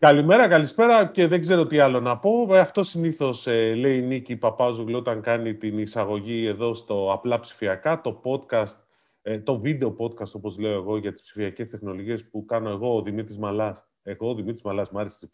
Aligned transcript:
Καλημέρα, 0.00 0.48
καλησπέρα 0.48 1.06
και 1.06 1.26
δεν 1.26 1.40
ξέρω 1.40 1.66
τι 1.66 1.78
άλλο 1.78 2.00
να 2.00 2.18
πω. 2.18 2.54
Ε, 2.54 2.58
αυτό 2.58 2.82
συνήθως 2.82 3.46
ε, 3.46 3.74
λέει 3.74 3.96
η 3.96 4.02
Νίκη 4.02 4.36
Παπάζογλου 4.36 4.98
όταν 4.98 5.20
κάνει 5.20 5.54
την 5.54 5.78
εισαγωγή 5.78 6.46
εδώ 6.46 6.74
στο 6.74 7.12
Απλά 7.12 7.40
Ψηφιακά, 7.40 8.00
το 8.00 8.20
podcast, 8.24 8.76
ε, 9.22 9.38
το 9.38 9.58
βίντεο 9.58 9.96
podcast 9.98 10.32
όπως 10.32 10.58
λέω 10.58 10.72
εγώ 10.72 10.96
για 10.96 11.12
τις 11.12 11.22
ψηφιακές 11.22 11.68
τεχνολογίες 11.68 12.28
που 12.28 12.44
κάνω 12.44 12.70
εγώ, 12.70 12.96
ο 12.96 13.02
Δημήτρης 13.02 13.38
Μαλάς. 13.38 13.86
Εγώ, 14.02 14.28
ο 14.28 14.34
Δημήτρης 14.34 14.62
Μαλάς, 14.62 14.90
μ' 14.90 14.98
άρεσε 14.98 15.28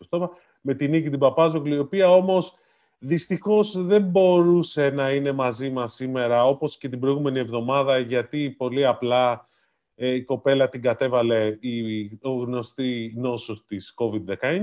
με 0.60 0.74
την 0.74 0.90
Νίκη 0.90 1.10
την 1.10 1.18
Παπάζογλου, 1.18 1.74
η 1.74 1.78
οποία 1.78 2.10
όμως 2.10 2.58
δυστυχώς 2.98 3.84
δεν 3.84 4.02
μπορούσε 4.02 4.90
να 4.90 5.12
είναι 5.12 5.32
μαζί 5.32 5.70
μας 5.70 5.92
σήμερα, 5.92 6.44
όπως 6.46 6.78
και 6.78 6.88
την 6.88 7.00
προηγούμενη 7.00 7.38
εβδομάδα, 7.38 7.98
γιατί 7.98 8.50
πολύ 8.50 8.86
απλά 8.86 9.32
ε, 9.32 9.46
η 9.94 10.22
κοπέλα 10.22 10.68
την 10.68 10.82
κατέβαλε 10.82 11.56
η 11.60 12.18
γνωστή 12.22 13.14
νόσος 13.16 13.64
της 13.66 13.94
COVID-19 13.96 14.60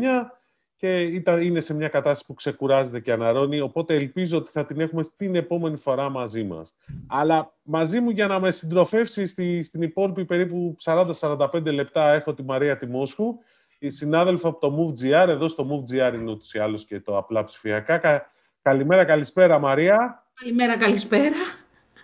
και 0.75 1.01
ήταν, 1.01 1.41
είναι 1.41 1.59
σε 1.59 1.73
μια 1.73 1.87
κατάσταση 1.87 2.25
που 2.25 2.33
ξεκουράζεται 2.33 2.99
και 2.99 3.11
αναρώνει, 3.11 3.59
οπότε 3.59 3.95
ελπίζω 3.95 4.37
ότι 4.37 4.51
θα 4.51 4.65
την 4.65 4.79
έχουμε 4.79 5.03
στην 5.03 5.35
επόμενη 5.35 5.77
φορά 5.77 6.09
μαζί 6.09 6.43
μας. 6.43 6.75
Αλλά 7.07 7.53
μαζί 7.61 7.99
μου 7.99 8.09
για 8.09 8.27
να 8.27 8.39
με 8.39 8.51
συντροφεύσει 8.51 9.25
στη, 9.25 9.63
στην 9.63 9.81
υπόλοιπη 9.81 10.25
περίπου 10.25 10.75
40-45 10.83 11.73
λεπτά 11.73 12.13
έχω 12.13 12.33
τη 12.33 12.43
Μαρία 12.43 12.77
Τιμόσχου, 12.77 13.37
η 13.79 13.89
συνάδελφα 13.89 14.47
από 14.47 14.59
το 14.59 14.77
MoveGR, 14.77 15.27
εδώ 15.27 15.47
στο 15.47 15.67
MoveGR 15.69 16.13
είναι 16.13 16.31
ούτως 16.31 16.53
ή 16.53 16.59
άλλως 16.59 16.85
και 16.85 16.99
το 16.99 17.17
απλά 17.17 17.43
ψηφιακά. 17.43 18.29
καλημέρα, 18.61 19.05
καλησπέρα 19.05 19.59
Μαρία. 19.59 20.25
Καλημέρα, 20.33 20.77
καλησπέρα. 20.77 21.60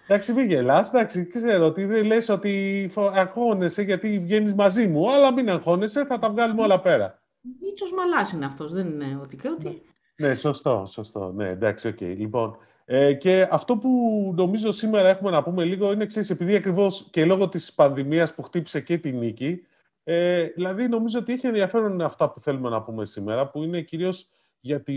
Εντάξει, 0.09 0.33
μην 0.33 0.47
γελάς, 0.47 0.93
εντάξει, 0.93 1.27
ξέρω 1.27 1.65
ότι 1.65 1.85
δεν 1.85 2.05
λες 2.05 2.29
ότι 2.29 2.91
αγχώνεσαι 2.95 3.81
γιατί 3.81 4.19
βγαίνεις 4.19 4.53
μαζί 4.53 4.87
μου, 4.87 5.11
αλλά 5.11 5.33
μην 5.33 5.49
αγχώνεσαι, 5.49 6.05
θα 6.05 6.19
τα 6.19 6.29
βγάλουμε 6.29 6.61
όλα 6.61 6.79
πέρα. 6.79 7.21
Μίτσος 7.61 7.91
μαλάς 7.91 8.31
είναι 8.31 8.45
αυτός, 8.45 8.73
δεν 8.73 8.87
είναι 8.87 9.19
ότι 9.21 9.35
και 9.35 9.49
ότι. 9.49 9.81
Ναι, 10.15 10.33
σωστό, 10.33 10.83
σωστό. 10.87 11.31
Ναι, 11.31 11.49
εντάξει, 11.49 11.87
οκ. 11.87 11.97
Okay. 11.99 12.15
Λοιπόν, 12.17 12.57
ε, 12.85 13.13
και 13.13 13.47
αυτό 13.51 13.77
που 13.77 13.89
νομίζω 14.35 14.71
σήμερα 14.71 15.09
έχουμε 15.09 15.31
να 15.31 15.43
πούμε 15.43 15.63
λίγο 15.63 15.91
είναι, 15.91 16.05
ξέρεις, 16.05 16.29
επειδή 16.29 16.55
ακριβώς 16.55 17.07
και 17.11 17.25
λόγω 17.25 17.49
της 17.49 17.73
πανδημίας 17.73 18.35
που 18.35 18.41
χτύπησε 18.43 18.81
και 18.81 18.97
τη 18.97 19.11
νίκη, 19.11 19.61
ε, 20.03 20.43
δηλαδή 20.43 20.87
νομίζω 20.87 21.19
ότι 21.19 21.33
έχει 21.33 21.47
ενδιαφέρον 21.47 22.01
αυτά 22.01 22.29
που 22.29 22.39
θέλουμε 22.39 22.69
να 22.69 22.81
πούμε 22.81 23.05
σήμερα, 23.05 23.49
που 23.49 23.63
είναι 23.63 23.81
κυρίως 23.81 24.29
γιατί 24.59 24.95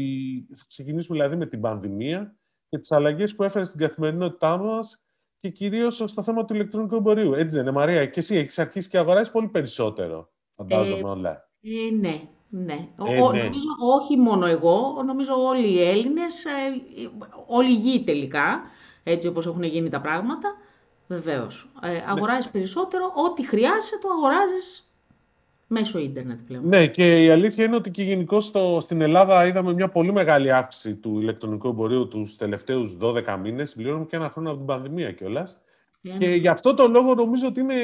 θα 0.56 0.64
ξεκινήσουμε 0.68 1.18
δηλαδή 1.18 1.36
με 1.36 1.46
την 1.46 1.60
πανδημία 1.60 2.34
και 2.70 2.78
τις 2.78 2.92
αλλαγές 2.92 3.34
που 3.34 3.42
έφερε 3.42 3.64
στην 3.64 3.80
καθημερινότητά 3.80 4.56
μας 4.56 5.02
και 5.40 5.48
κυρίως 5.48 6.02
στο 6.06 6.22
θέμα 6.22 6.44
του 6.44 6.54
ηλεκτρονικού 6.54 6.94
εμπορίου. 6.94 7.34
Έτσι 7.34 7.56
δεν 7.56 7.60
είναι, 7.66 7.70
Μαρία, 7.70 8.06
και 8.06 8.20
εσύ 8.20 8.36
έχεις 8.36 8.58
αρχίσει 8.58 8.88
και 8.88 8.98
αγοράζεις 8.98 9.32
πολύ 9.32 9.48
περισσότερο. 9.48 10.30
Φαντάζομαι 10.56 10.98
ε, 10.98 11.04
όλα. 11.04 11.48
Ε, 11.60 11.94
ναι, 12.00 12.20
ναι. 12.48 12.88
Ε, 13.08 13.20
ο, 13.20 13.32
ναι. 13.32 13.42
Νομίζω 13.42 13.66
όχι 13.96 14.16
μόνο 14.16 14.46
εγώ, 14.46 15.02
νομίζω 15.06 15.44
όλοι 15.44 15.72
οι 15.72 15.82
Έλληνες, 15.82 16.44
ε, 16.44 16.50
όλοι 17.46 17.70
οι 17.70 17.74
γη 17.74 18.04
τελικά, 18.04 18.60
έτσι 19.02 19.28
όπως 19.28 19.46
έχουν 19.46 19.62
γίνει 19.62 19.88
τα 19.88 20.00
πράγματα, 20.00 20.56
βεβαίως. 21.06 21.72
Ε, 21.82 21.90
ναι. 21.90 22.04
αγοράζεις 22.08 22.50
περισσότερο, 22.50 23.12
ό,τι 23.14 23.46
χρειάζεσαι 23.46 23.98
το 23.98 24.08
αγοράζεις 24.08 24.89
μέσω 25.70 25.98
ίντερνετ 25.98 26.38
πλέον. 26.46 26.68
Ναι, 26.68 26.86
και 26.86 27.24
η 27.24 27.30
αλήθεια 27.30 27.64
είναι 27.64 27.76
ότι 27.76 27.90
και 27.90 28.02
γενικώ 28.02 28.40
στην 28.80 29.00
Ελλάδα 29.00 29.46
είδαμε 29.46 29.72
μια 29.72 29.88
πολύ 29.88 30.12
μεγάλη 30.12 30.52
αύξηση 30.52 30.94
του 30.94 31.20
ηλεκτρονικού 31.20 31.68
εμπορίου 31.68 32.08
τους 32.08 32.36
τελευταίους 32.36 32.96
12 33.00 33.38
μήνες. 33.42 33.70
Συμπληρώνουμε 33.70 34.06
και 34.06 34.16
ένα 34.16 34.28
χρόνο 34.28 34.48
από 34.48 34.58
την 34.58 34.66
πανδημία 34.66 35.12
κιόλας. 35.12 35.60
Yeah. 36.02 36.16
Και 36.18 36.28
γι' 36.28 36.48
αυτό 36.48 36.74
το 36.74 36.88
λόγο 36.88 37.14
νομίζω 37.14 37.46
ότι 37.46 37.60
είναι, 37.60 37.74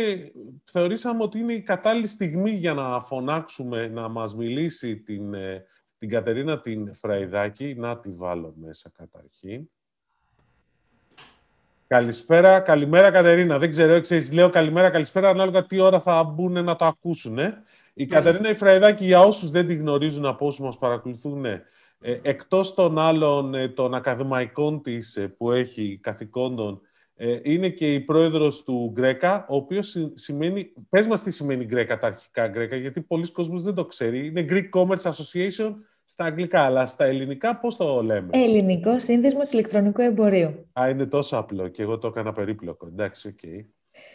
θεωρήσαμε 0.65 1.23
ότι 1.23 1.39
είναι 1.39 1.53
η 1.53 1.63
κατάλληλη 1.63 2.07
στιγμή 2.07 2.51
για 2.51 2.75
να 2.75 3.01
φωνάξουμε, 3.01 3.89
να 3.89 4.09
μας 4.09 4.35
μιλήσει 4.35 4.97
την, 4.97 5.35
ε, 5.35 5.65
την 5.99 6.09
Κατερίνα 6.09 6.61
την 6.61 6.95
Φραϊδάκη. 6.95 7.75
Να 7.79 7.99
τη 7.99 8.11
βάλω 8.13 8.55
μέσα 8.57 8.93
καταρχήν. 8.97 9.69
Καλησπέρα, 11.89 12.61
καλημέρα 12.61 13.11
Κατερίνα. 13.11 13.59
Δεν 13.59 13.71
ξέρω, 13.71 14.01
ξέρεις, 14.01 14.33
λέω 14.33 14.51
καλημέρα, 14.51 14.91
καλησπέρα, 14.91 15.29
ανάλογα 15.29 15.67
τι 15.67 15.79
ώρα 15.79 16.01
θα 16.01 16.25
μπουν 16.25 16.65
να 16.65 16.77
το 16.77 16.85
ακούσουν. 16.85 17.39
Ε. 17.39 17.63
Η 17.99 18.05
ναι. 18.05 18.09
Κατερίνα 18.09 18.51
Φραϊδάκη, 18.51 19.05
για 19.05 19.19
όσους 19.21 19.51
δεν 19.51 19.67
τη 19.67 19.75
γνωρίζουν 19.75 20.27
από 20.27 20.47
όσους 20.47 20.61
μας 20.61 20.79
παρακολουθούν, 20.79 21.45
ε, 21.45 21.63
εκτός 22.23 22.75
των 22.75 22.99
άλλων 22.99 23.55
ε, 23.55 23.69
των 23.69 23.95
ακαδημαϊκών 23.95 24.83
της 24.83 25.17
ε, 25.17 25.29
που 25.29 25.51
έχει 25.51 25.99
καθηκόντων, 26.03 26.81
ε, 27.15 27.39
είναι 27.43 27.69
και 27.69 27.95
η 27.95 28.01
πρόεδρος 28.01 28.63
του 28.63 28.91
GRECA, 28.93 29.47
ο 29.49 29.57
οποίος 29.57 29.97
σημαίνει... 30.15 30.73
Πες 30.89 31.07
μας 31.07 31.23
τι 31.23 31.31
σημαίνει 31.31 31.65
GRECA, 31.65 31.99
τα 31.99 32.07
αρχικά 32.07 32.49
GRECA, 32.49 32.77
γιατί 32.77 33.01
πολλοί 33.01 33.33
κόσμος 33.33 33.63
δεν 33.63 33.75
το 33.75 33.85
ξέρει. 33.85 34.27
Είναι 34.27 34.47
Greek 34.51 34.81
Commerce 34.81 35.11
Association 35.11 35.75
στα 36.05 36.25
αγγλικά, 36.25 36.61
αλλά 36.61 36.87
στα 36.87 37.05
ελληνικά 37.05 37.57
πώς 37.57 37.77
το 37.77 38.03
λέμε; 38.03 38.29
Ελληνικό 38.33 38.99
Σύνδεσμο 38.99 39.41
Ηλεκτρονικού 39.53 40.01
Εμπορίου. 40.01 40.67
Α, 40.81 40.89
είναι 40.89 41.07
τόσο 41.07 41.37
απλό 41.37 41.69
και 41.69 41.83
εγώ 41.83 41.99
το 41.99 42.07
έκανα 42.07 42.33
περίπλοκο. 42.33 42.87
Εντάξει, 42.87 43.29
ok. 43.29 43.35
Okay. 43.43 43.65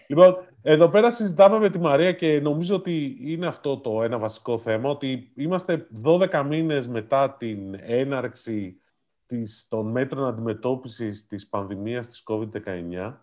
Λοιπόν, 0.08 0.36
εδώ 0.62 0.90
πέρα 0.90 1.12
συζητάμε 1.12 1.60
με 1.60 1.70
τη 1.70 1.80
Μαρία 1.80 2.12
και 2.12 2.40
νομίζω 2.40 2.76
ότι 2.76 3.18
είναι 3.22 3.48
αυτό 3.48 3.78
το 3.78 4.04
ένα 4.04 4.18
βασικό 4.18 4.58
θέμα, 4.58 4.90
ότι 4.90 5.32
είμαστε 5.36 5.88
12 6.04 6.44
μήνες 6.48 6.88
μετά 6.88 7.36
την 7.40 7.76
έναρξη 7.80 8.82
της, 9.26 9.68
των 9.70 9.88
μέτρων 9.92 10.28
αντιμετώπισης 10.28 11.28
της 11.28 11.48
πανδημίας 11.48 12.08
της 12.08 12.24
COVID-19 12.28 13.14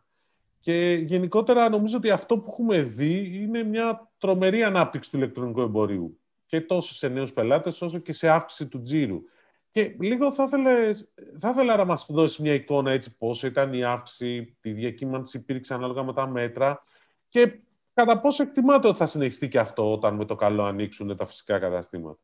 και 0.60 0.92
γενικότερα 0.92 1.68
νομίζω 1.68 1.96
ότι 1.96 2.10
αυτό 2.10 2.38
που 2.38 2.50
έχουμε 2.50 2.82
δει 2.82 3.42
είναι 3.42 3.62
μια 3.62 4.10
τρομερή 4.18 4.62
ανάπτυξη 4.62 5.10
του 5.10 5.16
ηλεκτρονικού 5.16 5.60
εμπορίου 5.60 6.18
και 6.46 6.60
τόσο 6.60 6.94
σε 6.94 7.08
νέους 7.08 7.32
πελάτες 7.32 7.82
όσο 7.82 7.98
και 7.98 8.12
σε 8.12 8.28
αύξηση 8.28 8.66
του 8.66 8.82
τζίρου. 8.82 9.22
Και 9.70 9.96
λίγο 10.00 10.32
θα, 10.32 10.48
θέλες, 10.48 11.14
θα 11.38 11.50
ήθελα 11.50 11.76
να 11.76 11.84
μας 11.84 12.06
δώσεις 12.08 12.38
μια 12.38 12.54
εικόνα 12.54 12.90
έτσι 12.90 13.16
πόσο 13.16 13.46
ήταν 13.46 13.72
η 13.72 13.84
αύξηση, 13.84 14.56
τη 14.60 14.72
διακύμανση 14.72 15.36
υπήρξε 15.36 15.74
ανάλογα 15.74 16.02
με 16.02 16.12
τα 16.12 16.26
μέτρα 16.26 16.82
και 17.28 17.60
κατά 17.92 18.20
πόσο 18.20 18.42
εκτιμάτε 18.42 18.88
ότι 18.88 18.96
θα 18.96 19.06
συνεχιστεί 19.06 19.48
και 19.48 19.58
αυτό 19.58 19.92
όταν 19.92 20.14
με 20.14 20.24
το 20.24 20.34
καλό 20.34 20.64
ανοίξουν 20.64 21.16
τα 21.16 21.26
φυσικά 21.26 21.58
καταστήματα. 21.58 22.18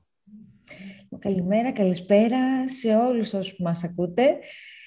Καλημέρα, 1.19 1.73
καλησπέρα 1.73 2.69
σε 2.69 2.97
όλους 2.97 3.33
όσους 3.33 3.59
μας 3.59 3.85
ακούτε. 3.85 4.39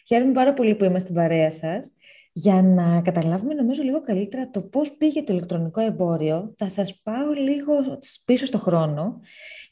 Χαίρομαι 0.07 0.31
πάρα 0.31 0.53
πολύ 0.53 0.75
που 0.75 0.83
είμαι 0.83 0.99
στην 0.99 1.15
παρέα 1.15 1.51
σας. 1.51 1.95
Για 2.31 2.61
να 2.61 3.01
καταλάβουμε 3.01 3.53
νομίζω 3.53 3.83
λίγο 3.83 4.01
καλύτερα 4.01 4.49
το 4.49 4.61
πώς 4.61 4.91
πήγε 4.91 5.23
το 5.23 5.33
ηλεκτρονικό 5.33 5.81
εμπόριο, 5.81 6.53
θα 6.57 6.69
σας 6.69 7.01
πάω 7.01 7.31
λίγο 7.31 7.73
πίσω 8.25 8.45
στο 8.45 8.57
χρόνο 8.57 9.19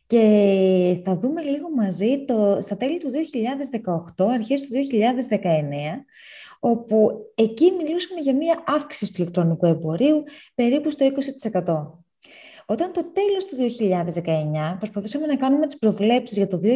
και 0.08 1.02
θα 1.04 1.18
δούμε 1.18 1.42
λίγο 1.42 1.70
μαζί 1.76 2.26
το, 2.26 2.60
στα 2.62 2.78
τέλη 2.78 2.98
του 2.98 3.12
2018, 4.18 4.26
αρχές 4.30 4.62
του 4.62 4.68
2019, 4.72 5.44
όπου 6.60 7.12
εκεί 7.36 7.72
μιλούσαμε 7.72 8.20
για 8.20 8.36
μία 8.36 8.64
αύξηση 8.68 9.14
του 9.14 9.22
ηλεκτρονικού 9.22 9.66
εμπορίου 9.66 10.24
περίπου 10.56 10.90
στο 10.90 11.08
20%. 11.54 12.04
Όταν 12.66 12.92
το 12.92 13.12
τέλος 13.12 13.46
του 13.46 13.56
2019 14.74 14.76
προσπαθούσαμε 14.78 15.26
να 15.26 15.36
κάνουμε 15.36 15.66
τις 15.66 15.78
προβλέψεις 15.78 16.38
για 16.38 16.48
το 16.48 16.60
2020, 16.64 16.68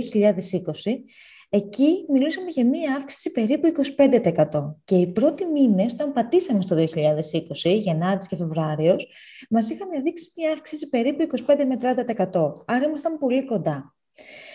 Εκεί 1.51 2.05
μιλούσαμε 2.09 2.49
για 2.49 2.65
μία 2.65 2.95
αύξηση 2.95 3.31
περίπου 3.31 3.67
25%. 3.67 4.75
Και 4.85 4.95
οι 4.95 5.07
πρώτοι 5.07 5.45
μήνες, 5.45 5.93
όταν 5.93 6.13
πατήσαμε 6.13 6.61
στο 6.61 6.75
2020, 6.75 7.79
Γενάρης 7.79 8.27
και 8.27 8.35
Φεβρουάριος, 8.35 9.07
μας 9.49 9.69
είχαν 9.69 10.03
δείξει 10.03 10.31
μία 10.35 10.51
αύξηση 10.51 10.89
περίπου 10.89 11.21
25 11.21 11.65
με 11.65 11.77
30%. 11.77 12.53
Άρα 12.65 12.85
ήμασταν 12.85 13.17
πολύ 13.17 13.45
κοντά. 13.45 13.95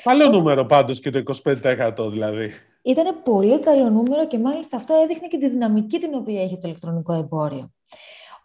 Καλό 0.05 0.29
νούμερο 0.31 0.67
πάντως 0.67 1.01
και 1.01 1.11
το 1.11 1.23
25% 1.45 2.11
δηλαδή. 2.11 2.53
Ήταν 2.83 3.23
πολύ 3.23 3.61
καλό 3.61 3.91
νούμερο 3.91 4.27
και 4.27 4.39
μάλιστα 4.39 4.77
αυτό 4.77 4.95
έδειχνε 5.03 5.29
και 5.29 5.39
τη 5.39 5.49
δυναμική 5.49 5.99
την 5.99 6.15
οποία 6.15 6.43
έχει 6.43 6.59
το 6.59 6.69
ηλεκτρονικό 6.69 7.13
εμπόριο. 7.13 7.73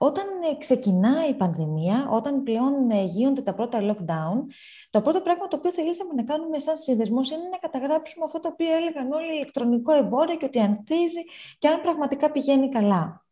Όταν 0.01 0.25
ε, 0.51 0.57
ξεκινάει 0.57 1.30
η 1.30 1.34
πανδημία, 1.34 2.07
όταν 2.12 2.44
πλέον 2.44 2.90
ε, 2.90 3.04
γίνονται 3.04 3.42
τα 3.42 3.54
πρώτα 3.54 3.80
lockdown, 3.81 4.46
το 4.90 5.01
πρώτο 5.01 5.22
πράγμα 5.22 5.48
το 5.48 5.56
οποίο 5.56 5.72
θελήσαμε 5.72 6.13
να 6.13 6.24
κάνουμε 6.24 6.60
σαν 6.60 6.78
συνδεσμός 6.78 7.31
είναι 7.31 7.50
να 7.51 7.57
καταγράψουμε 7.57 8.25
αυτό 8.25 8.40
το 8.40 8.48
οποίο 8.48 8.75
έλεγαν 8.75 9.12
όλοι 9.12 9.36
ηλεκτρονικό 9.36 9.94
εμπόριο 9.94 10.36
και 10.36 10.46
ότι 10.46 10.60
ανθίζει 10.60 11.24
και 11.60 11.68
αν 11.68 11.81
πραγματικά 11.81 12.31
πηγαίνει 12.31 12.69
καλά. 12.69 13.25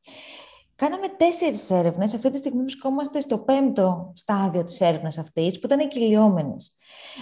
Κάναμε 0.76 1.08
τέσσερις 1.08 1.70
έρευνες. 1.70 2.14
Αυτή 2.14 2.30
τη 2.30 2.38
στιγμή 2.38 2.62
βρισκόμαστε 2.62 3.20
στο 3.20 3.38
πέμπτο 3.38 4.12
στάδιο 4.16 4.64
της 4.64 4.82
έρευνας 4.82 5.18
αυτής, 5.18 5.60
που 5.60 5.66
ήταν 5.66 5.88
κυλιόμενε. 5.88 6.56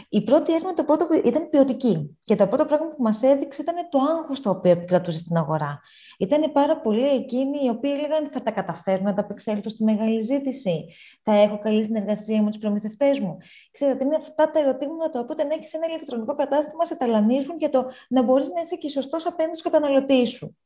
Η 0.10 0.24
πρώτη 0.24 0.52
έρευνα 0.54 0.74
το 0.74 0.84
πρώτο, 0.84 1.08
ήταν 1.24 1.50
ποιοτική. 1.50 2.18
Και 2.22 2.36
το 2.36 2.48
πρώτο 2.48 2.66
πράγμα 2.66 2.88
που 2.88 3.04
μας 3.04 3.24
έδειξε 3.24 3.62
ήταν 3.62 3.76
το 3.90 4.00
άγχος 4.00 4.42
το 4.42 4.50
οποίο 4.50 4.72
επικρατούσε 4.72 5.18
στην 5.18 5.38
αγορά. 5.38 5.82
Ήταν 6.20 6.52
πάρα 6.52 6.80
πολλοί 6.80 7.08
εκείνοι 7.08 7.66
οι 7.66 7.70
οποίοι 7.70 7.92
έλεγαν 7.98 8.30
θα 8.32 8.42
τα 8.42 8.52
καταφέρουν 8.52 9.04
να 9.04 9.14
τα 9.14 9.22
απεξέλθω 9.22 9.70
στη 9.70 9.84
μεγάλη 9.84 10.22
ζήτηση. 10.22 10.86
Θα 11.24 11.34
έχω 11.34 11.60
καλή 11.60 11.84
συνεργασία 11.84 12.42
με 12.42 12.50
τους 12.50 12.60
προμηθευτές 12.60 13.20
μου. 13.20 13.38
Ξέρετε, 13.72 14.06
είναι 14.06 14.16
αυτά 14.16 14.52
τα 14.52 14.60
ερωτήματα 14.60 15.10
τα 15.10 15.20
οποία 15.20 15.36
όταν 15.40 15.50
έχεις 15.50 15.74
ένα 15.74 15.86
ηλεκτρονικό 15.88 16.36
κατάστημα 16.36 16.86
σε 16.86 16.96
ταλανίζουν 16.96 17.58
για 17.58 17.70
το 17.70 17.86
να 18.10 18.22
μπορείς 18.22 18.52
να 18.52 18.62
είσαι 18.62 18.76
και 18.76 18.90
σωστός 18.90 19.26
απέναντι 19.26 19.58
στους 19.58 19.72
καταναλωτή 19.72 20.26
σου. 20.26 20.58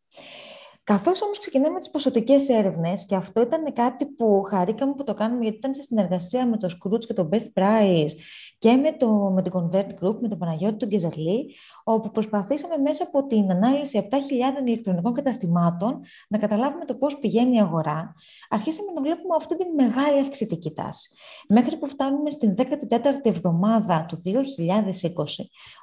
Καθώς 0.89 1.21
όμως 1.21 1.39
ξεκινάμε 1.39 1.79
τις 1.79 1.89
ποσοτικές 1.89 2.49
έρευνες, 2.49 3.05
και 3.05 3.15
αυτό 3.15 3.41
ήταν 3.41 3.73
κάτι 3.73 4.05
που 4.05 4.41
χαρήκαμε 4.41 4.93
που 4.93 5.03
το 5.03 5.13
κάνουμε, 5.13 5.41
γιατί 5.41 5.57
ήταν 5.57 5.73
σε 5.73 5.81
συνεργασία 5.81 6.45
με 6.45 6.57
το 6.57 6.67
Scrooge 6.77 7.05
και 7.05 7.13
το 7.13 7.29
Best 7.31 7.61
Price 7.61 8.11
και 8.57 8.75
με, 8.75 8.91
το, 8.91 9.07
με 9.35 9.41
το 9.41 9.51
Convert 9.53 9.87
Group, 10.01 10.19
με 10.21 10.27
τον 10.27 10.37
Παναγιώτη 10.37 10.75
του 10.75 10.85
Γκεζαρλή, 10.85 11.55
όπου 11.83 12.11
προσπαθήσαμε 12.11 12.77
μέσα 12.77 13.03
από 13.03 13.25
την 13.27 13.51
ανάλυση 13.51 14.07
7.000 14.11 14.17
ηλεκτρονικών 14.65 15.13
καταστημάτων 15.13 15.99
να 16.27 16.37
καταλάβουμε 16.37 16.85
το 16.85 16.95
πώς 16.95 17.17
πηγαίνει 17.17 17.55
η 17.55 17.59
αγορά. 17.59 18.15
Αρχίσαμε 18.49 18.91
να 18.91 19.01
βλέπουμε 19.01 19.35
αυτή 19.35 19.55
τη 19.55 19.65
μεγάλη 19.75 20.19
αυξητική 20.19 20.71
τάση. 20.71 21.09
Μέχρι 21.47 21.77
που 21.77 21.87
φτάνουμε 21.87 22.29
στην 22.29 22.55
14η 22.57 23.25
εβδομάδα 23.25 24.05
του 24.07 24.21
2020, 24.25 24.33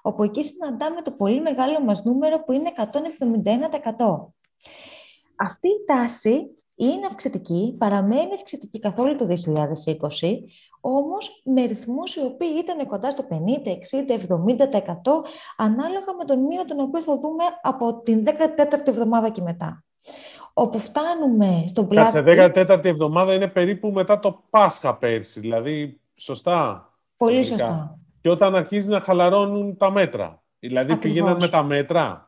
όπου 0.03 0.23
εκεί 0.23 0.45
συναντάμε 0.45 1.03
το 1.03 1.11
πολύ 1.11 1.41
μεγάλο 1.41 1.81
μας 1.81 2.05
νούμερο 2.05 2.43
που 2.45 2.53
είναι 2.53 2.73
171%. 2.77 4.35
Αυτή 5.37 5.69
η 5.69 5.85
τάση 5.87 6.51
είναι 6.75 7.07
αυξητική, 7.07 7.77
παραμένει 7.79 8.35
αυξητική 8.35 8.79
καθ' 8.79 8.99
όλο 8.99 9.17
το 9.17 9.27
2020, 9.27 10.37
όμως 10.81 11.43
με 11.45 11.65
ρυθμούς 11.65 12.17
οι 12.17 12.21
οποίοι 12.21 12.49
ήταν 12.59 12.87
κοντά 12.87 13.11
στο 13.11 13.25
50, 13.31 13.35
60, 13.35 14.13
70% 14.13 14.23
ανάλογα 15.57 16.15
με 16.19 16.25
τον 16.27 16.39
μήνα 16.39 16.65
τον 16.65 16.81
οποίο 16.81 17.01
θα 17.01 17.19
δούμε 17.19 17.45
από 17.63 18.01
την 18.03 18.25
14η 18.27 18.89
εβδομάδα 18.89 19.29
και 19.29 19.43
μετά. 19.43 19.85
Όπου 20.53 20.79
φτάνουμε 20.79 21.65
στο 21.69 21.89
Black 21.91 21.95
Κάτσε, 21.95 22.23
14η 22.27 22.85
εβδομάδα 22.85 23.35
είναι 23.35 23.49
περίπου 23.49 23.91
μετά 23.91 24.19
το 24.19 24.43
Πάσχα 24.51 24.97
πέρσι, 24.97 25.41
δηλαδή 25.41 26.01
σωστά. 26.15 26.91
Πολύ 27.17 27.45
σωστά. 27.45 27.99
Και 28.21 28.31
όταν 28.31 28.55
αρχίζει 28.55 28.89
να 28.89 29.01
χαλαρώνουν 29.01 29.77
τα 29.77 29.91
μέτρα. 29.91 30.43
Δηλαδή 30.59 30.93
Ακριβώς. 30.93 31.17
πήγαιναν 31.17 31.41
με 31.41 31.49
τα 31.49 31.63
μέτρα 31.63 32.26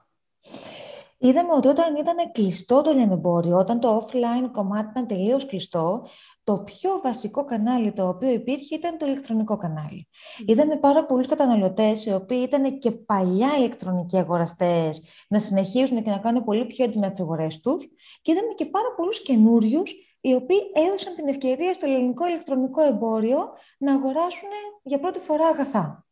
είδαμε 1.19 1.53
ότι 1.53 1.69
όταν 1.69 1.97
ήταν 1.97 2.17
κλειστό 2.33 2.83
το 2.83 2.93
λιανεμπόριο, 2.93 3.57
όταν 3.57 3.81
το 3.81 3.97
offline 4.03 4.51
κομμάτι 4.53 4.89
ήταν 4.91 5.07
τελείως 5.07 5.47
κλειστό, 5.47 6.07
το 6.45 6.59
πιο 6.59 7.01
βασικό 7.03 7.45
κανάλι 7.45 7.93
το 7.93 8.09
οποίο 8.09 8.31
υπήρχε 8.31 8.75
ήταν 8.75 8.99
το 8.99 9.07
ηλεκτρονικό 9.07 9.57
κανάλι. 9.57 10.09
Είδαμε 10.47 10.77
πάρα 10.77 11.05
πολλούς 11.05 11.27
καταναλωτές, 11.27 12.07
οι 12.07 12.13
οποίοι 12.13 12.41
ήταν 12.43 12.79
και 12.79 12.91
παλιά 12.91 13.49
ηλεκτρονικοί 13.59 14.19
αγοραστές, 14.19 15.03
να 15.29 15.39
συνεχίσουν 15.39 16.03
και 16.03 16.11
να 16.11 16.19
κάνουν 16.19 16.45
πολύ 16.45 16.65
πιο 16.65 16.85
έντονα 16.85 17.11
τις 17.11 17.21
αγορές 17.21 17.61
τους. 17.61 17.85
Και 18.23 18.33
είδαμε 18.33 18.53
και 18.55 18.67
πάρα 18.67 18.95
πολλούς 18.97 19.23
καινούριους 19.23 19.93
οι 20.21 20.35
οποίοι 20.35 20.59
έδωσαν 20.73 21.15
την 21.15 21.29
ευκαιρία 21.29 21.75
στο 21.75 21.87
ελληνικό 21.87 22.27
ηλεκτρονικό 22.27 22.83
εμπόριο 22.83 23.39
να 23.79 23.95
αγοράσουν 23.95 24.49
για 24.83 24.99
πρώτη 24.99 25.19
φορά 25.19 25.47
αγαθά. 25.47 26.08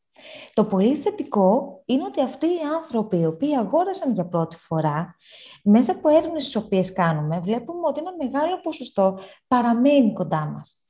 Το 0.55 0.65
πολύ 0.65 0.95
θετικό 0.95 1.83
είναι 1.85 2.03
ότι 2.03 2.21
αυτοί 2.21 2.47
οι 2.47 2.61
άνθρωποι 2.77 3.19
οι 3.19 3.27
οποίοι 3.27 3.57
αγόρασαν 3.57 4.13
για 4.13 4.27
πρώτη 4.27 4.57
φορά, 4.57 5.17
μέσα 5.63 5.93
από 5.93 6.09
έρευνες 6.09 6.45
τις 6.45 6.57
οποίες 6.57 6.93
κάνουμε, 6.93 7.41
βλέπουμε 7.41 7.87
ότι 7.87 8.01
ένα 8.01 8.31
μεγάλο 8.31 8.61
ποσοστό 8.61 9.19
παραμένει 9.49 10.13
κοντά 10.13 10.47
μας. 10.47 10.87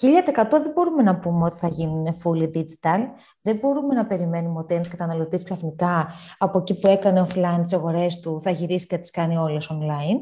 1000% 0.00 0.48
δεν 0.50 0.72
μπορούμε 0.74 1.02
να 1.02 1.18
πούμε 1.18 1.44
ότι 1.44 1.56
θα 1.56 1.68
γίνουν 1.68 2.06
fully 2.24 2.50
digital. 2.56 3.00
Δεν 3.40 3.56
μπορούμε 3.56 3.94
να 3.94 4.06
περιμένουμε 4.06 4.58
ότι 4.58 4.74
ένας 4.74 4.88
καταναλωτής 4.88 5.42
ξαφνικά 5.42 6.08
από 6.38 6.58
εκεί 6.58 6.80
που 6.80 6.88
έκανε 6.88 7.26
offline 7.28 7.60
τις 7.62 7.72
αγορές 7.72 8.20
του 8.20 8.40
θα 8.40 8.50
γυρίσει 8.50 8.86
και 8.86 8.98
τις 8.98 9.10
κάνει 9.10 9.36
όλες 9.36 9.70
online. 9.72 10.20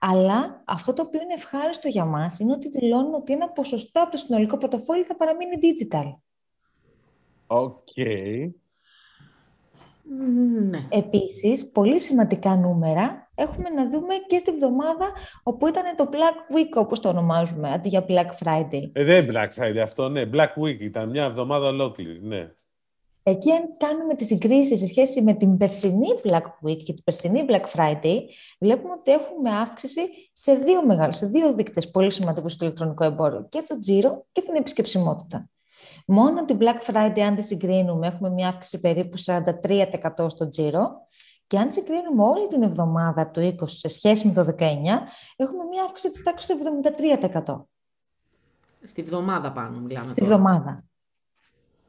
Αλλά 0.00 0.62
αυτό 0.66 0.92
το 0.92 1.02
οποίο 1.02 1.20
είναι 1.22 1.34
ευχάριστο 1.34 1.88
για 1.88 2.04
μας 2.04 2.38
είναι 2.38 2.52
ότι 2.52 2.68
δηλώνουν 2.68 3.14
ότι 3.14 3.32
ένα 3.32 3.48
ποσοστό 3.48 4.02
από 4.02 4.10
το 4.10 4.16
συνολικό 4.16 4.58
πορτοφόλι 4.58 5.04
θα 5.04 5.16
παραμείνει 5.16 5.54
digital. 5.62 6.27
Ok. 7.50 7.96
Ναι. 10.70 10.78
Επίσης, 10.88 11.70
πολύ 11.70 12.00
σημαντικά 12.00 12.56
νούμερα 12.56 13.30
έχουμε 13.34 13.68
να 13.68 13.90
δούμε 13.90 14.14
και 14.26 14.38
στη 14.38 14.50
βδομάδα 14.50 15.12
όπου 15.42 15.66
ήταν 15.66 15.96
το 15.96 16.08
Black 16.12 16.56
Week, 16.56 16.70
όπως 16.74 17.00
το 17.00 17.08
ονομάζουμε, 17.08 17.72
αντί 17.72 17.88
για 17.88 18.04
Black 18.08 18.26
Friday. 18.44 18.90
Ε, 18.92 19.04
δεν 19.04 19.28
Black 19.30 19.62
Friday 19.62 19.78
αυτό, 19.78 20.08
ναι. 20.08 20.22
Black 20.32 20.62
Week 20.62 20.80
ήταν 20.80 21.10
μια 21.10 21.24
εβδομάδα 21.24 21.68
ολόκληρη, 21.68 22.20
ναι. 22.22 22.52
Εκεί 23.22 23.52
αν 23.52 23.76
κάνουμε 23.76 24.14
τις 24.14 24.26
συγκρίσεις 24.26 24.78
σε 24.78 24.86
σχέση 24.86 25.22
με 25.22 25.34
την 25.34 25.56
περσινή 25.56 26.08
Black 26.28 26.66
Week 26.66 26.76
και 26.76 26.92
την 26.92 27.04
περσινή 27.04 27.44
Black 27.48 27.64
Friday, 27.76 28.18
βλέπουμε 28.60 28.92
ότι 28.92 29.10
έχουμε 29.10 29.50
αύξηση 29.50 30.00
σε 30.32 30.54
δύο 30.54 30.86
μεγάλους, 30.86 31.16
σε 31.16 31.26
δύο 31.26 31.54
δείκτες 31.54 31.90
πολύ 31.90 32.10
σημαντικούς 32.10 32.52
στο 32.52 32.64
ηλεκτρονικό 32.64 33.04
εμπόριο, 33.04 33.46
και 33.48 33.62
το 33.68 33.78
τζίρο 33.78 34.26
και 34.32 34.40
την 34.40 34.54
επισκεψιμότητα. 34.54 35.50
Μόνο 36.10 36.44
την 36.44 36.58
Black 36.60 36.92
Friday, 36.92 37.20
αν 37.20 37.34
τη 37.34 37.42
συγκρίνουμε, 37.42 38.06
έχουμε 38.06 38.30
μια 38.30 38.48
αύξηση 38.48 38.80
περίπου 38.80 39.16
43% 39.24 40.26
στο 40.28 40.48
τζίρο. 40.48 40.90
Και 41.46 41.58
αν 41.58 41.72
συγκρίνουμε 41.72 42.22
όλη 42.22 42.46
την 42.46 42.62
εβδομάδα 42.62 43.30
του 43.30 43.56
20 43.60 43.62
σε 43.64 43.88
σχέση 43.88 44.26
με 44.26 44.32
το 44.32 44.54
19, 44.58 44.64
έχουμε 45.36 45.64
μια 45.70 45.82
αύξηση 45.82 46.12
της 46.12 46.22
τάξης 46.22 46.56
του 46.56 46.80
73%. 47.44 47.64
Στη 48.84 49.02
βδομάδα 49.02 49.52
πάνω 49.52 49.78
μιλάμε. 49.78 50.10
Στη 50.10 50.24
βδομάδα. 50.24 50.84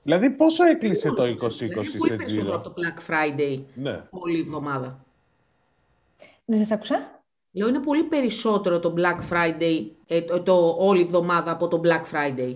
Δηλαδή 0.04 0.30
πόσο 0.30 0.66
έκλεισε 0.66 1.10
το 1.10 1.24
2020 1.24 1.84
σε 2.08 2.16
τζίρο; 2.16 2.56
από 2.56 2.70
το 2.70 2.74
Black 2.76 3.12
Friday 3.12 3.64
ναι. 3.74 4.04
όλη 4.10 4.38
η 4.38 4.42
εβδομάδα. 4.42 5.06
Δεν 6.46 6.60
σας 6.60 6.72
άκουσα. 6.72 7.24
Λέω 7.52 7.68
είναι 7.68 7.80
πολύ 7.80 8.04
περισσότερο 8.04 8.80
το 8.80 8.94
Black 8.98 9.34
Friday, 9.34 9.86
ε, 10.08 10.22
το, 10.22 10.42
το, 10.42 10.76
όλη 10.80 11.00
η 11.00 11.04
εβδομάδα 11.04 11.52
από 11.52 11.68
το 11.68 11.82
Black 11.84 12.04
Friday. 12.14 12.56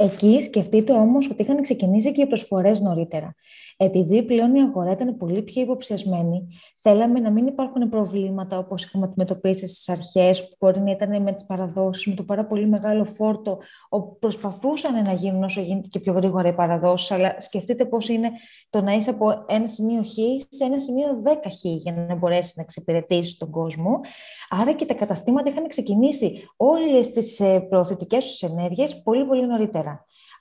Εκεί 0.00 0.40
σκεφτείτε 0.40 0.92
όμως 0.92 1.30
ότι 1.30 1.42
είχαν 1.42 1.62
ξεκινήσει 1.62 2.12
και 2.12 2.22
οι 2.22 2.26
προσφορές 2.26 2.80
νωρίτερα. 2.80 3.34
Επειδή 3.80 4.22
πλέον 4.22 4.54
η 4.54 4.60
αγορά 4.60 4.90
ήταν 4.90 5.16
πολύ 5.16 5.42
πιο 5.42 5.62
υποψιασμένη, 5.62 6.48
θέλαμε 6.80 7.20
να 7.20 7.30
μην 7.30 7.46
υπάρχουν 7.46 7.88
προβλήματα 7.88 8.58
όπως 8.58 8.84
είχαμε 8.84 9.04
αντιμετωπίσει 9.04 9.66
στις 9.66 9.88
αρχές, 9.88 10.48
που 10.48 10.56
μπορεί 10.58 10.80
να 10.80 10.90
ήταν 10.90 11.22
με 11.22 11.32
τις 11.32 11.44
παραδόσεις, 11.44 12.06
με 12.06 12.14
το 12.14 12.22
πάρα 12.22 12.46
πολύ 12.46 12.66
μεγάλο 12.66 13.04
φόρτο, 13.04 13.58
όπου 13.88 14.18
προσπαθούσαν 14.18 15.02
να 15.02 15.12
γίνουν 15.12 15.42
όσο 15.42 15.60
γίνεται 15.60 15.88
και 15.88 16.00
πιο 16.00 16.12
γρήγορα 16.12 16.48
οι 16.48 16.52
παραδόσεις, 16.52 17.10
αλλά 17.10 17.40
σκεφτείτε 17.40 17.84
πώς 17.84 18.08
είναι 18.08 18.30
το 18.70 18.80
να 18.80 18.92
είσαι 18.92 19.10
από 19.10 19.44
ένα 19.46 19.66
σημείο 19.66 20.02
χ 20.02 20.12
σε 20.48 20.64
ένα 20.64 20.78
σημείο 20.78 21.06
10 21.24 21.28
χ 21.50 21.64
για 21.64 21.92
να 21.92 22.14
μπορέσεις 22.14 22.56
να 22.56 22.62
εξυπηρετήσεις 22.62 23.36
τον 23.36 23.50
κόσμο. 23.50 24.00
Άρα 24.48 24.72
και 24.72 24.84
τα 24.84 24.94
καταστήματα 24.94 25.50
είχαν 25.50 25.68
ξεκινήσει 25.68 26.48
όλες 26.56 27.10
τις 27.10 27.40
ε, 27.40 27.60
προωθητικές 27.60 28.24
τους 28.24 28.42
ενέργειες 28.42 29.02
πολύ 29.02 29.24
πολύ 29.24 29.46
νωρίτερα. 29.46 29.87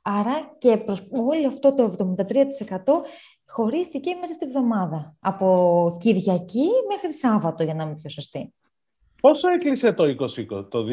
Άρα 0.02 0.56
και 0.58 0.78
προς 0.78 1.08
όλο 1.12 1.48
αυτό 1.48 1.74
το 1.74 1.96
73% 1.98 3.04
χωρίστηκε 3.46 4.16
μέσα 4.16 4.34
στη 4.34 4.46
βδομάδα. 4.46 5.16
Από 5.20 5.98
Κυριακή 6.00 6.68
μέχρι 6.88 7.14
Σάββατο, 7.14 7.64
για 7.64 7.74
να 7.74 7.84
είμαι 7.84 7.96
πιο 7.96 8.10
σωστή. 8.10 8.54
Πόσο 9.22 9.50
έκλεισε 9.50 9.94
το, 9.94 10.04
2020, 10.04 10.70
το 10.70 10.86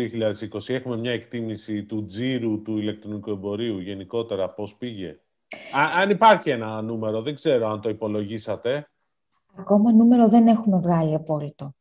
2020, 0.53 0.75
έχουμε 0.75 0.97
μια 0.97 1.12
εκτίμηση 1.12 1.85
του 1.85 2.07
τζίρου 2.07 2.62
του 2.62 2.78
ηλεκτρονικού 2.78 3.31
εμπορίου 3.31 3.78
γενικότερα, 3.78 4.50
πώς 4.50 4.76
πήγε; 4.76 5.09
Α, 5.73 6.00
αν 6.00 6.11
υπάρχει 6.11 6.50
ένα 6.50 6.83
νούμερο, 6.83 7.23
δεν 7.23 7.35
ξέρω 7.35 7.69
αν 7.69 7.81
το 7.81 7.88
υπολογίσατε. 7.88 8.88
Ακόμα 9.57 9.93
νούμερο 9.93 10.28
δεν 10.28 10.47
έχουμε 10.47 10.78
βγάλει 10.78 11.14
απόλυτο. 11.14 11.75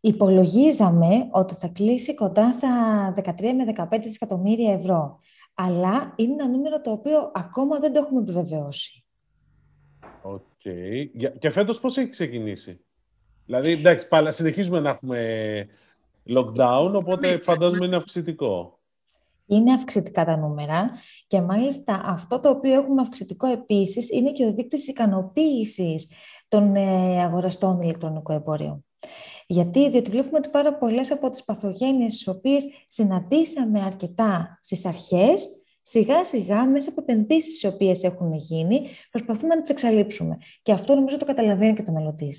Υπολογίζαμε 0.00 1.28
ότι 1.30 1.54
θα 1.54 1.68
κλείσει 1.68 2.14
κοντά 2.14 2.52
στα 2.52 2.68
13 3.16 3.22
με 3.40 3.86
15 3.90 3.98
δισεκατομμύρια 4.02 4.72
ευρώ 4.72 5.18
αλλά 5.60 6.12
είναι 6.16 6.32
ένα 6.32 6.48
νούμερο 6.48 6.80
το 6.80 6.90
οποίο 6.90 7.30
ακόμα 7.34 7.78
δεν 7.78 7.92
το 7.92 7.98
έχουμε 7.98 8.20
επιβεβαιώσει. 8.20 9.04
Ok. 10.22 10.40
Okay. 10.64 11.06
Και 11.38 11.50
φέτος 11.50 11.80
πώς 11.80 11.96
έχει 11.96 12.08
ξεκινήσει; 12.08 12.80
Δηλαδή, 13.44 13.72
εντάξει, 13.72 14.08
πάλι 14.08 14.32
συνεχίζουμε 14.32 14.80
να 14.80 14.90
έχουμε 14.90 15.66
lockdown, 16.26 16.92
οπότε 16.94 17.38
φαντάζομαι 17.38 17.86
είναι 17.86 17.96
αυξητικό. 17.96 18.78
Είναι 19.46 19.72
αυξητικά 19.72 20.24
τα 20.24 20.36
νούμερα 20.36 20.90
και 21.26 21.40
μάλιστα 21.40 22.02
αυτό 22.04 22.40
το 22.40 22.48
οποίο 22.48 22.72
έχουμε 22.72 23.02
αυξητικό 23.02 23.46
επίσης 23.46 24.10
είναι 24.10 24.32
και 24.32 24.44
ο 24.44 24.54
δείκτης 24.54 24.88
ικανοποίησης 24.88 26.10
των 26.48 26.76
ε, 26.76 27.22
αγοραστών 27.22 27.80
ηλεκτρονικού 27.80 28.32
εμπορίου. 28.32 28.84
Γιατί, 29.50 29.90
διότι 29.90 30.10
βλέπουμε 30.10 30.38
ότι 30.38 30.48
πάρα 30.48 30.74
πολλές 30.74 31.10
από 31.10 31.30
τις 31.30 31.44
παθογένειες 31.44 32.12
τις 32.12 32.28
οποίες 32.28 32.64
συναντήσαμε 32.86 33.80
αρκετά 33.80 34.58
στις 34.62 34.86
αρχές, 34.86 35.48
σιγά 35.80 36.24
σιγά 36.24 36.66
μέσα 36.66 36.90
από 36.90 37.00
επενδύσεις 37.00 37.62
οι 37.62 37.66
οποίες 37.66 38.02
έχουν 38.02 38.34
γίνει, 38.34 38.88
προσπαθούμε 39.10 39.54
να 39.54 39.60
τις 39.60 39.70
εξαλείψουμε. 39.70 40.38
Και 40.62 40.72
αυτό 40.72 40.94
νομίζω 40.94 41.16
το 41.16 41.24
καταλαβαίνει 41.24 41.74
και 41.74 41.82
το 41.82 41.92
μελλοντή. 41.92 42.34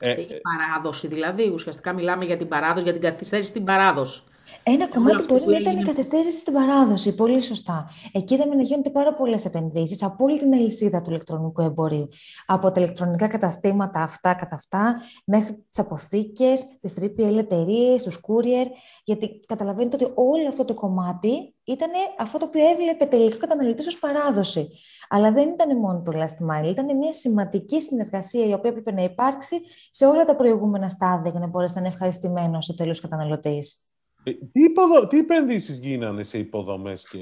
Ε, 0.00 0.10
η 0.10 0.26
παράδοση 0.40 1.06
δηλαδή, 1.06 1.48
ουσιαστικά 1.48 1.92
μιλάμε 1.92 2.24
για 2.24 2.36
την 2.36 2.48
παράδοση, 2.48 2.84
για 2.84 2.92
την 2.92 3.02
καθυστέρηση 3.02 3.48
στην 3.48 3.64
παράδοση. 3.64 4.22
Ένα 4.62 4.88
κομμάτι 4.88 5.24
μπορεί 5.28 5.44
να 5.44 5.56
ήταν 5.56 5.78
η 5.78 5.82
καθυστέρηση 5.82 6.38
στην 6.38 6.52
παράδοση. 6.52 7.14
Πολύ 7.14 7.42
σωστά. 7.42 7.90
Εκεί 8.12 8.34
είδαμε 8.34 8.54
να 8.54 8.62
γίνονται 8.62 8.90
πάρα 8.90 9.14
πολλές 9.14 9.44
επενδύσεις 9.44 10.02
από 10.02 10.24
όλη 10.24 10.38
την 10.38 10.54
αλυσίδα 10.54 11.02
του 11.02 11.10
ηλεκτρονικού 11.10 11.62
εμπορίου. 11.62 12.08
Από 12.46 12.70
τα 12.70 12.80
ηλεκτρονικά 12.80 13.26
καταστήματα 13.26 14.02
αυτά 14.02 14.34
καθ' 14.34 14.52
αυτά, 14.52 15.00
μέχρι 15.24 15.54
τις 15.68 15.78
αποθήκες, 15.78 16.66
τις 16.80 16.94
3PL 17.00 17.36
εταιρείες, 17.36 18.02
τους 18.02 18.20
courier. 18.26 18.66
Γιατί 19.04 19.40
καταλαβαίνετε 19.46 20.04
ότι 20.04 20.12
όλο 20.14 20.48
αυτό 20.48 20.64
το 20.64 20.74
κομμάτι 20.74 21.54
ήταν 21.64 21.90
αυτό 22.18 22.38
το 22.38 22.44
οποίο 22.44 22.68
έβλεπε 22.68 23.04
τελικά 23.04 23.36
καταναλωτής 23.36 23.86
ως 23.86 23.98
παράδοση. 23.98 24.70
Αλλά 25.08 25.32
δεν 25.32 25.48
ήταν 25.48 25.78
μόνο 25.78 26.02
το 26.02 26.12
last 26.14 26.62
mile, 26.62 26.68
ήταν 26.68 26.96
μια 26.96 27.12
σημαντική 27.12 27.80
συνεργασία 27.80 28.46
η 28.46 28.52
οποία 28.52 28.70
έπρεπε 28.70 28.92
να 28.92 29.02
υπάρξει 29.02 29.60
σε 29.90 30.06
όλα 30.06 30.24
τα 30.24 30.36
προηγούμενα 30.36 30.88
στάδια 30.88 31.30
για 31.30 31.40
να 31.40 31.46
μπορέσει 31.46 31.74
να 31.74 31.80
είναι 31.80 31.88
ευχαριστημένος 31.88 32.64
στο 32.64 32.74
τέλος 32.74 33.00
καταναλωτής. 33.00 33.93
Ε, 34.24 34.32
τι, 34.32 34.62
υποδο... 34.62 35.06
τι 35.06 35.18
επενδύσεις 35.18 35.78
γίνανε 35.78 36.22
σε 36.22 36.38
υποδομές 36.38 37.08
και 37.08 37.18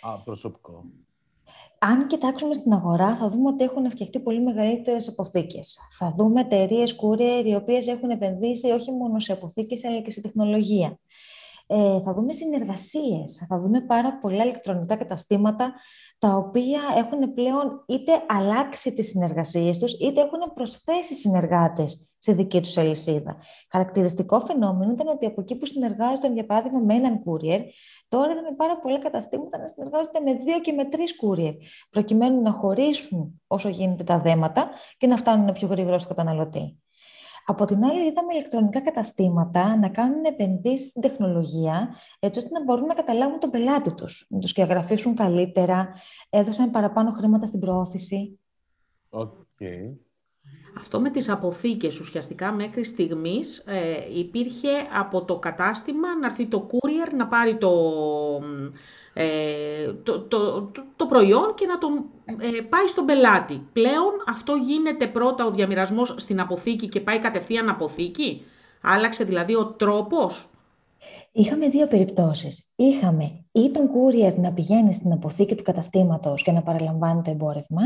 Α, 0.00 0.22
προσωπικό; 0.22 0.84
Αν 1.78 2.06
κοιτάξουμε 2.06 2.54
στην 2.54 2.72
αγορά, 2.72 3.16
θα 3.16 3.28
δούμε 3.28 3.48
ότι 3.48 3.64
έχουν 3.64 3.90
φτιαχτεί 3.90 4.20
πολύ 4.20 4.42
μεγαλύτερες 4.42 5.08
αποθήκες. 5.08 5.78
Θα 5.98 6.14
δούμε 6.16 6.40
εταιρείες 6.40 6.96
courier 7.00 7.44
οι 7.44 7.54
οποίες 7.54 7.86
έχουν 7.86 8.10
επενδύσει 8.10 8.70
όχι 8.70 8.92
μόνο 8.92 9.18
σε 9.18 9.32
αποθήκες, 9.32 9.84
αλλά 9.84 10.00
και 10.00 10.10
σε 10.10 10.20
τεχνολογία. 10.20 10.98
Ε, 11.70 12.00
θα 12.00 12.14
δούμε 12.14 12.32
συνεργασίες, 12.32 13.46
θα 13.48 13.60
δούμε 13.60 13.80
πάρα 13.80 14.18
πολλά 14.18 14.44
ηλεκτρονικά 14.44 14.96
καταστήματα 14.96 15.72
τα 16.18 16.34
οποία 16.34 16.80
έχουν 16.96 17.34
πλέον 17.34 17.84
είτε 17.86 18.12
αλλάξει 18.28 18.92
τις 18.92 19.08
συνεργασίες 19.08 19.78
τους, 19.78 19.92
είτε 19.92 20.20
έχουν 20.20 20.52
προσθέσει 20.54 21.14
συνεργάτες 21.14 22.12
στη 22.18 22.32
δική 22.32 22.60
τους 22.60 22.76
αλυσίδα. 22.76 23.36
Χαρακτηριστικό 23.70 24.40
φαινόμενο 24.40 24.92
ήταν 24.92 25.08
ότι 25.08 25.26
από 25.26 25.40
εκεί 25.40 25.56
που 25.56 25.66
συνεργάζονταν, 25.66 26.34
για 26.34 26.46
παράδειγμα, 26.46 26.78
με 26.78 26.94
έναν 26.94 27.22
courier, 27.24 27.60
τώρα 28.08 28.32
είδαμε 28.32 28.54
πάρα 28.56 28.78
πολλά 28.78 28.98
καταστήματα 28.98 29.58
να 29.58 29.66
συνεργάζονται 29.66 30.20
με 30.20 30.34
δύο 30.34 30.60
και 30.60 30.72
με 30.72 30.84
τρεις 30.84 31.14
courier, 31.22 31.54
προκειμένου 31.90 32.42
να 32.42 32.52
χωρίσουν 32.52 33.40
όσο 33.46 33.68
γίνεται 33.68 34.04
τα 34.04 34.18
δέματα 34.20 34.70
και 34.98 35.06
να 35.06 35.16
φτάνουν 35.16 35.52
πιο 35.52 35.68
γρήγορα 35.68 35.98
στο 35.98 36.08
καταναλωτή. 36.08 36.78
Από 37.50 37.64
την 37.64 37.84
άλλη, 37.84 38.06
είδαμε 38.06 38.32
ηλεκτρονικά 38.32 38.80
καταστήματα 38.80 39.76
να 39.76 39.88
κάνουν 39.88 40.24
επενδύσεις 40.24 40.88
στην 40.88 41.02
τεχνολογία, 41.02 41.94
έτσι 42.18 42.38
ώστε 42.38 42.58
να 42.58 42.64
μπορούν 42.64 42.86
να 42.86 42.94
καταλάβουν 42.94 43.38
τον 43.38 43.50
πελάτη 43.50 43.94
τους, 43.94 44.26
να 44.28 44.38
τους 44.38 44.52
διαγραφήσουν 44.52 45.14
καλύτερα, 45.14 45.92
έδωσαν 46.30 46.70
παραπάνω 46.70 47.10
χρήματα 47.10 47.46
στην 47.46 47.60
προώθηση. 47.60 48.38
Okay. 49.10 49.96
Αυτό 50.78 51.00
με 51.00 51.10
τις 51.10 51.28
αποθήκες 51.28 52.00
ουσιαστικά 52.00 52.52
μέχρι 52.52 52.84
στιγμής 52.84 53.58
ε, 53.66 54.18
υπήρχε 54.18 54.68
από 54.92 55.24
το 55.24 55.38
κατάστημα 55.38 56.18
να 56.18 56.26
έρθει 56.26 56.46
το 56.46 56.66
courier 56.70 57.12
να 57.16 57.26
πάρει 57.28 57.56
το, 57.56 57.70
ε, 58.44 58.70
το, 60.02 60.20
το, 60.20 60.70
το, 60.96 61.06
προϊόν 61.06 61.54
και 61.54 61.66
να 61.66 61.78
το 61.78 61.88
ε, 62.26 62.60
πάει 62.60 62.86
στον 62.86 63.04
πελάτη. 63.04 63.68
Πλέον 63.72 64.12
αυτό 64.26 64.54
γίνεται 64.54 65.06
πρώτα 65.06 65.44
ο 65.44 65.50
διαμοιρασμός 65.50 66.14
στην 66.18 66.40
αποθήκη 66.40 66.88
και 66.88 67.00
πάει 67.00 67.18
κατευθείαν 67.18 67.68
αποθήκη. 67.68 68.42
Άλλαξε 68.82 69.24
δηλαδή 69.24 69.54
ο 69.54 69.66
τρόπος. 69.66 70.50
Είχαμε 71.32 71.68
δύο 71.68 71.86
περιπτώσεις. 71.86 72.72
Είχαμε 72.76 73.44
ή 73.52 73.70
τον 73.70 73.88
courier 73.88 74.34
να 74.34 74.52
πηγαίνει 74.52 74.94
στην 74.94 75.12
αποθήκη 75.12 75.54
του 75.54 75.62
καταστήματος 75.62 76.42
και 76.42 76.52
να 76.52 76.62
παραλαμβάνει 76.62 77.22
το 77.22 77.30
εμπόρευμα 77.30 77.82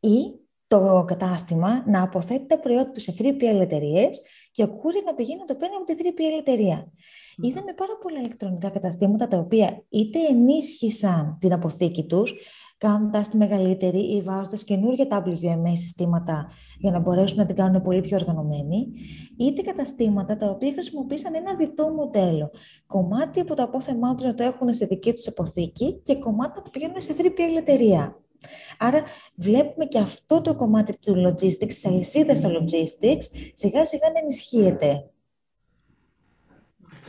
ή 0.00 0.40
το 0.66 1.04
κατάστημα 1.06 1.84
να 1.86 2.02
αποθέτει 2.02 2.46
τα 2.46 2.58
προϊόντα 2.58 2.90
του 2.90 3.00
σε 3.00 3.14
3PL 3.18 3.60
εταιρείες 3.60 4.20
και 4.52 4.62
ο 4.62 4.66
courier 4.66 5.04
να 5.04 5.14
πηγαίνει 5.14 5.40
να 5.40 5.46
το 5.46 5.54
παίρνει 5.54 5.74
από 5.74 5.84
τη 5.84 5.94
3PL 5.96 6.38
εταιρεία. 6.38 6.92
Mm. 7.40 7.46
Είδαμε 7.46 7.72
πάρα 7.72 7.96
πολλά 8.02 8.18
ηλεκτρονικά 8.18 8.68
καταστήματα 8.68 9.26
τα 9.26 9.38
οποία 9.38 9.84
είτε 9.88 10.18
ενίσχυσαν 10.30 11.36
την 11.40 11.52
αποθήκη 11.52 12.04
τους, 12.04 12.34
κάνοντας 12.78 13.28
τη 13.28 13.36
μεγαλύτερη 13.36 13.98
ή 13.98 14.22
βάζοντας 14.22 14.64
καινούργια 14.64 15.24
WMS 15.26 15.72
συστήματα 15.72 16.48
για 16.78 16.90
να 16.90 16.98
μπορέσουν 16.98 17.38
να 17.38 17.46
την 17.46 17.56
κάνουν 17.56 17.82
πολύ 17.82 18.00
πιο 18.00 18.16
οργανωμένη, 18.20 18.92
είτε 19.38 19.62
καταστήματα 19.62 20.36
τα 20.36 20.46
οποία 20.46 20.72
χρησιμοποίησαν 20.72 21.34
ένα 21.34 21.54
διτό 21.54 21.88
μοντέλο. 21.88 22.50
Κομμάτι 22.86 23.40
από 23.40 23.54
το 23.54 23.62
απόθεμά 23.62 24.14
τους 24.14 24.26
να 24.26 24.34
το 24.34 24.42
έχουν 24.42 24.72
σε 24.72 24.86
δική 24.86 25.12
τους 25.12 25.26
αποθήκη 25.26 26.00
και 26.02 26.16
κομμάτι 26.16 26.60
που 26.60 26.70
πηγαίνουν 26.70 27.00
σε 27.00 27.14
3PL 27.18 27.56
εταιρεία. 27.58 28.20
Άρα 28.78 29.02
βλέπουμε 29.34 29.84
και 29.84 29.98
αυτό 29.98 30.40
το 30.40 30.56
κομμάτι 30.56 30.98
του 30.98 31.14
logistics, 31.26 31.66
της 31.66 31.86
αλυσίδας 31.86 32.38
στο 32.38 32.48
logistics, 32.48 33.24
σιγά 33.52 33.84
σιγά 33.84 34.10
να 34.12 34.18
ενισχύεται. 34.18 35.10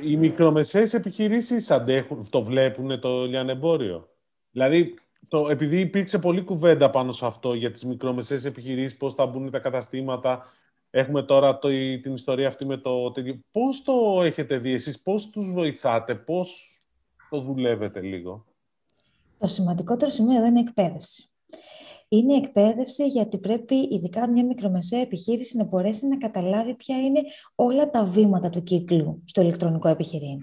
Οι 0.03 0.17
μικρομεσαίες 0.17 0.93
επιχειρήσεις 0.93 1.72
αντέχουν, 1.72 2.29
το 2.29 2.43
βλέπουν 2.43 3.00
το 3.00 3.25
λιανεμπόριο. 3.25 4.10
Δηλαδή, 4.51 4.93
το, 5.27 5.48
επειδή 5.50 5.79
υπήρξε 5.79 6.20
πολλή 6.20 6.41
κουβέντα 6.41 6.89
πάνω 6.89 7.12
σε 7.12 7.25
αυτό 7.25 7.53
για 7.53 7.72
τις 7.72 7.86
μικρομεσαίες 7.86 8.46
επιχειρήσεις, 8.46 8.98
πώς 8.98 9.13
θα 9.13 9.25
μπουν 9.25 9.51
τα 9.51 9.60
καταστήματα, 9.60 10.46
έχουμε 10.89 11.24
τώρα 11.24 11.60
το, 11.60 11.67
την 12.01 12.13
ιστορία 12.13 12.48
αυτή 12.48 12.65
με 12.65 12.77
το 12.77 13.12
τέτοιο. 13.12 13.39
Πώς 13.51 13.84
το 13.84 14.22
έχετε 14.24 14.58
δει 14.58 14.74
εσείς, 14.74 15.01
πώς 15.01 15.29
τους 15.29 15.51
βοηθάτε, 15.51 16.15
πώς 16.15 16.79
το 17.29 17.41
δουλεύετε 17.41 18.01
λίγο; 18.01 18.46
Το 19.39 19.48
σημαντικότερο 19.48 20.12
σημείο 20.12 20.38
εδώ 20.38 20.46
είναι 20.46 20.60
η 20.60 20.63
εκπαίδευση. 20.67 21.25
Είναι 22.13 22.33
η 22.33 22.35
εκπαίδευση 22.35 23.07
γιατί 23.07 23.37
πρέπει 23.37 23.75
ειδικά 23.75 24.27
μια 24.29 24.45
μικρομεσαία 24.45 25.01
επιχείρηση 25.01 25.57
να 25.57 25.63
μπορέσει 25.63 26.07
να 26.07 26.17
καταλάβει 26.17 26.75
ποια 26.75 27.01
είναι 27.01 27.21
όλα 27.55 27.89
τα 27.89 28.05
βήματα 28.05 28.49
του 28.49 28.63
κύκλου 28.63 29.23
στο 29.25 29.41
ηλεκτρονικό 29.41 29.87
επιχειρήν. 29.87 30.37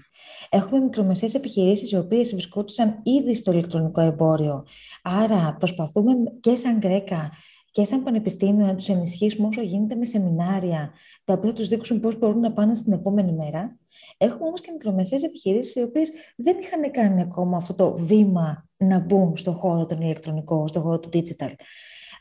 Έχουμε 0.50 0.80
μικρομεσαίες 0.80 1.34
επιχειρήσεις 1.34 1.90
οι 1.90 1.96
οποίες 1.96 2.30
βρισκόντουσαν 2.30 3.00
ήδη 3.02 3.34
στο 3.34 3.52
ηλεκτρονικό 3.52 4.00
εμπόριο. 4.00 4.64
Άρα 5.02 5.56
προσπαθούμε 5.58 6.12
και 6.40 6.56
σαν 6.56 6.78
Γκρέκα 6.78 7.30
και 7.78 7.85
σαν 7.85 8.02
πανεπιστήμιο 8.02 8.66
να 8.66 8.75
τους 8.75 8.88
ενισχύσουμε 8.88 9.49
όσο 9.49 9.61
γίνεται 9.61 9.94
με 9.94 10.04
σεμινάρια, 10.04 10.92
τα 11.25 11.32
οποία 11.32 11.49
θα 11.49 11.54
τους 11.54 11.68
δείξουν 11.68 12.00
πώς 12.00 12.18
μπορούν 12.18 12.40
να 12.40 12.52
πάνε 12.52 12.75
στην 12.75 12.92
επόμενη 12.92 13.32
μέρα. 13.32 13.78
Έχουμε 14.16 14.47
όμως 14.47 14.61
και 14.61 14.70
μικρομεσαίες 14.70 15.23
επιχειρήσεις 15.23 15.75
οι 15.75 15.82
οποίες 15.82 16.11
δεν 16.37 16.56
είχαν 16.58 16.90
κάνει 16.90 17.20
ακόμα 17.20 17.56
αυτό 17.56 17.75
το 17.75 17.97
βήμα 17.97 18.68
να 18.76 18.99
μπουν 18.99 19.37
στον 19.37 19.54
χώρο 19.54 19.87
τον 19.87 20.00
ηλεκτρονικό, 20.00 20.66
στον 20.66 20.82
χώρο 20.82 20.99
του 20.99 21.08
digital. 21.12 21.50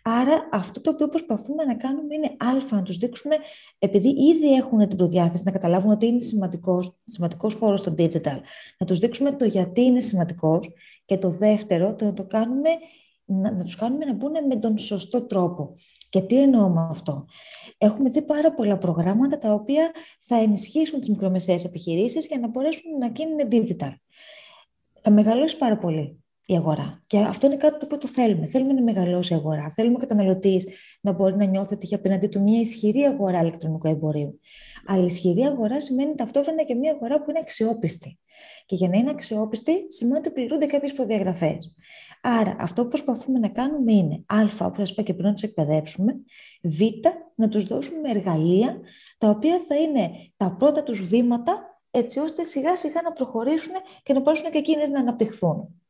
Άρα 0.03 0.49
αυτό 0.51 0.81
το 0.81 0.89
οποίο 0.89 1.07
προσπαθούμε 1.07 1.63
να 1.63 1.75
κάνουμε 1.75 2.15
είναι 2.15 2.35
α, 2.37 2.75
να 2.75 2.83
τους 2.83 2.97
δείξουμε, 2.97 3.35
επειδή 3.79 4.07
ήδη 4.07 4.53
έχουν 4.53 4.87
την 4.87 4.97
προδιάθεση 4.97 5.43
να 5.45 5.51
καταλάβουν 5.51 5.91
ότι 5.91 6.05
είναι 6.05 6.19
σημαντικός, 6.19 6.95
σημαντικός 7.07 7.53
χώρος 7.53 7.79
στο 7.79 7.93
digital, 7.97 8.39
να 8.77 8.85
τους 8.85 8.99
δείξουμε 8.99 9.31
το 9.31 9.45
γιατί 9.45 9.81
είναι 9.81 9.99
σημαντικός 9.99 10.69
και 11.05 11.17
το 11.17 11.29
δεύτερο, 11.29 11.95
το 11.95 12.05
να 12.05 12.13
το 12.13 12.23
κάνουμε 12.23 12.69
να, 13.27 13.51
να 13.51 13.63
τους 13.63 13.75
κάνουμε 13.75 14.05
να 14.05 14.13
μπουν 14.13 14.31
με 14.48 14.55
τον 14.55 14.77
σωστό 14.77 15.22
τρόπο. 15.22 15.75
Και 16.10 16.22
τι 16.22 16.41
εννοώ 16.41 16.69
με 16.69 16.88
αυτό; 16.89 17.25
Έχουμε 17.77 18.10
δει 18.10 18.22
πάρα 18.22 18.53
πολλά 18.53 18.77
προγράμματα 18.77 19.38
τα 19.38 19.53
οποία 19.53 19.91
θα 20.22 20.36
ενισχύσουν 20.36 21.00
τις 21.00 21.10
μικρομεσαίες 21.10 21.63
επιχειρήσεις 21.63 22.25
για 22.25 22.39
να 22.39 22.48
μπορέσουν 22.48 22.98
να 22.98 23.07
γίνουν 23.07 23.38
digital. 23.51 23.93
Θα 25.01 25.12
μεγαλώσει 25.12 25.57
πάρα 25.57 25.77
πολύ 25.77 26.24
η 26.46 26.55
αγορά. 26.55 27.03
Και 27.07 27.17
αυτό 27.17 27.48
είναι 27.48 27.55
κάτι 27.55 27.79
το 27.79 27.86
οποίο 27.86 27.98
το 27.98 28.07
θέλουμε. 28.07 28.46
Θέλουμε 28.46 28.74
να 28.74 28.81
μεγαλώσει 28.81 29.34
η 29.34 29.36
αγορά. 29.36 29.72
Θέλουμε 29.75 29.96
ο 29.96 30.00
καταναλωτής 30.00 30.67
να 31.01 31.12
μπορεί 31.12 31.36
να 31.36 31.46
νιώθει 31.46 31.74
ότι 31.74 31.86
έχει 31.86 31.96
απέναντί 31.96 32.27
του 32.27 32.41
μια 32.41 32.60
ισχυρή 32.60 33.01
αγορά 33.01 33.39
ηλεκτρονικού 33.39 33.88
εμπορίου. 33.88 34.39
Αλλά 34.86 35.05
ισχυρή 35.05 35.41
αγορά 35.41 35.81
σημαίνει 35.81 36.15
ταυτόχρονα 36.15 36.63
και 36.63 36.75
μια 36.75 36.91
αγορά 36.91 37.22
που 37.22 37.29
είναι 37.29 37.39
αξιόπιστη. 37.39 38.19
Και 38.65 38.75
για 38.75 38.89
να 38.89 38.98
είναι 38.98 39.10
αξιόπιστη, 39.10 39.86
σημαίνει 39.89 40.17
ότι 40.17 40.29
πληρούνται 40.29 40.65
κάποιες 40.65 40.93
προδιαγραφές. 40.93 41.75
Άρα, 42.29 42.55
αυτό 42.60 42.84
που 42.84 42.88
προσπαθούμε 42.88 43.39
να 43.39 43.50
κάνουμε 43.50 43.93
είναι 43.93 44.24
Α, 44.25 44.65
όπως 44.65 44.77
σας 44.77 44.89
είπα 44.89 45.01
και 45.01 45.13
πριν, 45.13 45.25
να 45.27 45.34
τους 45.34 45.43
εκπαιδεύσουμε, 45.43 46.15
Β, 46.62 46.79
να 47.36 47.48
τους 47.48 47.65
δώσουμε 47.65 48.10
εργαλεία 48.10 48.79
τα 49.17 49.29
οποία 49.29 49.60
θα 49.67 49.75
είναι 49.75 50.10
τα 50.38 50.51
πρώτα 50.51 50.84
τους 50.84 51.07
βήματα, 51.07 51.81
έτσι 51.91 52.19
ώστε 52.19 52.43
σιγά 52.43 52.77
σιγά 52.77 53.01
να 53.01 53.12
προχωρήσουν 53.12 53.74
και 54.03 54.13
να 54.13 54.19
μπορέσουν 54.19 54.51
και 54.51 54.57
εκείνες 54.57 54.89
να 54.89 55.00
αναπτυχθούν. 55.00 55.81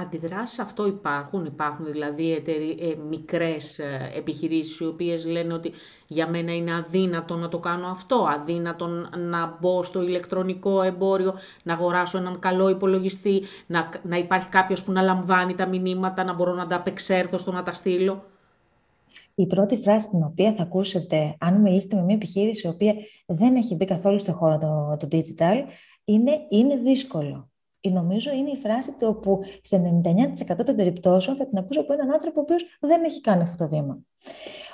Αντιδράσεις 0.00 0.58
αυτό 0.58 0.86
υπάρχουν, 0.86 1.44
υπάρχουν 1.44 1.92
δηλαδή 1.92 2.32
εταιρεί, 2.32 2.76
ε, 2.80 2.94
μικρές 3.08 3.78
ε, 3.78 4.10
επιχειρήσεις 4.16 4.80
οι 4.80 4.86
οποίες 4.86 5.26
λένε 5.26 5.54
ότι 5.54 5.72
για 6.06 6.28
μένα 6.28 6.54
είναι 6.54 6.74
αδύνατο 6.74 7.36
να 7.36 7.48
το 7.48 7.58
κάνω 7.58 7.86
αυτό, 7.86 8.26
αδύνατο 8.38 8.86
να 9.16 9.56
μπω 9.60 9.82
στο 9.82 10.02
ηλεκτρονικό 10.02 10.82
εμπόριο, 10.82 11.34
να 11.62 11.72
αγοράσω 11.72 12.18
έναν 12.18 12.38
καλό 12.38 12.68
υπολογιστή, 12.68 13.42
να, 13.66 13.88
να 14.02 14.16
υπάρχει 14.16 14.48
κάποιος 14.48 14.84
που 14.84 14.92
να 14.92 15.02
λαμβάνει 15.02 15.54
τα 15.54 15.66
μηνύματα, 15.66 16.24
να 16.24 16.34
μπορώ 16.34 16.54
να 16.54 16.66
τα 16.66 16.76
απεξέρθω 16.76 17.38
στο 17.38 17.52
να 17.52 17.62
τα 17.62 17.72
στείλω. 17.72 18.24
Η 19.34 19.46
πρώτη 19.46 19.76
φράση 19.76 20.08
την 20.08 20.22
οποία 20.22 20.52
θα 20.52 20.62
ακούσετε, 20.62 21.36
αν 21.38 21.60
μιλήσετε 21.60 21.96
με 21.96 22.02
μια 22.02 22.14
επιχείρηση 22.14 22.66
η 22.66 22.70
οποία 22.70 22.94
δεν 23.26 23.54
έχει 23.54 23.74
μπει 23.74 23.84
καθόλου 23.84 24.20
στο 24.20 24.32
χώρο 24.32 24.58
το, 24.58 24.96
το 25.06 25.08
digital, 25.16 25.56
είναι 26.04 26.32
«είναι 26.48 26.76
δύσκολο» 26.76 27.48
νομίζω 27.80 28.32
είναι 28.32 28.50
η 28.50 28.56
φράση 28.56 28.90
του 28.90 29.06
όπου 29.08 29.40
σε 29.62 30.00
99% 30.50 30.64
των 30.64 30.76
περιπτώσεων 30.76 31.36
θα 31.36 31.48
την 31.48 31.58
ακούσω 31.58 31.80
από 31.80 31.92
έναν 31.92 32.10
άνθρωπο 32.10 32.40
ο 32.40 32.42
οποίος 32.42 32.64
δεν 32.80 33.04
έχει 33.04 33.20
κάνει 33.20 33.42
αυτό 33.42 33.64
το 33.64 33.70
βήμα. 33.70 33.98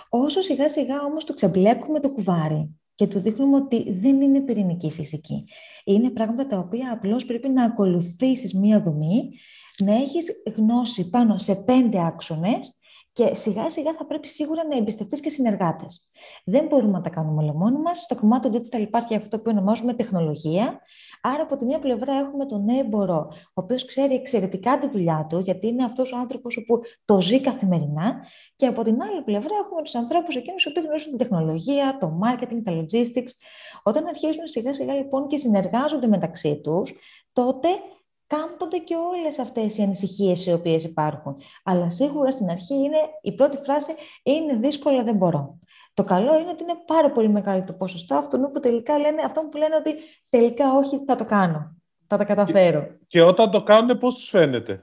Όσο 0.09 0.41
σιγά 0.41 0.69
σιγά 0.69 1.03
όμως 1.05 1.25
το 1.25 1.35
ξεμπλέκουμε 1.35 2.01
το 2.01 2.11
κουβάρι 2.11 2.79
και 2.95 3.07
του 3.07 3.19
δείχνουμε 3.19 3.57
ότι 3.57 3.93
δεν 3.93 4.21
είναι 4.21 4.41
πυρηνική 4.41 4.91
φυσική. 4.91 5.45
Είναι 5.85 6.11
πράγματα 6.11 6.47
τα 6.47 6.59
οποία 6.59 6.93
απλώς 6.93 7.25
πρέπει 7.25 7.49
να 7.49 7.65
ακολουθήσεις 7.65 8.55
μία 8.55 8.81
δομή, 8.81 9.31
να 9.79 9.95
έχεις 9.95 10.27
γνώση 10.57 11.11
πάνω 11.11 11.39
σε 11.39 11.55
πέντε 11.55 12.07
άξονες 12.07 12.79
και 13.15 13.35
σιγά 13.35 13.71
σιγά 13.71 13.95
θα 13.95 14.07
πρέπει 14.07 14.29
σίγουρα 14.29 14.67
να 14.67 14.77
εμπιστευτείς 14.77 15.21
και 15.21 15.29
συνεργάτες. 15.29 16.11
Δεν 16.45 16.67
μπορούμε 16.67 16.93
να 16.93 17.01
τα 17.01 17.11
κάνουμε 17.11 17.43
όλα 17.43 17.55
μόνοι 17.55 17.79
μας. 17.79 17.99
Στο 17.99 18.15
κομμάτι 18.15 18.51
του 18.51 18.59
digital 18.59 18.81
υπάρχει 18.81 19.15
αυτό 19.15 19.39
που 19.39 19.45
ονομάζουμε 19.47 19.95
τεχνολογία. 19.95 20.81
Άρα, 21.23 21.43
από 21.43 21.57
τη 21.57 21.65
μία 21.65 21.79
πλευρά 21.79 22.15
έχουμε 22.15 22.47
τον 22.47 22.69
έμπορο, 22.69 23.29
ο 23.31 23.53
οποίος 23.55 23.85
ξέρει 23.85 24.15
εξαιρετικά 24.15 24.79
τη 24.79 24.89
δουλειά 24.89 25.27
του, 25.29 25.39
γιατί 25.39 25.67
είναι 25.67 25.85
αυτός 25.85 26.13
ο 26.13 26.17
άνθρωπος 26.17 26.65
που 26.67 26.81
το 27.05 27.21
ζει 27.21 27.41
καθημερινά. 27.41 28.27
Και 28.57 28.67
από 28.67 28.83
την 28.83 29.03
άλλη 29.03 29.23
πλευρά 29.23 29.55
έχουμε 29.65 29.83
τους 29.83 29.95
ανθρώπους 29.95 30.37
εκείνους 30.37 30.63
που 30.75 30.81
γνωρίζουν 30.81 31.09
την 31.09 31.19
τεχνολογία, 31.19 31.97
το 32.01 32.19
marketing, 32.23 32.61
τα 32.65 32.73
logistics. 32.73 33.31
Όταν 33.83 34.07
αρχίζουν 34.07 34.47
σιγά 34.47 34.73
σιγά 34.73 34.95
λοιπόν 34.95 35.27
και 35.27 35.37
συνεργάζονται 35.37 36.07
μεταξύ 36.07 36.61
τους, 36.61 36.93
τότε 37.33 37.69
κάμπτονται 38.35 38.79
και 38.79 38.95
όλες 38.95 39.39
αυτές 39.39 39.79
οι 39.79 39.83
ανησυχίες 39.83 40.47
οι 40.47 40.53
οποίες 40.53 40.85
υπάρχουν. 40.85 41.37
Αλλά 41.65 41.91
σίγουρα 41.91 42.31
στην 42.31 42.51
αρχή 42.51 42.75
είναι, 42.75 42.99
η 43.23 43.33
πρώτη 43.33 43.57
φράση 43.57 43.93
είναι 44.23 44.57
δύσκολο, 44.57 45.03
δεν 45.03 45.17
μπορώ. 45.17 45.59
Το 45.95 46.05
καλό 46.05 46.39
είναι 46.39 46.51
ότι 46.51 46.63
είναι 46.63 46.77
πάρα 46.87 47.11
πολύ 47.11 47.29
μεγάλο 47.29 47.65
το 47.65 47.73
ποσοστό 47.73 48.15
αυτών 48.15 48.51
που 48.53 48.61
τελικά 48.61 48.99
λένε, 48.99 49.23
αυτό 49.23 49.41
που 49.51 49.57
λένε 49.57 49.77
ότι 49.77 49.95
τελικά 50.31 50.73
όχι, 50.73 51.05
θα 51.07 51.17
το 51.17 51.25
κάνω. 51.25 51.77
Θα 52.07 52.17
τα 52.17 52.25
καταφέρω. 52.25 52.81
Και, 52.83 52.97
και 53.07 53.23
όταν 53.23 53.51
το 53.51 53.63
κάνουν, 53.63 53.99
πώς 53.99 54.15
τους 54.15 54.29
φαίνεται; 54.29 54.83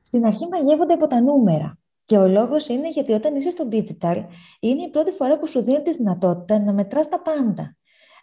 Στην 0.00 0.26
αρχή 0.26 0.48
μαγεύονται 0.48 0.92
από 0.92 1.06
τα 1.06 1.20
νούμερα. 1.20 1.78
Και 2.04 2.16
ο 2.18 2.28
λόγος 2.28 2.68
είναι 2.68 2.90
γιατί 2.90 3.12
όταν 3.12 3.36
είσαι 3.36 3.50
στο 3.50 3.68
digital, 3.72 4.24
είναι 4.60 4.82
η 4.82 4.88
πρώτη 4.90 5.10
φορά 5.10 5.38
που 5.38 5.46
σου 5.46 5.62
δίνει 5.62 5.82
τη 5.82 5.96
δυνατότητα 5.96 6.58
να 6.58 6.72
μετράς 6.72 7.08
τα 7.08 7.20
πάντα. 7.20 7.76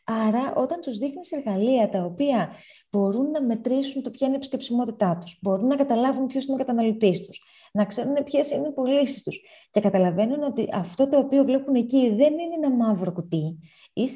Άρα, 0.09 0.53
όταν 0.55 0.79
τους 0.79 0.97
δείχνεις 0.97 1.31
εργαλεία 1.31 1.89
τα 1.89 2.03
οποία 2.03 2.49
μπορούν 2.89 3.31
να 3.31 3.43
μετρήσουν 3.43 4.03
το 4.03 4.09
ποια 4.09 4.27
είναι 4.27 4.35
η 4.35 4.37
επισκεψιμότητά 4.37 5.17
τους, 5.17 5.39
μπορούν 5.41 5.67
να 5.67 5.75
καταλάβουν 5.75 6.25
ποιος 6.25 6.45
είναι 6.45 6.55
ο 6.55 6.57
καταναλωτής 6.57 7.25
τους, 7.25 7.41
να 7.73 7.85
ξέρουν 7.85 8.23
ποιες 8.23 8.51
είναι 8.51 8.67
οι 8.67 8.71
πωλήσεις 8.71 9.23
τους 9.23 9.41
και 9.71 9.79
καταλαβαίνουν 9.79 10.43
ότι 10.43 10.69
αυτό 10.73 11.07
το 11.07 11.17
οποίο 11.17 11.43
βλέπουν 11.43 11.75
εκεί 11.75 12.09
δεν 12.09 12.33
είναι 12.33 12.55
ένα 12.55 12.69
μαύρο 12.69 13.11
κουτί. 13.11 13.57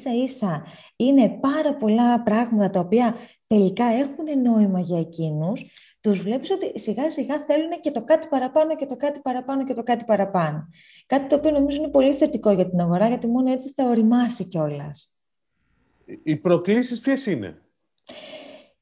σα 0.02 0.10
ίσα 0.10 0.64
είναι 0.96 1.28
πάρα 1.28 1.76
πολλά 1.76 2.22
πράγματα 2.22 2.70
τα 2.70 2.80
οποία 2.80 3.16
τελικά 3.46 3.84
έχουν 3.84 4.42
νόημα 4.42 4.80
για 4.80 4.98
εκείνους. 4.98 5.64
Τους 6.00 6.20
βλέπεις 6.20 6.50
ότι 6.50 6.80
σιγά 6.80 7.10
σιγά 7.10 7.44
θέλουν 7.46 7.70
και 7.80 7.90
το 7.90 8.04
κάτι 8.04 8.26
παραπάνω 8.26 8.76
και 8.76 8.86
το 8.86 8.96
κάτι 8.96 9.20
παραπάνω 9.20 9.64
και 9.64 9.72
το 9.72 9.82
κάτι 9.82 10.04
παραπάνω. 10.04 10.68
Κάτι 11.06 11.26
το 11.26 11.34
οποίο 11.36 11.50
νομίζω 11.50 11.76
είναι 11.76 11.90
πολύ 11.90 12.12
θετικό 12.12 12.50
για 12.50 12.70
την 12.70 12.80
αγορά, 12.80 13.08
γιατί 13.08 13.26
μόνο 13.26 13.52
έτσι 13.52 13.72
θα 13.76 13.84
οριμάσει 13.84 14.48
κιόλας. 14.48 15.21
Οι 16.22 16.36
προκλήσεις 16.36 17.00
ποιες 17.00 17.26
είναι; 17.26 17.62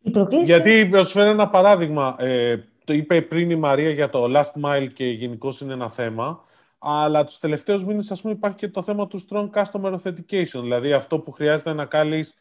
Οι 0.00 0.10
προκλήσεις... 0.10 0.48
Γιατί, 0.48 0.88
θα 0.92 1.04
σου 1.04 1.10
φέρω 1.10 1.30
ένα 1.30 1.48
παράδειγμα. 1.48 2.16
Ε, 2.18 2.56
το 2.84 2.92
είπε 2.92 3.22
πριν 3.22 3.50
η 3.50 3.56
Μαρία 3.56 3.90
για 3.90 4.08
το 4.08 4.24
last 4.24 4.62
mile 4.64 4.88
και 4.92 5.06
γενικώ 5.06 5.52
είναι 5.62 5.72
ένα 5.72 5.90
θέμα. 5.90 6.44
Αλλά 6.78 7.24
τους 7.24 7.38
τελευταίους 7.38 7.84
μήνες, 7.84 8.10
ας 8.10 8.20
πούμε, 8.20 8.34
υπάρχει 8.34 8.56
και 8.56 8.68
το 8.68 8.82
θέμα 8.82 9.06
του 9.06 9.20
strong 9.28 9.50
customer 9.50 9.94
authentication. 9.94 10.60
Δηλαδή, 10.60 10.92
αυτό 10.92 11.20
που 11.20 11.30
χρειάζεται 11.30 11.72
να 11.72 11.84
κάνεις... 11.84 12.34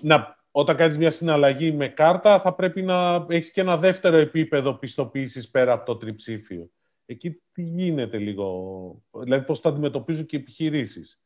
Να, 0.00 0.36
όταν 0.50 0.76
κάνεις 0.76 0.98
μια 0.98 1.10
συναλλαγή 1.10 1.72
με 1.72 1.88
κάρτα, 1.88 2.40
θα 2.40 2.54
πρέπει 2.54 2.82
να 2.82 3.26
έχεις 3.28 3.52
και 3.52 3.60
ένα 3.60 3.76
δεύτερο 3.76 4.16
επίπεδο 4.16 4.74
πιστοποίησης 4.74 5.50
πέρα 5.50 5.72
από 5.72 5.84
το 5.84 5.96
τριψήφιο. 5.96 6.70
Εκεί 7.06 7.42
τι 7.52 7.62
γίνεται 7.62 8.18
λίγο... 8.18 9.02
Δηλαδή, 9.10 9.44
πώς 9.44 9.60
το 9.60 9.68
αντιμετωπίζουν 9.68 10.26
και 10.26 10.36
οι 10.36 10.40
επιχειρήσεις. 10.40 11.20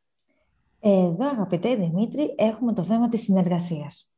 Εδώ, 0.81 1.27
αγαπητέ 1.27 1.75
Δημήτρη, 1.75 2.35
έχουμε 2.39 2.73
το 2.73 2.83
θέμα 2.83 3.09
της 3.09 3.23
συνεργασίας. 3.23 4.11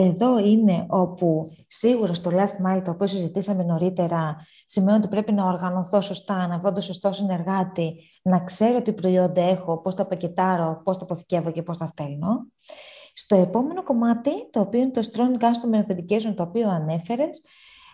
Εδώ 0.00 0.38
είναι 0.38 0.86
όπου 0.88 1.50
σίγουρα 1.66 2.14
στο 2.14 2.30
last 2.30 2.66
mile, 2.66 2.82
το 2.84 2.90
οποίο 2.90 3.06
συζητήσαμε 3.06 3.62
νωρίτερα, 3.62 4.36
σημαίνει 4.64 4.98
ότι 4.98 5.08
πρέπει 5.08 5.32
να 5.32 5.44
οργανωθώ 5.44 6.00
σωστά, 6.00 6.46
να 6.46 6.58
βρω 6.58 6.72
το 6.72 6.80
σωστό 6.80 7.12
συνεργάτη, 7.12 7.94
να 8.22 8.40
ξέρω 8.40 8.82
τι 8.82 8.92
προϊόντα 8.92 9.42
έχω, 9.42 9.80
πώς 9.80 9.94
τα 9.94 10.06
πακετάρω, 10.06 10.80
πώς 10.84 10.98
τα 10.98 11.04
αποθηκεύω 11.04 11.50
και 11.50 11.62
πώς 11.62 11.78
τα 11.78 11.86
στέλνω. 11.86 12.46
Στο 13.14 13.36
επόμενο 13.36 13.82
κομμάτι, 13.82 14.50
το 14.50 14.60
οποίο 14.60 14.80
είναι 14.80 14.90
το 14.90 15.08
Strong 15.12 15.42
Customer 15.42 15.84
Authentication, 15.84 16.34
το 16.34 16.42
οποίο 16.42 16.70
ανέφερες, 16.70 17.40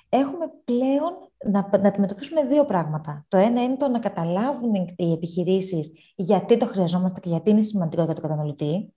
έχουμε 0.09 0.47
πλέον 0.65 1.31
να, 1.51 1.69
να 1.81 1.89
αντιμετωπίσουμε 1.89 2.45
δύο 2.45 2.65
πράγματα. 2.65 3.25
Το 3.29 3.37
ένα 3.37 3.63
είναι 3.63 3.77
το 3.77 3.89
να 3.89 3.99
καταλάβουν 3.99 4.75
οι 4.97 5.13
επιχειρήσεις 5.13 5.91
γιατί 6.17 6.57
το 6.57 6.67
χρειαζόμαστε 6.67 7.21
και 7.21 7.29
γιατί 7.29 7.51
είναι 7.51 7.63
σημαντικό 7.63 8.05
για 8.05 8.15
τον 8.15 8.23
καταναλωτή, 8.23 8.95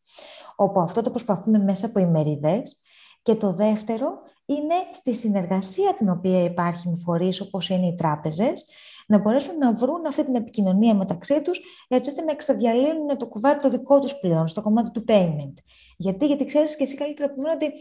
όπου 0.56 0.80
αυτό 0.80 1.02
το 1.02 1.10
προσπαθούμε 1.10 1.60
μέσα 1.60 1.86
από 1.86 2.00
ημερίδες. 2.00 2.82
Και 3.22 3.36
το 3.36 3.54
δεύτερο 3.54 4.20
είναι 4.46 4.74
στη 4.94 5.14
συνεργασία 5.14 5.94
την 5.94 6.10
οποία 6.10 6.44
υπάρχει 6.44 6.90
με 6.90 6.96
φορείς 6.96 7.42
όπως 7.42 7.70
είναι 7.70 7.88
οι 7.88 7.96
τράπεζες, 7.96 8.66
να 9.08 9.18
μπορέσουν 9.18 9.58
να 9.58 9.74
βρουν 9.74 10.06
αυτή 10.06 10.24
την 10.24 10.36
επικοινωνία 10.36 10.96
μεταξύ 10.96 11.42
τους, 11.42 11.60
έτσι 11.88 12.10
ώστε 12.10 12.22
να 12.22 12.32
εξαδιαλύνουν 12.32 13.18
το 13.18 13.28
κουβάρι 13.28 13.60
το 13.60 13.70
δικό 13.70 14.00
τους 14.00 14.20
πλέον, 14.20 14.48
στο 14.48 14.62
κομμάτι 14.62 14.92
του 14.92 15.04
payment. 15.08 15.54
Γιατί, 15.98 16.26
γιατί 16.26 16.46
ξέρεις 16.46 16.76
και 16.76 16.84
εσύ 16.84 16.96
καλύτερα 16.96 17.32
από 17.32 17.42
ότι 17.54 17.72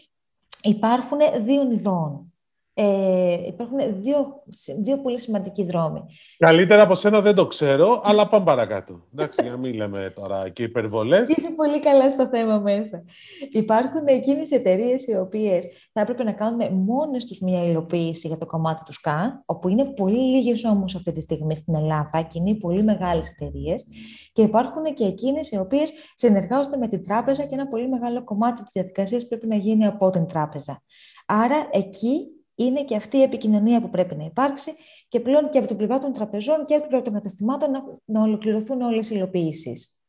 υπάρχουν 0.62 1.18
δύο 1.44 1.70
ειδών 1.70 2.33
ε, 2.78 3.46
υπάρχουν 3.46 3.78
δύο, 4.00 4.42
δύο 4.78 4.98
πολύ 4.98 5.18
σημαντικοί 5.18 5.64
δρόμοι. 5.64 6.00
Καλύτερα 6.38 6.82
από 6.82 6.94
σένα 6.94 7.20
δεν 7.20 7.34
το 7.34 7.46
ξέρω, 7.46 8.00
αλλά 8.04 8.28
πάμε 8.28 8.44
παρακάτω. 8.44 9.00
Εντάξει, 9.12 9.42
για 9.42 9.50
να 9.50 9.56
μην 9.56 9.74
λέμε 9.74 10.12
τώρα 10.14 10.48
και 10.48 10.62
υπερβολές. 10.62 11.28
Είσαι 11.28 11.50
πολύ 11.56 11.80
καλά 11.80 12.10
στο 12.10 12.28
θέμα 12.28 12.58
μέσα. 12.58 13.04
Υπάρχουν 13.50 14.06
εκείνες 14.06 14.50
οι 14.50 14.54
εταιρείες 14.54 15.06
οι 15.06 15.16
οποίες 15.16 15.66
θα 15.92 16.00
έπρεπε 16.00 16.24
να 16.24 16.32
κάνουν 16.32 16.74
μόνες 16.74 17.24
τους 17.24 17.40
μια 17.40 17.64
υλοποίηση 17.64 18.28
για 18.28 18.36
το 18.36 18.46
κομμάτι 18.46 18.84
του 18.84 18.92
ΣΚΑ, 18.92 19.42
όπου 19.46 19.68
είναι 19.68 19.84
πολύ 19.84 20.18
λίγες 20.18 20.64
όμως 20.64 20.94
αυτή 20.94 21.12
τη 21.12 21.20
στιγμή 21.20 21.54
στην 21.54 21.74
Ελλάδα 21.74 22.22
και 22.22 22.38
είναι 22.38 22.54
πολύ 22.54 22.82
μεγάλες 22.82 23.28
εταιρείες. 23.28 23.86
Και 24.32 24.42
υπάρχουν 24.42 24.84
και 24.94 25.04
εκείνες 25.04 25.50
οι 25.50 25.56
οποίες 25.56 25.92
συνεργάζονται 26.14 26.76
με 26.76 26.88
την 26.88 27.02
τράπεζα 27.02 27.42
και 27.42 27.54
ένα 27.54 27.68
πολύ 27.68 27.88
μεγάλο 27.88 28.24
κομμάτι 28.24 28.62
της 28.62 28.72
διαδικασίας 28.72 29.26
πρέπει 29.26 29.46
να 29.46 29.56
γίνει 29.56 29.86
από 29.86 30.10
την 30.10 30.26
τράπεζα. 30.26 30.82
Άρα 31.26 31.68
εκεί 31.70 32.30
είναι 32.56 32.84
και 32.84 32.96
αυτή 32.96 33.16
η 33.16 33.22
επικοινωνία 33.22 33.80
που 33.80 33.90
πρέπει 33.90 34.14
να 34.14 34.24
υπάρξει 34.24 34.72
και 35.08 35.20
πλέον 35.20 35.50
και 35.50 35.58
από 35.58 35.66
την 35.66 35.76
πλευρά 35.76 35.98
των 35.98 36.12
τραπεζών 36.12 36.64
και 36.64 36.74
από 36.74 36.82
την 36.82 36.88
πλευρά 36.88 37.02
των 37.02 37.12
καταστημάτων 37.14 37.70
να, 37.70 37.82
να 38.04 38.22
ολοκληρωθούν 38.22 38.80
όλες 38.80 39.10
οι 39.10 39.14
υλοποιήσεις. 39.16 40.00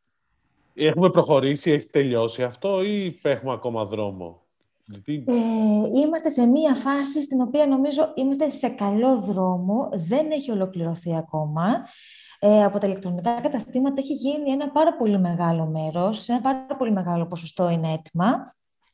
Έχουμε 0.74 1.10
προχωρήσει, 1.10 1.72
έχει 1.72 1.90
τελειώσει 1.90 2.44
αυτό 2.44 2.84
ή 2.84 3.20
έχουμε 3.24 3.52
ακόμα 3.54 3.86
δρόμο; 3.86 4.42
Ε, 5.06 6.00
είμαστε 6.00 6.30
σε 6.30 6.46
μία 6.46 6.76
φάση 6.76 7.22
στην 7.22 7.42
οποία 7.42 7.68
νομίζω 7.68 8.12
είμαστε 8.16 8.50
σε 8.50 8.70
καλό 8.70 9.20
δρόμο, 9.20 9.90
δεν 9.94 10.32
έχει 10.32 10.52
ολοκληρωθεί 10.52 11.16
ακόμα. 11.16 11.88
Ε, 12.40 12.64
από 12.64 12.80
τα 12.80 12.88
ηλεκτρονικά 12.88 13.42
καταστήματα 13.42 13.96
έχει 13.98 14.14
γίνει 14.14 14.50
ένα 14.52 14.70
πάρα 14.70 14.96
πολύ 14.98 15.20
μεγάλο 15.20 15.66
μέρος, 15.66 16.30
ένα 16.30 16.42
πάρα 16.42 16.76
πολύ 16.78 16.92
μεγάλο 16.92 17.28
ποσοστό 17.28 17.70
είναι 17.70 17.92
έτοιμα. 17.92 18.52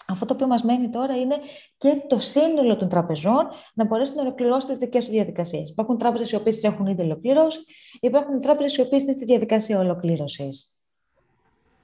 Αυτό 0.07 0.25
το 0.25 0.33
οποίο 0.33 0.47
μας 0.47 0.63
μένει 0.63 0.89
τώρα 0.89 1.17
είναι 1.17 1.35
και 1.77 2.01
το 2.07 2.17
σύνολο 2.17 2.77
των 2.77 2.89
τραπεζών 2.89 3.47
να 3.73 3.85
μπορέσουν 3.85 4.15
να 4.15 4.21
ολοκληρώσουν 4.21 4.69
τις 4.69 4.77
δικές 4.77 5.03
τους 5.03 5.13
διαδικασίες. 5.13 5.69
Υπάρχουν 5.69 5.97
τράπεζες 5.97 6.31
οι 6.31 6.35
οποίες 6.35 6.63
έχουν 6.63 6.85
ήδη 6.85 7.01
ολοκληρώσει, 7.01 7.59
υπάρχουν 7.99 8.41
τράπεζες 8.41 8.77
οι 8.77 8.81
οποίες 8.81 9.03
είναι 9.03 9.13
στη 9.13 9.25
διαδικασία 9.25 9.79
ολοκλήρωσης. 9.79 10.83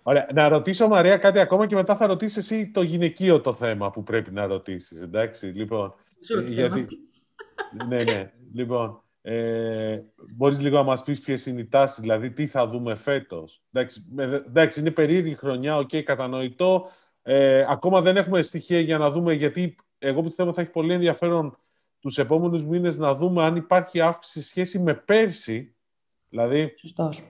Ωραία. 0.03 0.27
Να 0.33 0.47
ρωτήσω, 0.47 0.87
Μαρία, 0.87 1.17
κάτι 1.17 1.39
ακόμα 1.39 1.67
και 1.67 1.75
μετά 1.75 1.95
θα 1.95 2.07
ρωτήσεις 2.07 2.37
εσύ 2.37 2.71
το 2.71 2.81
γυναικείο 2.81 3.41
το 3.41 3.53
θέμα 3.53 3.89
που 3.89 4.03
πρέπει 4.03 4.31
να 4.31 4.45
ρωτήσεις, 4.45 5.01
εντάξει, 5.01 5.45
λοιπόν. 5.45 5.93
Γιατί... 6.47 6.87
ναι, 7.87 8.03
ναι. 8.03 8.31
Λοιπόν, 8.53 9.03
ε, 9.21 9.99
μπορείς 10.35 10.59
λίγο 10.59 10.77
να 10.77 10.83
μας 10.83 11.03
πεις 11.03 11.19
ποιες 11.19 11.45
είναι 11.45 11.61
οι 11.61 11.65
τάσεις, 11.67 11.99
δηλαδή 11.99 12.31
τι 12.31 12.47
θα 12.47 12.67
δούμε 12.67 12.95
φέτος. 12.95 13.63
Εντάξει, 13.71 14.05
εντάξει 14.47 14.79
είναι 14.79 14.91
περίεργη 14.91 15.35
χρονιά, 15.35 15.77
ok, 15.77 15.89
okay, 15.91 16.01
κατανοητό, 16.01 16.89
ε, 17.31 17.65
ακόμα 17.69 18.01
δεν 18.01 18.17
έχουμε 18.17 18.41
στοιχεία 18.41 18.79
για 18.79 18.97
να 18.97 19.11
δούμε, 19.11 19.33
γιατί 19.33 19.75
εγώ 19.99 20.23
πιστεύω 20.23 20.53
θα 20.53 20.61
έχει 20.61 20.69
πολύ 20.69 20.93
ενδιαφέρον 20.93 21.57
τους 21.99 22.17
επόμενους 22.17 22.65
μήνες 22.65 22.97
να 22.97 23.15
δούμε 23.15 23.43
αν 23.43 23.55
υπάρχει 23.55 24.01
αύξηση 24.01 24.47
σχέση 24.47 24.79
με 24.79 24.93
πέρσι. 24.93 25.75
Δηλαδή, 26.29 26.73
Σωστός. 26.77 27.23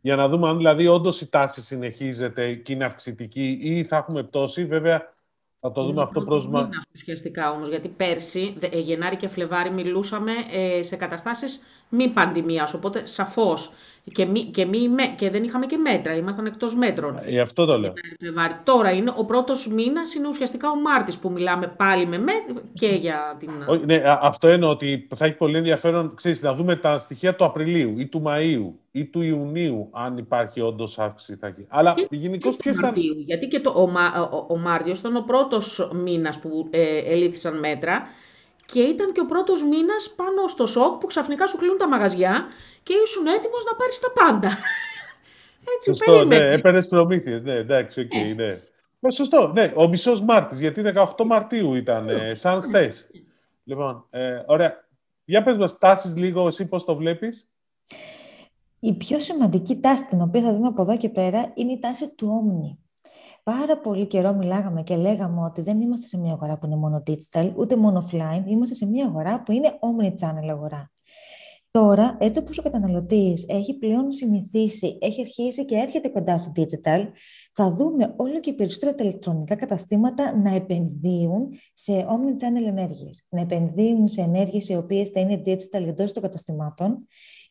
για 0.00 0.16
να 0.16 0.28
δούμε 0.28 0.48
αν 0.48 0.56
δηλαδή 0.56 0.86
όντως 0.86 1.20
η 1.20 1.28
τάση 1.28 1.62
συνεχίζεται 1.62 2.54
και 2.54 2.72
είναι 2.72 2.84
αυξητική 2.84 3.58
ή 3.62 3.84
θα 3.84 3.96
έχουμε 3.96 4.22
πτώση. 4.22 4.64
Βέβαια, 4.64 5.14
θα 5.60 5.72
το 5.72 5.82
δούμε 5.82 6.02
αυτό 6.02 6.20
πρόσμα. 6.20 6.68
ουσιαστικά 6.94 7.50
όμως, 7.50 7.68
γιατί 7.68 7.88
πέρσι, 7.88 8.56
ε, 8.60 8.78
Γενάρη 8.78 9.16
και 9.16 9.28
Φλεβάρι, 9.28 9.70
μιλούσαμε 9.70 10.32
ε, 10.52 10.82
σε 10.82 10.96
καταστάσεις 10.96 11.62
μη 11.88 12.08
πανδημίας, 12.08 12.74
οπότε 12.74 13.06
σαφώς 13.06 13.72
Και, 14.12 14.24
μη, 14.24 14.44
και, 14.44 14.64
μη, 14.64 14.78
και 15.16 15.30
δεν 15.30 15.44
είχαμε 15.44 15.66
και 15.66 15.76
μέτρα, 15.76 16.16
ήμασταν 16.16 16.46
εκτός 16.46 16.74
μέτρων. 16.74 17.18
Ε, 17.22 17.40
αυτό 17.40 17.64
το 17.64 17.78
λέω. 17.78 17.92
Τώρα 18.64 18.90
είναι 18.90 19.12
ο 19.16 19.24
πρώτος 19.24 19.68
μήνας, 19.68 20.14
είναι 20.14 20.28
ουσιαστικά 20.28 20.70
ο 20.70 20.80
Μάρτης 20.80 21.16
που 21.18 21.30
μιλάμε 21.30 21.74
πάλι 21.76 22.06
με 22.06 22.18
μέτρα 22.18 22.62
και 22.74 22.86
για 22.86 23.36
την... 23.38 23.50
ναι, 23.84 24.00
αυτό 24.04 24.52
είναι 24.52 24.66
ότι 24.66 25.08
θα 25.16 25.24
έχει 25.24 25.34
πολύ 25.34 25.56
ενδιαφέρον 25.56 26.14
ξέρεις, 26.14 26.42
να 26.42 26.54
δούμε 26.54 26.76
τα 26.76 26.98
στοιχεία 26.98 27.34
του 27.34 27.44
Απριλίου 27.44 27.98
ή 27.98 28.06
του 28.06 28.22
Μαΐου 28.26 28.72
ή 28.90 29.04
του 29.04 29.22
Ιουνίου, 29.22 29.88
αν 29.92 30.18
υπάρχει 30.18 30.60
όντως 30.60 30.98
αύξηση. 30.98 31.36
Θα... 31.36 31.54
Αλλά 31.68 31.94
γενικώς 32.10 32.56
ποιε 32.56 32.72
θα. 32.72 32.92
Γιατί 33.26 33.46
και 33.46 33.60
το, 33.60 33.70
ο, 33.70 33.82
ο, 33.82 34.46
ο 34.48 34.56
Μάρτιος 34.56 34.98
ήταν 34.98 35.16
ο 35.16 35.24
πρώτος 35.26 35.90
μήνας 35.94 36.38
που 36.38 36.68
ε, 36.70 36.98
ελήφθησαν 37.12 37.58
μέτρα 37.58 38.02
και 38.66 38.80
ήταν 38.80 39.12
και 39.12 39.20
ο 39.20 39.26
πρώτος 39.26 39.64
μήνας 39.64 40.14
πάνω 40.16 40.48
στο 40.48 40.66
σοκ 40.66 40.98
που 41.00 41.06
ξαφνικά 41.06 41.46
σου 41.46 41.56
κλείνουν 41.56 41.78
τα 41.78 41.88
μαγαζιά 41.88 42.46
και 42.82 42.94
ήσουν 43.04 43.26
έτοιμος 43.26 43.64
να 43.64 43.76
πάρεις 43.76 44.00
τα 44.00 44.12
πάντα. 44.14 44.58
Έτσι, 45.74 45.94
Σωστό, 45.94 46.24
ναι, 46.24 46.52
έπαιρνες 46.52 46.88
προμήθειες. 46.88 47.42
Ναι, 47.42 47.52
εντάξει, 47.52 48.00
ok, 48.00 48.10
okay, 48.12 48.34
ναι. 48.36 48.60
ναι. 49.00 49.10
Σωστό, 49.10 49.52
ναι. 49.52 49.72
Ο 49.76 49.88
μισός 49.88 50.22
Μάρτης, 50.22 50.60
γιατί 50.60 50.82
18 51.16 51.24
Μαρτίου 51.24 51.74
ήταν, 51.74 52.08
ε, 52.08 52.34
σαν 52.34 52.62
χθες. 52.62 53.10
Λοιπόν, 53.64 54.06
ε, 54.10 54.42
ωραία. 54.46 54.84
Για 55.24 55.42
πες 55.42 55.56
μας, 55.56 55.78
τάσεις 55.78 56.16
λίγο 56.16 56.46
εσύ 56.46 56.66
πώς 56.66 56.84
το 56.84 56.96
βλέπεις; 56.96 57.50
Η 58.80 58.94
πιο 58.94 59.18
σημαντική 59.18 59.80
τάση 59.80 60.06
την 60.06 60.20
οποία 60.20 60.42
θα 60.42 60.52
δούμε 60.52 60.66
από 60.66 60.82
εδώ 60.82 60.96
και 60.96 61.08
πέρα 61.08 61.52
είναι 61.54 61.72
η 61.72 61.78
τάση 61.78 62.08
του 62.08 62.42
omni. 62.42 62.85
Πάρα 63.50 63.78
πολύ 63.78 64.06
καιρό 64.06 64.34
μιλάγαμε 64.34 64.82
και 64.82 64.96
λέγαμε 64.96 65.40
ότι 65.40 65.62
δεν 65.62 65.80
είμαστε 65.80 66.06
σε 66.06 66.18
μια 66.18 66.32
αγορά 66.32 66.58
που 66.58 66.66
είναι 66.66 66.76
μόνο 66.76 67.02
digital, 67.06 67.52
ούτε 67.56 67.76
μόνο 67.76 68.06
offline, 68.06 68.42
είμαστε 68.46 68.74
σε 68.74 68.86
μια 68.86 69.06
αγορά 69.06 69.42
που 69.42 69.52
είναι 69.52 69.78
omni-channel 69.80 70.48
αγορά. 70.50 70.90
Τώρα, 71.70 72.16
έτσι 72.20 72.40
όπως 72.40 72.58
ο 72.58 72.62
καταναλωτής 72.62 73.46
έχει 73.48 73.78
πλέον 73.78 74.12
συνηθίσει, 74.12 74.98
έχει 75.00 75.20
αρχίσει 75.20 75.64
και 75.64 75.74
έρχεται 75.74 76.08
κοντά 76.08 76.38
στο 76.38 76.52
digital, 76.56 77.06
θα 77.52 77.72
δούμε 77.72 78.14
όλο 78.16 78.40
και 78.40 78.52
περισσότερα 78.52 78.94
τα 78.94 79.04
ηλεκτρονικά 79.04 79.54
καταστήματα 79.54 80.36
να 80.36 80.54
επενδύουν 80.54 81.48
σε 81.72 81.92
omni-channel 81.92 82.66
ενέργειες. 82.66 83.26
Να 83.28 83.40
επενδύουν 83.40 84.08
σε 84.08 84.20
ενέργειες 84.20 84.68
οι 84.68 84.76
οποίες 84.76 85.08
θα 85.08 85.20
είναι 85.20 85.42
digital 85.46 85.86
εντός 85.86 86.12
των 86.12 86.22
καταστημάτων 86.22 87.06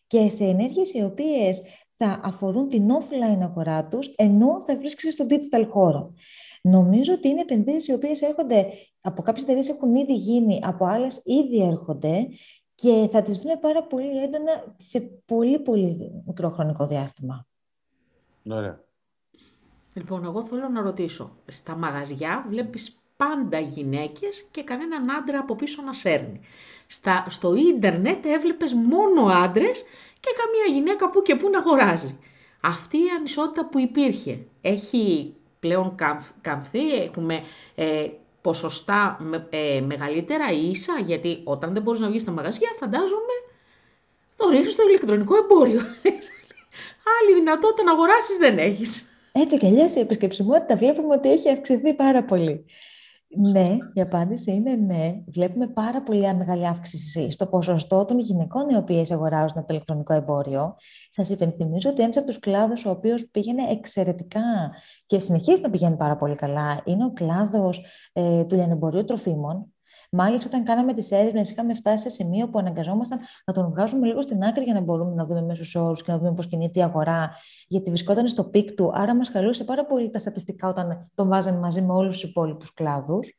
και 0.08 0.30
σε 0.30 0.44
ενέργειες 0.44 0.94
οι 0.94 1.04
οποίες 1.04 1.62
θα 1.98 2.20
αφορούν 2.24 2.70
την 2.70 2.88
offline 2.90 3.42
αγορά 3.42 3.86
τους, 3.88 4.08
ενώ 4.16 4.64
θα 4.66 4.78
βρίσκεσαι 4.78 5.12
στο 5.12 5.26
digital 5.30 5.66
χώρο. 5.70 6.14
Νομίζω 6.62 7.14
ότι 7.14 7.28
είναι 7.28 7.42
επενδύσεις 7.42 7.88
οι 7.88 7.94
οποίες 7.94 8.22
έρχονται, 8.22 8.66
από 9.02 9.22
κάποιες 9.22 9.44
εταιρείες 9.44 9.70
έχουν 9.70 9.96
ήδη 9.96 10.14
γίνει, 10.14 10.60
από 10.64 10.86
άλλες 10.86 11.22
ήδη 11.24 11.62
έρχονται 11.64 12.28
και 12.76 13.10
θα 13.12 13.22
τις 13.22 13.40
δούμε 13.40 13.56
πάρα 13.62 13.84
πολύ 13.84 14.24
έντονα 14.24 14.76
σε 14.78 15.00
πολύ 15.26 15.60
πολύ 15.60 16.24
μικρό 16.26 16.50
χρονικό 16.50 16.88
διάστημα. 16.88 17.48
Ωραία. 18.50 18.84
Λοιπόν, 19.94 20.24
εγώ 20.24 20.44
θέλω 20.44 20.70
να 20.70 20.82
ρωτήσω. 20.82 21.36
Στα 21.46 21.76
μαγαζιά 21.76 22.46
βλέπεις 22.50 23.00
πάντα 23.18 23.60
γυναίκες 23.60 24.48
και 24.52 24.64
κανέναν 24.64 25.10
άντρα 25.12 25.40
από 25.40 25.56
πίσω 25.56 25.82
να 25.82 25.94
σέρνει. 25.94 26.40
Στα, 26.88 27.26
στο 27.30 27.56
ίντερνετ 27.56 28.26
έβλεπες 28.26 28.74
μόνο 28.74 29.26
άντρες 29.26 29.84
και 30.26 30.34
καμία 30.42 30.78
γυναίκα 30.80 31.10
που 31.10 31.22
και 31.22 31.36
που 31.36 31.50
να 31.50 31.60
αγοράζει. 31.60 32.20
Αυτή 32.62 32.98
η 32.98 33.10
ανισότητα 33.18 33.66
που 33.66 33.80
υπήρχε 33.80 34.40
έχει 34.62 35.36
πλέον 35.60 35.96
καμφθεί, 36.42 36.94
έχουμε 36.94 37.44
ε, 37.76 38.08
ποσοστά 38.42 39.18
ε, 39.50 39.82
μεγαλύτερα 39.82 40.52
ή 40.52 40.70
ίσα, 40.70 40.94
γιατί 41.06 41.42
όταν 41.44 41.74
δεν 41.74 41.82
μπορείς 41.82 42.00
να 42.00 42.10
βγεις 42.10 42.22
στα 42.22 42.32
μαγαζιά 42.32 42.70
φαντάζομαι 42.80 43.36
το 44.36 44.50
ρίχνεις 44.50 44.74
στο 44.74 44.88
ηλεκτρονικό 44.88 45.36
εμπόριο. 45.38 45.80
Άλλη 47.16 47.34
δυνατότητα 47.34 47.84
να 47.84 47.92
αγοράσεις 47.92 48.38
δεν 48.38 48.58
έχεις. 48.58 49.10
Έτσι 49.32 49.58
κι 49.58 49.66
αλλιώς 49.66 49.96
η 49.96 50.00
επισκεψιμότητα 50.00 50.76
βλέπουμε 50.76 51.14
ότι 51.16 51.32
έχει 51.32 51.50
αυξηθεί 51.50 51.94
πάρα 51.94 52.24
πολύ. 52.24 52.66
Ναι, 53.38 53.78
η 53.94 54.02
απάντηση 54.02 54.52
είναι 54.52 54.76
ναι. 54.76 55.14
Βλέπουμε 55.28 55.68
πάρα 55.68 56.04
πολύ 56.04 56.34
μεγάλη 56.36 56.68
αύξηση 56.68 57.32
στο 57.32 57.46
ποσοστό 57.46 58.06
των 58.06 58.20
γυναικών 58.20 58.70
οι 58.70 58.76
οποίες 58.76 59.12
αγοράζουν 59.12 59.56
το 59.56 59.66
ηλεκτρονικό 59.70 60.14
εμπόριο. 60.14 60.76
Σας 61.10 61.30
υπενθυμίζω 61.30 61.90
ότι 61.90 62.02
ένας 62.02 62.18
από 62.18 62.26
τους 62.26 62.40
κλάδους 62.40 62.86
ο 62.86 62.90
οποίος 62.90 63.26
πήγαινε 63.32 63.64
εξαιρετικά 63.72 64.42
και 65.06 65.20
συνεχίζει 65.20 65.62
να 65.62 65.70
πηγαίνει 65.70 65.96
πάρα 65.96 66.16
πολύ 66.16 66.36
καλά 66.36 66.82
είναι 66.86 67.06
ο 67.06 67.14
κλάδος 67.14 67.82
ε, 68.14 68.44
του 68.44 68.56
λιανεμπορίου 68.56 69.06
τροφίμων. 69.06 69.75
Μάλιστα, 70.18 70.48
όταν 70.48 70.64
κάναμε 70.64 70.94
τις 70.94 71.12
έρευνες, 71.12 71.50
είχαμε 71.50 71.74
φτάσει 71.74 72.04
σε 72.04 72.10
σημείο 72.10 72.50
που 72.50 72.60
αναγκαζόμασταν 72.60 73.20
να 73.46 73.54
τον 73.54 73.70
βγάζουμε 73.70 74.08
λίγο 74.08 74.22
στην 74.22 74.44
άκρη 74.44 74.64
για 74.64 74.74
να 74.74 74.80
μπορούμε 74.80 75.14
να 75.14 75.26
δούμε 75.26 75.42
μέσους 75.42 75.76
όρους 75.76 76.04
και 76.04 76.12
να 76.12 76.18
δούμε 76.18 76.34
πώς 76.34 76.48
κινείται 76.48 76.80
η 76.80 76.84
αγορά, 76.84 77.32
γιατί 77.68 77.90
βρισκόταν 77.90 78.28
στο 78.28 78.44
peak 78.44 78.72
του. 78.72 78.92
Άρα, 78.94 79.16
μας 79.16 79.30
χαλούσε 79.30 79.64
πάρα 79.64 79.86
πολύ 79.86 80.10
τα 80.10 80.20
στατιστικά 80.20 80.68
όταν 80.68 81.12
τον 81.16 81.28
βάζανε 81.28 81.58
μαζί 81.58 81.82
με 81.82 81.94
όλους 81.94 82.20
τους 82.20 82.30
υπόλοιπους 82.30 82.74
κλάδους. 82.74 83.34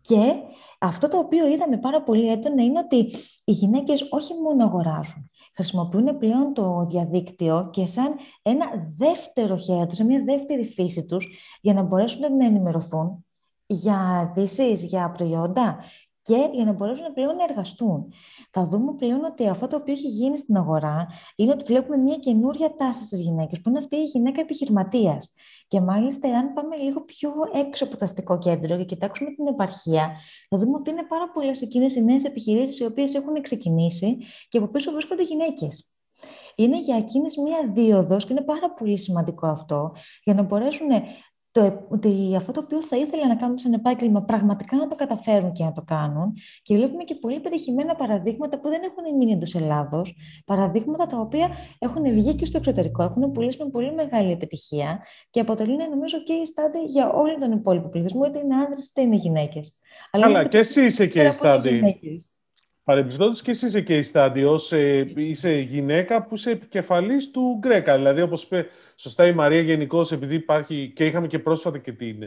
Και 0.00 0.32
αυτό 0.78 1.08
το 1.08 1.18
οποίο 1.18 1.46
είδαμε 1.48 1.76
πάρα 1.78 2.02
πολύ 2.02 2.30
έντονα 2.30 2.62
είναι 2.62 2.78
ότι 2.78 2.96
οι 3.44 3.52
γυναίκες 3.52 4.06
όχι 4.10 4.34
μόνο 4.42 4.64
αγοράζουν, 4.64 5.30
χρησιμοποιούν 5.54 6.18
πλέον 6.18 6.54
το 6.54 6.86
διαδίκτυο 6.88 7.68
και 7.72 7.86
σαν 7.86 8.12
ένα 8.42 8.66
δεύτερο 8.96 9.56
χέρι 9.56 9.86
τους, 9.86 9.96
σε 9.96 10.04
μια 10.04 10.22
δεύτερη 10.24 10.64
φύση 10.64 11.04
τους, 11.04 11.28
για 11.60 11.74
να 11.74 11.82
μπορέσουν 11.82 12.36
να 12.36 12.46
ενημερωθούν 12.46 13.24
για 13.72 14.32
ειδήσει, 14.36 14.72
για 14.72 15.10
προϊόντα 15.10 15.78
και 16.22 16.48
για 16.52 16.64
να 16.64 16.72
μπορέσουν 16.72 17.12
πλέον 17.12 17.36
να 17.36 17.44
εργαστούν. 17.48 18.12
Θα 18.50 18.66
δούμε 18.66 18.94
πλέον 18.94 19.24
ότι 19.24 19.48
αυτό 19.48 19.66
το 19.66 19.76
οποίο 19.76 19.92
έχει 19.92 20.06
γίνει 20.06 20.36
στην 20.36 20.56
αγορά 20.56 21.06
είναι 21.36 21.52
ότι 21.52 21.64
βλέπουμε 21.64 21.96
μια 21.96 22.16
καινούρια 22.16 22.74
τάση 22.74 23.04
στις 23.04 23.20
γυναίκες, 23.20 23.60
που 23.60 23.68
είναι 23.68 23.78
αυτή 23.78 23.96
η 23.96 24.04
γυναίκα 24.04 24.40
επιχειρηματίας. 24.40 25.34
Και 25.68 25.80
μάλιστα, 25.80 26.28
αν 26.38 26.52
πάμε 26.52 26.76
λίγο 26.76 27.00
πιο 27.00 27.32
έξω 27.54 27.84
από 27.84 27.96
το 27.96 28.04
αστικό 28.04 28.38
κέντρο 28.38 28.76
και 28.76 28.84
κοιτάξουμε 28.84 29.30
την 29.30 29.46
επαρχία, 29.46 30.10
θα 30.48 30.58
δούμε 30.58 30.76
ότι 30.76 30.90
είναι 30.90 31.04
πάρα 31.08 31.30
πολλές 31.30 31.62
εκείνες 31.62 31.94
οι 31.94 32.04
νέες 32.04 32.24
επιχειρήσεις 32.24 32.78
οι 32.78 32.84
οποίες 32.84 33.14
έχουν 33.14 33.42
ξεκινήσει 33.42 34.18
και 34.48 34.58
από 34.58 34.66
πίσω 34.66 34.92
βρίσκονται 34.92 35.22
γυναίκες. 35.22 35.94
Είναι 36.56 36.78
για 36.78 36.96
εκείνες 36.96 37.36
μία 37.36 37.70
δίωδος 37.72 38.26
και 38.26 38.32
είναι 38.32 38.42
πάρα 38.42 38.72
πολύ 38.72 38.98
σημαντικό 38.98 39.46
αυτό 39.46 39.92
για 40.24 40.34
να 40.34 40.42
μπορέσουν 40.42 40.88
το, 41.52 41.86
ότι 41.88 42.34
αυτό 42.36 42.52
το 42.52 42.60
οποίο 42.60 42.82
θα 42.82 42.96
ήθελα 42.96 43.28
να 43.28 43.36
κάνουν 43.36 43.58
σαν 43.58 43.72
επάγγελμα 43.72 44.22
πραγματικά 44.22 44.76
να 44.76 44.88
το 44.88 44.94
καταφέρουν 44.94 45.52
και 45.52 45.64
να 45.64 45.72
το 45.72 45.82
κάνουν. 45.82 46.32
Και 46.62 46.76
βλέπουμε 46.76 47.04
και 47.04 47.14
πολύ 47.14 47.40
πετυχημένα 47.40 47.94
παραδείγματα 47.94 48.60
που 48.60 48.68
δεν 48.68 48.80
έχουν 48.82 49.16
μείνει 49.16 49.32
εντός 49.32 49.54
Ελλάδος. 49.54 50.14
Παραδείγματα 50.44 51.06
τα 51.06 51.18
οποία 51.18 51.50
έχουν 51.78 52.02
βγει 52.12 52.34
και 52.34 52.46
στο 52.46 52.58
εξωτερικό, 52.58 53.02
έχουν 53.02 53.32
πουλήσει 53.32 53.62
με 53.62 53.70
πολύ 53.70 53.94
μεγάλη 53.94 54.32
επιτυχία 54.32 55.02
και 55.30 55.40
αποτελούν, 55.40 55.88
νομίζω, 55.90 56.22
και 56.22 56.32
η 56.32 56.46
στάντη 56.46 56.84
για 56.84 57.12
όλο 57.12 57.38
τον 57.38 57.52
υπόλοιπο 57.52 57.88
πληθυσμό, 57.88 58.24
είτε 58.24 58.38
είναι 58.38 58.54
άνδρες 58.54 58.86
είτε 58.86 59.00
είναι 59.00 59.16
γυναίκες. 59.16 59.78
Αλλά 60.10 60.44
και 60.44 60.58
εσύ 60.58 60.84
είσαι 60.84 61.06
και 61.06 61.22
η 61.22 61.30
στάντη. 61.30 61.96
Παρεμπιπτόντως 62.84 63.42
και 63.42 63.50
εσύ 63.50 63.66
είσαι 63.66 63.80
και 63.80 63.96
η 63.96 64.02
στάντη, 64.02 64.44
ε, 64.70 65.04
είσαι 65.14 65.52
γυναίκα 65.52 66.26
που 66.26 66.34
είσαι 66.34 66.50
επικεφαλής 66.50 67.30
του 67.30 67.56
Γκρέκα. 67.58 67.96
Δηλαδή, 67.96 68.22
όπως 68.22 68.42
είπε 68.42 68.66
Σωστά 68.96 69.26
η 69.26 69.32
Μαρία 69.32 69.60
γενικώς, 69.60 70.12
επειδή 70.12 70.34
υπάρχει 70.34 70.92
και 70.94 71.06
είχαμε 71.06 71.26
και 71.26 71.38
πρόσφατα 71.38 71.78
και 71.78 71.92
την 71.92 72.22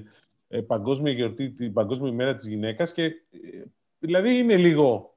ε, 0.48 0.62
παγκόσμια 0.62 1.12
γιορτή, 1.12 1.50
την 1.50 1.74
παγκόσμια 1.74 2.12
ημέρα 2.12 2.36
της 2.36 2.48
γυναίκας 2.48 2.94
και 2.94 3.04
ε, 3.04 3.12
δηλαδή 4.00 4.38
είναι 4.38 4.58
λίγο 4.58 5.16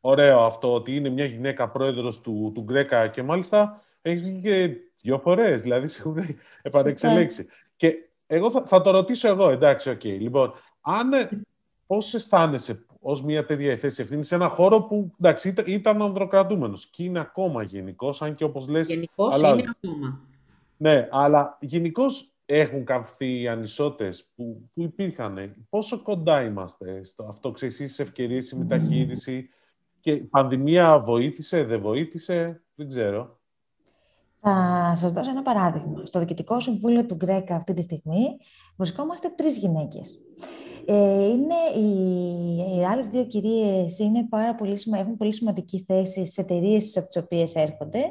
ωραίο 0.00 0.40
αυτό 0.40 0.74
ότι 0.74 0.96
είναι 0.96 1.08
μια 1.08 1.24
γυναίκα 1.24 1.68
πρόεδρος 1.68 2.20
του, 2.20 2.52
του 2.54 2.62
Γκρέκα 2.62 3.08
και 3.08 3.22
μάλιστα 3.22 3.82
έχεις 4.02 4.22
βγει 4.22 4.40
και 4.40 4.76
δύο 5.00 5.18
φορές, 5.18 5.62
δηλαδή 5.62 5.86
σε 5.86 6.02
έχουν 6.02 6.16
επανεξελέξει. 6.62 7.46
Και 7.76 7.94
εγώ 8.26 8.50
θα, 8.50 8.62
θα, 8.66 8.80
το 8.80 8.90
ρωτήσω 8.90 9.28
εγώ, 9.28 9.50
εντάξει, 9.50 9.90
ok. 9.90 10.00
Okay. 10.00 10.18
Λοιπόν, 10.20 10.52
αν, 10.80 11.12
ε, 11.12 11.28
πώς 11.86 12.14
αισθάνεσαι 12.14 12.84
ως 13.00 13.22
μια 13.22 13.44
τέτοια 13.44 13.76
θέση 13.76 14.02
ευθύνης 14.02 14.26
σε 14.26 14.34
ένα 14.34 14.48
χώρο 14.48 14.82
που 14.82 15.12
εντάξει, 15.20 15.48
ήταν, 15.48 15.64
ήταν 15.68 16.02
ανδροκρατούμενος 16.02 16.86
και 16.86 17.04
είναι 17.04 17.20
ακόμα 17.20 17.62
γενικό, 17.62 18.14
αν 18.18 18.34
και 18.34 18.44
όπως 18.44 18.68
λες... 18.68 18.88
Γενικώς 18.88 19.36
είναι 19.36 19.48
ακόμα. 19.48 20.20
Ναι, 20.84 21.08
αλλά 21.10 21.58
γενικώς 21.60 22.34
έχουν 22.46 22.84
καμφθεί 22.84 23.40
οι 23.40 23.48
ανισότητες 23.48 24.30
που, 24.34 24.70
που 24.74 24.82
υπήρχαν. 24.82 25.66
Πόσο 25.68 26.02
κοντά 26.02 26.42
είμαστε 26.42 27.04
στο 27.04 27.24
αυτό, 27.28 27.50
ξέρεις, 27.50 27.74
στις 27.74 27.98
ευκαιρίες, 27.98 28.50
η 28.50 28.56
μεταχείριση 28.56 29.48
και 30.00 30.10
η 30.10 30.20
πανδημία 30.20 30.98
βοήθησε, 30.98 31.64
δεν 31.64 31.80
βοήθησε, 31.80 32.62
δεν 32.74 32.88
ξέρω. 32.88 33.40
Θα 34.40 34.92
σας 34.94 35.12
δώσω 35.12 35.30
ένα 35.30 35.42
παράδειγμα. 35.42 36.06
Στο 36.06 36.18
Διοικητικό 36.18 36.60
Συμβούλιο 36.60 37.06
του 37.06 37.14
Γκρέκα 37.14 37.54
αυτή 37.54 37.74
τη 37.74 37.82
στιγμή 37.82 38.36
βρισκόμαστε 38.76 39.28
τρεις 39.28 39.58
γυναίκες. 39.58 40.22
Ε, 40.86 41.24
είναι 41.24 41.54
οι, 41.76 42.78
οι 42.78 42.84
άλλες 42.84 43.06
δύο 43.06 43.24
κυρίες 43.24 43.98
είναι 43.98 44.26
πάρα 44.28 44.54
πολύ, 44.54 44.78
έχουν 44.92 45.16
πολύ 45.16 45.32
σημαντική 45.32 45.84
θέση 45.86 46.26
σε 46.26 46.40
εταιρείες 46.40 46.96
από 46.96 47.06
τις 47.06 47.22
οποίες 47.22 47.54
έρχονται. 47.54 48.02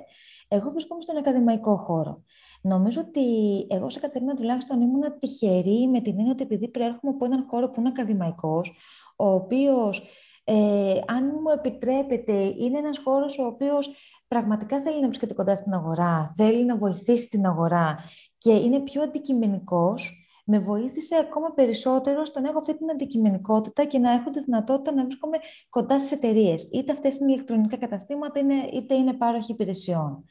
Εγώ 0.48 0.70
βρισκόμαι 0.72 1.02
στον 1.02 1.18
ακαδημαϊκό 1.18 1.78
χώρο. 1.78 2.24
Νομίζω 2.66 3.02
ότι 3.02 3.22
εγώ 3.70 3.90
σε 3.90 4.00
Κατερίνα 4.00 4.36
τουλάχιστον 4.36 4.82
ήμουν 4.82 5.18
τυχερή 5.20 5.88
με 5.88 6.02
την 6.02 6.18
έννοια 6.18 6.32
ότι 6.32 6.44
επειδή 6.44 6.68
προέρχομαι 6.68 7.14
από 7.14 7.26
έναν 7.26 7.46
χώρο 7.50 7.70
που 7.70 7.80
είναι 7.80 7.90
ακαδημαϊκός, 7.90 8.74
ο 9.16 9.30
οποίος, 9.34 10.04
ε, 10.44 11.00
αν 11.08 11.26
μου 11.26 11.50
επιτρέπετε, 11.56 12.34
είναι 12.34 12.78
ένας 12.78 12.98
χώρος 13.04 13.38
ο 13.38 13.46
οποίος 13.46 13.90
πραγματικά 14.28 14.82
θέλει 14.82 15.02
να 15.02 15.08
βρίσκεται 15.08 15.34
κοντά 15.34 15.56
στην 15.56 15.74
αγορά, 15.74 16.34
θέλει 16.36 16.66
να 16.66 16.78
βοηθήσει 16.78 17.30
την 17.30 17.46
αγορά 17.46 17.96
και 18.38 18.54
είναι 18.54 18.80
πιο 18.80 19.02
αντικειμενικός, 19.02 20.28
με 20.46 20.60
βοήθησε 20.60 21.16
ακόμα 21.16 21.54
περισσότερο 21.54 22.26
στο 22.26 22.40
να 22.40 22.50
έχω 22.50 22.60
αυτή 22.60 22.78
την 22.78 22.90
αντικειμενικότητα 22.90 23.86
και 23.86 24.00
να 24.00 24.12
έχω 24.12 24.30
τη 24.30 24.44
δυνατότητα 24.44 24.94
να 24.94 25.04
βρίσκομαι 25.04 25.38
κοντά 25.70 26.00
στις 26.00 26.12
εταιρείες. 26.12 26.70
Είτε 26.74 26.92
αυτές 26.92 27.18
είναι 27.18 27.32
ηλεκτρονικά 27.32 27.78
καταστήματα, 27.78 28.40
είτε 28.74 28.96
είναι 28.96 29.14
πάροχοι 29.14 29.52
υπηρεσιών. 29.52 30.26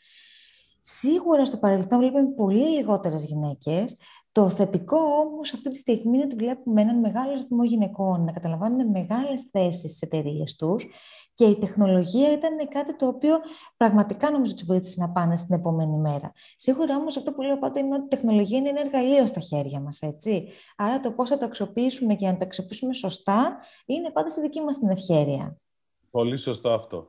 Σίγουρα 0.85 1.45
στο 1.45 1.57
παρελθόν 1.57 1.99
βλέπουμε 1.99 2.35
πολύ 2.37 2.68
λιγότερες 2.68 3.25
γυναίκες. 3.25 3.97
Το 4.33 4.49
θετικό 4.49 4.97
όμως 4.97 5.53
αυτή 5.55 5.71
τη 5.71 5.77
στιγμή 5.77 6.16
είναι 6.16 6.25
ότι 6.25 6.35
βλέπουμε 6.35 6.81
έναν 6.81 6.99
μεγάλο 6.99 7.33
αριθμό 7.33 7.64
γυναικών 7.64 8.25
να 8.25 8.33
καταλαμβάνουν 8.33 8.90
μεγάλες 8.90 9.49
θέσεις 9.51 9.79
στις 9.79 10.01
εταιρείες 10.01 10.57
τους 10.57 10.87
και 11.35 11.45
η 11.45 11.59
τεχνολογία 11.59 12.33
ήταν 12.33 12.68
κάτι 12.68 12.97
το 12.97 13.07
οποίο 13.07 13.38
πραγματικά 13.77 14.31
νομίζω 14.31 14.55
τους 14.55 14.64
βοήθησε 14.64 15.01
να 15.01 15.11
πάνε 15.11 15.37
στην 15.37 15.55
επόμενη 15.55 15.97
μέρα. 15.97 16.33
Σίγουρα 16.57 16.97
όμως 16.97 17.16
αυτό 17.16 17.33
που 17.33 17.42
λέω 17.42 17.59
πάντα 17.59 17.81
είναι 17.81 17.95
ότι 17.95 18.05
η 18.05 18.09
τεχνολογία 18.09 18.59
είναι 18.59 18.68
ένα 18.68 18.81
εργαλείο 18.81 19.27
στα 19.27 19.40
χέρια 19.40 19.81
μας, 19.81 20.01
έτσι. 20.01 20.49
Άρα 20.77 21.01
το 21.01 21.12
πώς 21.12 21.29
θα 21.29 21.37
το 21.37 21.45
αξιοποιήσουμε 21.45 22.14
και 22.14 22.27
να 22.27 22.33
το 22.33 22.45
αξιοποιήσουμε 22.45 22.95
σωστά 22.95 23.59
είναι 23.87 24.11
πάντα 24.11 24.29
στη 24.29 24.40
δική 24.40 24.61
μας 24.61 24.79
την 24.79 24.88
ευχέρεια. 24.88 25.57
Πολύ 26.11 26.37
σωστό 26.37 26.71
αυτό. 26.71 27.09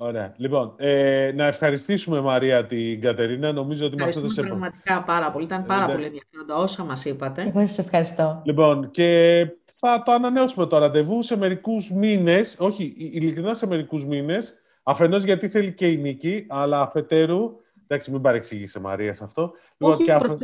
Ωραία. 0.00 0.34
Λοιπόν, 0.36 0.74
ε, 0.76 1.32
να 1.34 1.46
ευχαριστήσουμε 1.46 2.20
Μαρία 2.20 2.66
την 2.66 3.00
Κατερίνα. 3.00 3.52
Νομίζω 3.52 3.86
ότι 3.86 3.96
μας 3.96 4.16
έδωσε... 4.16 4.42
πραγματικά 4.42 5.02
πάρα 5.02 5.30
πολύ. 5.30 5.44
Ήταν 5.44 5.64
πάρα 5.64 5.82
ε, 5.82 5.86
ναι. 5.86 5.92
πολύ 5.92 6.04
ενδιαφέροντα 6.04 6.56
όσα 6.56 6.84
μας 6.84 7.04
είπατε. 7.04 7.42
Εγώ 7.42 7.60
σας 7.60 7.78
ευχαριστώ. 7.78 8.42
Λοιπόν, 8.44 8.90
και 8.90 9.40
θα 9.76 10.02
το 10.02 10.12
ανανεώσουμε 10.12 10.66
το 10.66 10.78
ραντεβού 10.78 11.22
σε 11.22 11.36
μερικούς 11.36 11.90
μήνες, 11.90 12.56
όχι, 12.58 12.94
ειλικρινά 12.96 13.54
σε 13.54 13.66
μερικούς 13.66 14.06
μήνες, 14.06 14.54
αφενός 14.82 15.22
γιατί 15.22 15.48
θέλει 15.48 15.72
και 15.72 15.90
η 15.90 15.96
νίκη, 15.96 16.46
αλλά 16.48 16.80
αφετέρου, 16.80 17.56
εντάξει 17.86 18.10
μην 18.10 18.20
παρεξηγήσει 18.20 18.80
Μαρία 18.80 19.14
σε 19.14 19.24
αυτό. 19.24 19.52
Λοιπόν, 19.76 19.94
όχι, 19.94 20.04
και 20.04 20.12
αφε... 20.12 20.36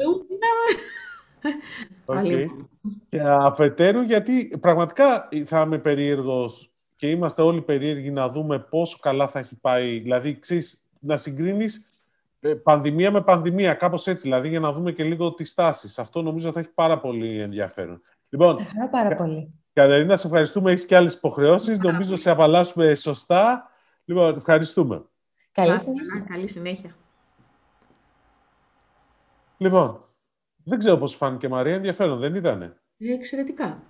okay. 2.07 2.47
Και 3.09 3.21
αφετέρου 3.21 4.01
γιατί 4.01 4.59
πραγματικά 4.61 5.29
θα 5.47 5.61
είμαι 5.61 5.79
περίεργος 5.79 6.73
και 7.05 7.11
είμαστε 7.11 7.43
όλοι 7.43 7.62
περίεργοι 7.62 8.11
να 8.11 8.29
δούμε 8.29 8.59
πόσο 8.59 8.99
καλά 9.01 9.29
θα 9.29 9.38
έχει 9.38 9.55
πάει. 9.55 9.99
Δηλαδή, 9.99 10.38
ξέρεις, 10.38 10.85
να 11.01 11.17
συγκρίνεις 11.17 11.87
ε, 12.40 12.55
πανδημία 12.55 13.11
με 13.11 13.23
πανδημία, 13.23 13.75
κάπως 13.75 14.07
έτσι, 14.07 14.23
δηλαδή, 14.23 14.49
για 14.49 14.61
να 14.61 14.73
δούμε 14.73 14.93
και 14.93 15.05
λίγο 15.05 15.35
τις 15.35 15.55
τάσεις. 15.55 15.99
Αυτό 15.99 16.23
νομίζω 16.23 16.53
θα 16.53 16.61
έχει 16.61 16.69
πάρα 16.69 17.01
πολύ 17.01 17.40
ενδιαφέρον. 17.40 18.03
Λοιπόν, 18.29 18.59
θα 18.59 18.88
πάρα 18.90 19.17
πολύ. 19.17 19.55
Κατερίνα, 19.73 20.17
σε 20.17 20.27
ευχαριστούμε. 20.27 20.71
Έχεις 20.71 20.87
και 20.87 20.97
άλλες 20.97 21.14
υποχρεώσεις. 21.14 21.79
Νομίζω 21.79 22.17
σε 22.17 22.31
απαλλάσσουμε 22.31 22.95
σωστά. 22.95 23.71
Λοιπόν, 24.05 24.37
ευχαριστούμε. 24.37 25.05
Καλή 25.53 25.79
συνέχεια. 25.79 26.25
Καλή 26.29 26.49
συνέχεια. 26.49 26.97
Λοιπόν, 29.57 30.05
δεν 30.64 30.79
ξέρω 30.79 30.97
πώς 30.97 31.14
φάνηκε 31.14 31.49
Μαρία, 31.49 31.75
ενδιαφέρον, 31.75 32.19
δεν 32.19 32.35
ήτανε; 32.35 32.77
Εξαιρετικά. 32.99 33.83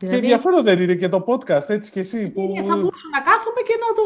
Δηλαδή... 0.00 0.18
ενδιαφέρον 0.18 0.64
δεν 0.64 0.80
είναι 0.82 0.94
και 0.94 1.08
το 1.08 1.24
podcast, 1.26 1.68
έτσι 1.68 1.90
και 1.90 2.00
εσύ. 2.00 2.28
Που... 2.28 2.52
Θα 2.56 2.76
μπορούσα 2.76 3.08
να 3.12 3.20
κάθομαι 3.20 3.60
και 3.66 3.76
να 3.80 3.94
το 3.94 4.02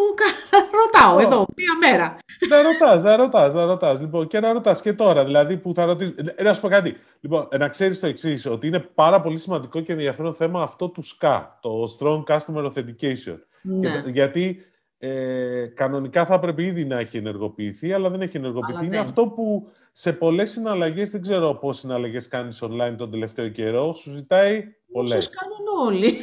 ρωτάω 0.83 1.19
εδώ, 1.19 1.47
μία 1.57 1.91
μέρα. 1.91 2.17
Να 2.49 2.63
ρωτάς, 2.63 3.03
να 3.03 3.17
ρωτάς, 3.17 3.55
να 3.55 3.65
ρωτάς. 3.65 4.01
Λοιπόν, 4.01 4.27
και 4.27 4.41
να 4.41 4.53
ρωτάς 4.53 4.81
και 4.81 4.93
τώρα, 4.93 5.25
δηλαδή 5.25 5.57
που 5.57 5.75
θα 5.75 5.85
ρωτήσω. 5.85 6.13
Ε, 6.37 6.43
να 6.43 6.55
σου 6.55 6.61
πω 6.61 6.69
κάτι. 6.69 6.97
Λοιπόν, 7.21 7.49
να 7.59 7.69
ξέρεις 7.69 8.01
το 8.01 8.07
εξής 8.07 8.47
ότι 8.47 8.67
είναι 8.67 8.79
πάρα 8.79 9.21
πολύ 9.21 9.39
σημαντικό 9.39 9.81
και 9.81 9.93
ενδιαφέρον 9.93 10.35
θέμα 10.35 10.63
αυτό 10.63 10.89
του 10.89 11.05
SCA, 11.05 11.43
το 11.61 11.97
Strong 11.99 12.23
Customer 12.25 12.65
Authentication. 12.65 13.39
Ναι. 13.63 14.03
γιατί 14.07 14.65
ε, 14.99 15.67
κανονικά 15.75 16.27
θα 16.27 16.39
πρέπει 16.39 16.65
ήδη 16.65 16.85
να 16.85 16.99
έχει 16.99 17.17
ενεργοποιηθεί, 17.17 17.93
αλλά 17.93 18.11
δεν 18.11 18.21
έχει 18.21 18.37
ενεργοποιηθεί. 18.37 18.85
είναι 18.85 18.99
αυτό 18.99 19.27
που 19.27 19.69
σε 19.97 20.13
πολλές 20.13 20.51
συναλλαγές, 20.51 21.11
δεν 21.11 21.21
ξέρω 21.21 21.55
πώς 21.55 21.79
συναλλαγές 21.79 22.29
κάνεις 22.29 22.63
online 22.63 22.95
τον 22.97 23.11
τελευταίο 23.11 23.49
καιρό, 23.49 23.93
σου 23.93 24.15
ζητάει 24.15 24.65
πολλές. 24.93 25.25
Σας 25.25 25.35
κάνουν 25.35 25.87
όλοι. 25.87 26.17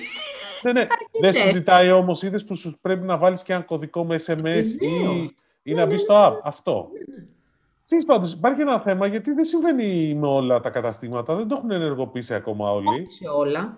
Ναι, 0.62 0.72
ναι. 0.72 0.88
δεν 1.22 1.34
σου 1.34 1.50
ζητάει 1.50 1.92
όμως, 1.92 2.22
είδες 2.22 2.46
που 2.46 2.56
σου 2.56 2.78
πρέπει 2.82 3.06
να 3.06 3.18
βάλεις 3.18 3.44
και 3.44 3.54
ένα 3.54 3.62
κωδικό 3.62 4.06
με 4.06 4.20
SMS 4.26 4.64
ή, 4.80 5.34
ή 5.64 5.74
να 5.74 5.86
μπεις 5.86 6.02
στο 6.02 6.28
app. 6.28 6.40
Αυτό. 6.44 6.90
Εσείς 7.84 8.06
πάντως, 8.06 8.34
υπάρχει 8.34 8.62
ένα 8.62 8.80
θέμα, 8.80 9.08
γιατί 9.08 9.32
δεν 9.32 9.46
συμβαίνει 9.46 10.14
με 10.14 10.28
όλα 10.28 10.60
τα 10.60 10.70
καταστήματα, 10.70 11.36
δεν 11.36 11.48
το 11.48 11.56
έχουν 11.58 11.72
ενεργοποιήσει 11.72 12.34
ακόμα 12.34 12.72
όλοι. 12.72 12.88
Όχι 12.88 13.12
σε 13.12 13.28
όλα. 13.28 13.78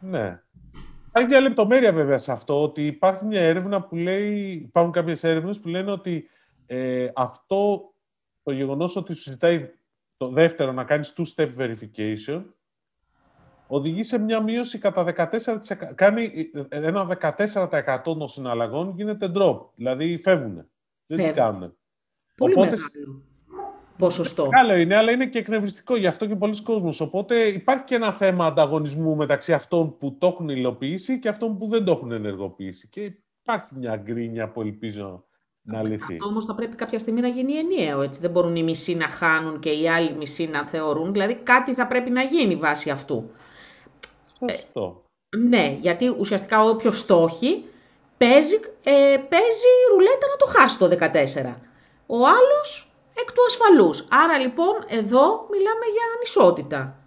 Ναι. 0.00 0.40
Υπάρχει 1.08 1.28
μια 1.28 1.40
λεπτομέρεια 1.40 1.92
βέβαια 1.92 2.18
σε 2.18 2.32
αυτό, 2.32 2.62
ότι 2.62 2.86
υπάρχει 2.86 3.24
μια 3.24 3.40
έρευνα 3.40 3.82
που 3.82 3.96
λέει, 3.96 4.62
υπάρχουν 4.66 4.92
κάποιες 4.92 5.24
έρευνες 5.24 5.60
που 5.60 5.68
λένε 5.68 5.90
ότι 5.90 6.28
ε, 6.66 7.08
αυτό 7.14 7.90
το 8.46 8.52
γεγονός 8.52 8.96
ότι 8.96 9.14
σου 9.14 9.30
ζητάει 9.30 9.70
το 10.16 10.28
δεύτερο 10.28 10.72
να 10.72 10.84
κάνεις 10.84 11.14
two-step 11.16 11.48
verification 11.58 12.44
οδηγεί 13.66 14.02
σε 14.02 14.18
μια 14.18 14.40
μείωση 14.40 14.78
κατά 14.78 15.30
14%. 15.30 15.38
Κάνει 15.94 16.50
ένα 16.68 17.18
14% 17.20 18.00
των 18.02 18.28
συναλλαγών 18.28 18.92
γίνεται 18.96 19.32
drop, 19.34 19.60
δηλαδή 19.74 20.18
φεύγουν. 20.18 20.70
Δεν 21.06 21.18
τις 21.18 21.32
κάνουν. 21.32 21.76
Πολύ 22.36 22.52
Οπότε, 22.52 22.70
μεγάλο 22.70 23.22
ποσοστό. 23.98 24.48
Καλό 24.48 24.74
είναι, 24.74 24.96
αλλά 24.96 25.10
είναι 25.10 25.26
και 25.26 25.38
εκνευριστικό 25.38 25.96
γι' 25.96 26.06
αυτό 26.06 26.26
και 26.26 26.36
πολλοί 26.36 26.62
κόσμος. 26.62 27.00
Οπότε 27.00 27.46
υπάρχει 27.46 27.84
και 27.84 27.94
ένα 27.94 28.12
θέμα 28.12 28.46
ανταγωνισμού 28.46 29.16
μεταξύ 29.16 29.52
αυτών 29.52 29.98
που 29.98 30.18
το 30.18 30.26
έχουν 30.26 30.48
υλοποιήσει 30.48 31.18
και 31.18 31.28
αυτών 31.28 31.58
που 31.58 31.66
δεν 31.66 31.84
το 31.84 31.92
έχουν 31.92 32.12
ενεργοποιήσει. 32.12 32.88
Και 32.88 33.12
υπάρχει 33.42 33.74
μια 33.74 33.96
γκρίνια 33.96 34.50
που 34.50 34.60
ελπίζω 34.60 35.24
να 35.66 35.82
λυθεί. 35.82 36.12
Αυτό 36.12 36.26
όμως 36.26 36.44
θα 36.44 36.54
πρέπει 36.54 36.76
κάποια 36.76 36.98
στιγμή 36.98 37.20
να 37.20 37.28
γίνει 37.28 37.52
ενιαίο, 37.52 38.00
έτσι. 38.00 38.20
Δεν 38.20 38.30
μπορούν 38.30 38.56
οι 38.56 38.62
μισοί 38.62 38.94
να 38.94 39.08
χάνουν 39.08 39.58
και 39.58 39.70
οι 39.70 39.88
άλλοι 39.88 40.14
μισοί 40.16 40.46
να 40.46 40.66
θεωρούν. 40.66 41.12
Δηλαδή 41.12 41.34
κάτι 41.34 41.74
θα 41.74 41.86
πρέπει 41.86 42.10
να 42.10 42.22
γίνει 42.22 42.56
βάσει 42.56 42.90
αυτού. 42.90 43.30
Σωστό. 44.38 45.02
Ε, 45.28 45.36
ναι, 45.36 45.76
γιατί 45.80 46.14
ουσιαστικά 46.18 46.62
όποιο 46.62 46.92
στόχει 46.92 47.64
παίζει, 48.18 48.56
ε, 48.82 49.16
παίζει 49.28 49.70
ρουλέτα 49.92 50.26
να 50.30 50.36
το 50.36 50.46
χάσει 50.46 50.78
το 50.78 50.86
14. 50.86 51.56
Ο 52.06 52.16
άλλος 52.26 52.92
εκ 53.20 53.32
του 53.32 53.44
ασφαλούς. 53.46 54.06
Άρα 54.10 54.38
λοιπόν 54.38 54.74
εδώ 54.88 55.46
μιλάμε 55.50 55.86
για 55.92 56.04
ανισότητα. 56.16 56.98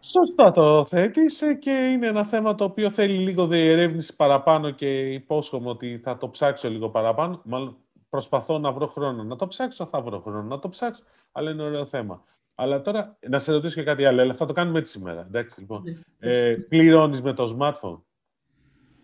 Σωστά 0.00 0.52
το 0.52 0.84
θέτεις 0.86 1.42
ε, 1.42 1.54
και 1.54 1.70
είναι 1.70 2.06
ένα 2.06 2.24
θέμα 2.24 2.54
το 2.54 2.64
οποίο 2.64 2.90
θέλει 2.90 3.18
λίγο 3.18 3.46
διερεύνηση 3.46 4.16
παραπάνω 4.16 4.70
και 4.70 5.12
υπόσχομαι 5.12 5.68
ότι 5.68 6.00
θα 6.04 6.16
το 6.18 6.28
ψάξω 6.30 6.68
λίγο 6.70 6.88
παραπάνω. 6.90 7.40
Μάλλον 7.44 7.76
προσπαθώ 8.08 8.58
να 8.58 8.72
βρω 8.72 8.86
χρόνο 8.86 9.22
να 9.22 9.36
το 9.36 9.46
ψάξω, 9.46 9.86
θα 9.86 10.00
βρω 10.00 10.20
χρόνο 10.20 10.42
να 10.42 10.58
το 10.58 10.68
ψάξω, 10.68 11.02
αλλά 11.32 11.50
είναι 11.50 11.62
ωραίο 11.62 11.86
θέμα. 11.86 12.24
Αλλά 12.54 12.80
τώρα, 12.80 13.18
να 13.28 13.38
σε 13.38 13.52
ρωτήσω 13.52 13.74
και 13.74 13.82
κάτι 13.82 14.04
άλλο, 14.04 14.22
αλλά 14.22 14.34
θα 14.34 14.46
το 14.46 14.52
κάνουμε 14.52 14.78
έτσι 14.78 14.92
σήμερα. 14.92 15.20
Εντάξει, 15.20 15.60
λοιπόν. 15.60 15.82
Ναι. 16.18 16.30
Ε, 16.30 16.54
πληρώνεις 16.54 17.22
με 17.22 17.32
το 17.32 17.56
smartphone; 17.58 18.00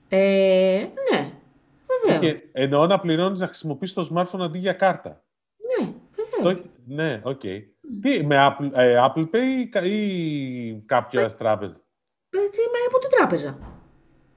Ε, 0.08 0.86
ναι, 1.10 1.32
βεβαίως. 2.02 2.20
Και 2.20 2.48
εννοώ 2.52 2.86
να 2.86 3.00
πληρώνεις 3.00 3.40
να 3.40 3.46
χρησιμοποιείς 3.46 3.92
το 3.92 4.08
smartphone 4.14 4.40
αντί 4.40 4.58
για 4.58 4.72
κάρτα. 4.72 5.24
Ναι, 5.80 5.92
βεβαίως. 6.14 6.64
ναι, 6.86 7.20
ok. 7.24 7.40
Okay. 7.42 7.60
Τι, 8.02 8.26
με 8.26 8.36
Apple, 8.38 8.70
ε, 8.72 8.98
Apple 9.06 9.30
Pay 9.30 9.84
ή 9.84 10.74
κάποια 10.86 11.20
ε, 11.20 11.26
τράπεζα; 11.38 11.80
Ε, 12.30 12.38
με 12.38 12.78
από 12.88 12.98
την 12.98 13.10
τράπεζα. 13.10 13.58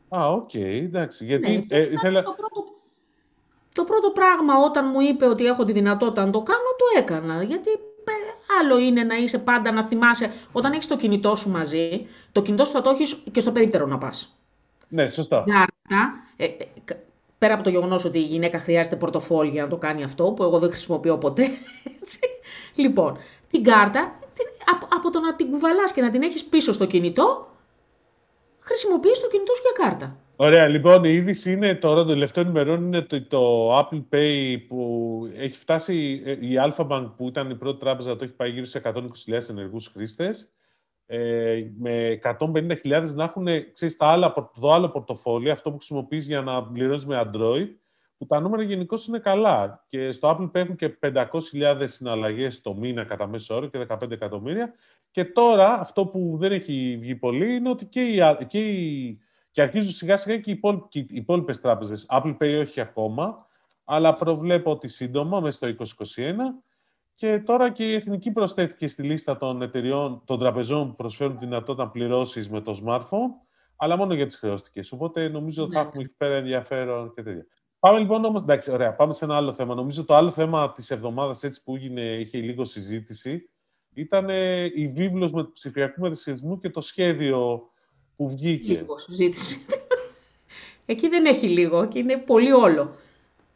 Α, 0.10 0.32
ok, 0.32 0.50
okay, 0.54 0.82
εντάξει. 0.84 1.26
Γιατί 1.26 1.52
ναι, 1.52 1.78
ε, 1.78 1.92
ήθελα... 1.92 2.24
το, 2.24 2.36
πρώτο, 2.38 2.64
το 3.74 3.84
πρώτο 3.84 4.10
πράγμα 4.10 4.54
όταν 4.66 4.90
μου 4.94 5.02
είπε 5.02 5.26
ότι 5.26 5.46
έχω 5.46 5.66
τη 5.66 5.72
δυνατότητα 5.72 6.26
να 6.26 6.32
το 6.32 6.42
κάνω, 6.42 6.60
το 6.78 6.86
έκανα. 7.00 7.44
Γιατί 7.44 7.70
ε, 7.70 8.12
άλλο 8.62 8.78
είναι 8.78 9.04
να 9.04 9.16
είσαι 9.16 9.40
πάντα 9.40 9.72
να 9.72 9.84
θυμάσαι. 9.84 10.32
Όταν 10.52 10.72
έχεις 10.72 10.88
το 10.88 10.98
κινητό 10.98 11.36
σου 11.36 11.50
μαζί, 11.50 12.08
το 12.32 12.42
κινητό 12.42 12.66
σου 12.66 12.72
θα 12.72 12.82
το 12.82 12.90
έχεις 12.90 13.24
και 13.32 13.40
στο 13.40 13.52
περίπτερο 13.52 13.86
να 13.86 13.98
πας. 13.98 14.38
Ναι, 14.88 15.08
σωστά. 15.08 15.44
ε, 16.36 16.48
πέρα 17.38 17.54
από 17.54 17.64
το 17.64 17.70
γεγονός 17.70 18.06
ότι 18.06 18.18
η 18.18 18.22
γυναίκα 18.22 18.60
χρειάζεται 18.60 18.96
πορτοφόλι 18.96 19.50
για 19.50 19.64
να 19.64 19.70
το 19.70 19.78
κάνει 19.78 20.04
αυτό, 20.04 20.32
που 20.32 20.44
εγώ 20.44 20.60
δεν 20.60 20.70
χρησιμοποιώ 20.72 21.18
ποτέ. 21.18 21.48
Έτσι. 22.08 22.20
Λοιπόν, 22.76 23.18
την 23.50 23.64
κάρτα, 23.64 24.20
από, 24.72 24.88
από 24.96 25.12
το 25.12 25.20
να 25.20 25.36
την 25.36 25.52
κουβαλάς 25.52 25.94
και 25.94 26.02
να 26.02 26.12
την 26.12 26.22
έχεις 26.22 26.46
πίσω 26.46 26.72
στο 26.74 26.86
κινητό, 26.86 27.48
χρησιμοποιείς 28.60 29.20
το 29.20 29.28
κινητό 29.28 29.54
σου 29.56 29.62
για 29.62 29.86
κάρτα. 29.86 30.18
Ωραία, 30.36 30.68
λοιπόν, 30.68 31.04
η 31.04 31.14
είδηση 31.14 31.52
είναι 31.52 31.76
τώρα 31.76 31.96
των 31.96 32.08
τελευταίων 32.08 32.48
ημερών 32.48 32.86
είναι 32.86 33.02
το, 33.02 33.22
το 33.22 33.80
Apple 33.80 34.04
Pay 34.12 34.58
που 34.68 35.32
έχει 35.36 35.58
φτάσει 35.58 36.22
ε, 36.26 36.32
η 36.32 36.56
Alpha 36.68 37.12
που 37.18 37.28
ήταν 37.28 37.50
η 37.50 37.56
πρώτη 37.56 37.80
τράπεζα, 37.80 38.16
το 38.16 38.24
έχει 38.24 38.34
πάει 38.34 38.50
γύρω 38.50 38.66
σε 38.66 38.82
120.000 38.84 39.50
ενεργούς 39.50 39.88
χρήστες. 39.88 40.52
Ε, 41.06 41.64
με 41.80 42.20
150.000 42.40 43.14
να 43.14 43.24
έχουν 43.24 43.48
ξέρεις, 43.74 43.98
τα 43.98 44.08
άλλα, 44.08 44.34
το 44.60 44.72
άλλο 44.72 44.90
πορτοφόλι, 44.90 45.50
αυτό 45.50 45.70
που 45.70 45.78
χρησιμοποιείς 45.78 46.28
για 46.28 46.42
να 46.42 46.64
πληρώνεις 46.64 47.06
με 47.06 47.22
Android, 47.26 47.68
που 48.18 48.26
τα 48.26 48.40
νούμερα 48.40 48.64
γενικώς 48.64 49.08
είναι 49.08 49.20
καλά. 49.20 49.86
Και 49.88 50.12
στο 50.12 50.30
Apple 50.30 50.46
Pay 50.46 50.56
έχουν 50.56 50.76
και 50.76 50.98
500.000 51.02 51.84
συναλλαγές 51.84 52.62
το 52.62 52.74
μήνα 52.74 53.04
κατά 53.04 53.28
μέσο 53.28 53.56
όρο 53.56 53.68
και 53.68 53.86
15 53.90 54.12
εκατομμύρια. 54.12 54.74
Και 55.12 55.26
τώρα 55.26 55.80
αυτό 55.80 56.06
που 56.06 56.36
δεν 56.40 56.52
έχει 56.52 56.98
βγει 57.02 57.16
πολύ 57.16 57.56
είναι 57.56 57.70
ότι 57.70 57.86
και, 57.86 58.02
οι, 58.02 58.46
και, 58.48 58.60
οι, 58.60 59.20
και 59.52 59.62
αρχίζουν 59.62 59.92
σιγά 59.92 60.18
σιγά 60.18 60.38
και 60.38 60.52
οι 60.52 60.60
υπόλοιπες 61.10 61.60
τράπεζες. 61.62 62.06
Apple 62.10 62.38
Pay 62.38 62.60
όχι 62.62 62.82
ακόμα, 62.82 63.48
αλλά 63.84 64.14
προβλέπω 64.14 64.72
ότι 64.72 64.88
σύντομα, 64.88 65.40
μέσα 65.40 65.58
στο 65.58 65.86
2021. 66.16 66.34
Και 67.16 67.40
τώρα 67.40 67.72
και 67.72 67.86
η 67.86 67.94
Εθνική 67.94 68.32
προσθέθηκε 68.32 68.88
στη 68.88 69.04
λίστα 69.04 69.38
των 69.38 69.62
εταιριών, 69.62 70.22
των 70.26 70.40
τραπεζών 70.40 70.90
που 70.90 70.96
προσφέρουν 70.96 71.38
τη 71.38 71.46
δυνατότητα 71.46 71.84
να 71.84 71.90
πληρώσεις 71.90 72.50
με 72.50 72.62
το 72.62 72.82
smartphone, 72.86 73.48
αλλά 73.76 73.98
μόνο 73.98 74.14
για 74.14 74.26
τις 74.26 74.36
χρεωστικέ. 74.36 74.82
Οπότε 74.92 75.28
νομίζω 75.28 75.64
ότι 75.64 75.74
θα 75.74 75.82
ναι. 75.82 75.88
έχουμε 75.88 76.04
εκεί 76.04 76.14
πέρα 76.18 76.36
ενδιαφέρον 76.36 77.14
και 77.14 77.24
τέτοια. 77.24 77.46
Πάμε 77.88 78.00
λοιπόν 78.00 78.26
όμως, 78.26 78.42
εντάξει, 78.42 78.72
ωραία, 78.72 78.94
πάμε 78.94 79.14
σε 79.14 79.26
ένα 79.26 79.36
άλλο 79.36 79.54
θέμα. 79.54 79.76
Νομίζω 79.76 80.06
το 80.06 80.16
άλλο 80.16 80.30
θέμα 80.32 80.72
της 80.72 80.92
εβδομάδας 80.92 81.44
έτσι 81.44 81.64
που 81.64 81.76
έγινε, 81.76 82.02
είχε 82.02 82.38
λίγο 82.38 82.66
συζήτηση, 82.66 83.50
ήταν 83.94 84.30
η 84.74 84.88
βίβλος 84.88 85.32
με 85.32 85.44
ψηφιακού 85.54 86.02
μετασχετισμού 86.02 86.60
και 86.60 86.70
το 86.70 86.82
σχέδιο 86.82 87.70
που 88.16 88.30
βγήκε. 88.30 88.74
Λίγο 88.74 88.98
συζήτηση. 88.98 89.66
Εκεί 90.86 91.08
δεν 91.08 91.26
έχει 91.26 91.48
λίγο 91.48 91.88
και 91.88 92.00
είναι 92.00 92.18
πολύ 92.18 92.52
όλο. 92.52 92.96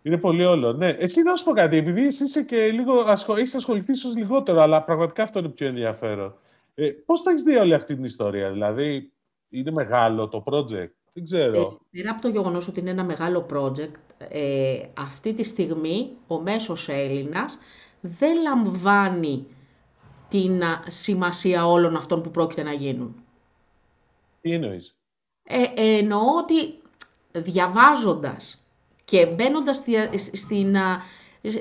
Είναι 0.01 0.17
πολύ 0.17 0.45
όλο, 0.45 0.73
ναι. 0.73 0.89
Εσύ 0.89 1.21
να 1.21 1.35
σου 1.35 1.43
πω 1.43 1.51
κάτι, 1.51 1.77
επειδή 1.77 2.05
εσύ 2.05 2.23
είσαι 2.23 2.43
και 2.43 2.71
λίγο 2.71 2.93
ασχολ... 2.93 3.37
έχεις 3.37 3.55
ασχοληθεί 3.55 3.91
ίσως 3.91 4.15
λιγότερο, 4.15 4.61
αλλά 4.61 4.83
πραγματικά 4.83 5.23
αυτό 5.23 5.39
είναι 5.39 5.49
πιο 5.49 5.67
ενδιαφέρον. 5.67 6.35
Ε, 6.75 6.87
πώς 7.05 7.23
το 7.23 7.29
έχεις 7.29 7.43
δει 7.43 7.55
όλη 7.55 7.73
αυτή 7.73 7.95
την 7.95 8.03
ιστορία, 8.03 8.51
δηλαδή 8.51 9.11
είναι 9.49 9.71
μεγάλο 9.71 10.27
το 10.27 10.43
project, 10.45 11.00
δεν 11.13 11.23
ξέρω. 11.23 11.79
Ε, 11.91 11.97
πέρα 11.97 12.11
από 12.11 12.21
το 12.21 12.27
γεγονός 12.27 12.67
ότι 12.67 12.79
είναι 12.79 12.89
ένα 12.89 13.03
μεγάλο 13.03 13.45
project, 13.53 13.91
ε, 14.17 14.81
αυτή 14.97 15.33
τη 15.33 15.43
στιγμή 15.43 16.09
ο 16.27 16.39
μέσος 16.39 16.89
Έλληνας 16.89 17.59
δεν 18.01 18.41
λαμβάνει 18.41 19.45
την 20.29 20.61
σημασία 20.87 21.67
όλων 21.67 21.95
αυτών 21.95 22.21
που 22.21 22.31
πρόκειται 22.31 22.63
να 22.63 22.73
γίνουν. 22.73 23.23
Τι 24.41 24.51
εννοείς; 24.53 24.95
Ε, 25.43 25.63
εννοώ 25.75 26.21
ότι 26.37 26.81
διαβάζοντας 27.31 28.63
και 29.03 29.25
μπαίνοντας 29.25 29.83
στην, 30.33 30.75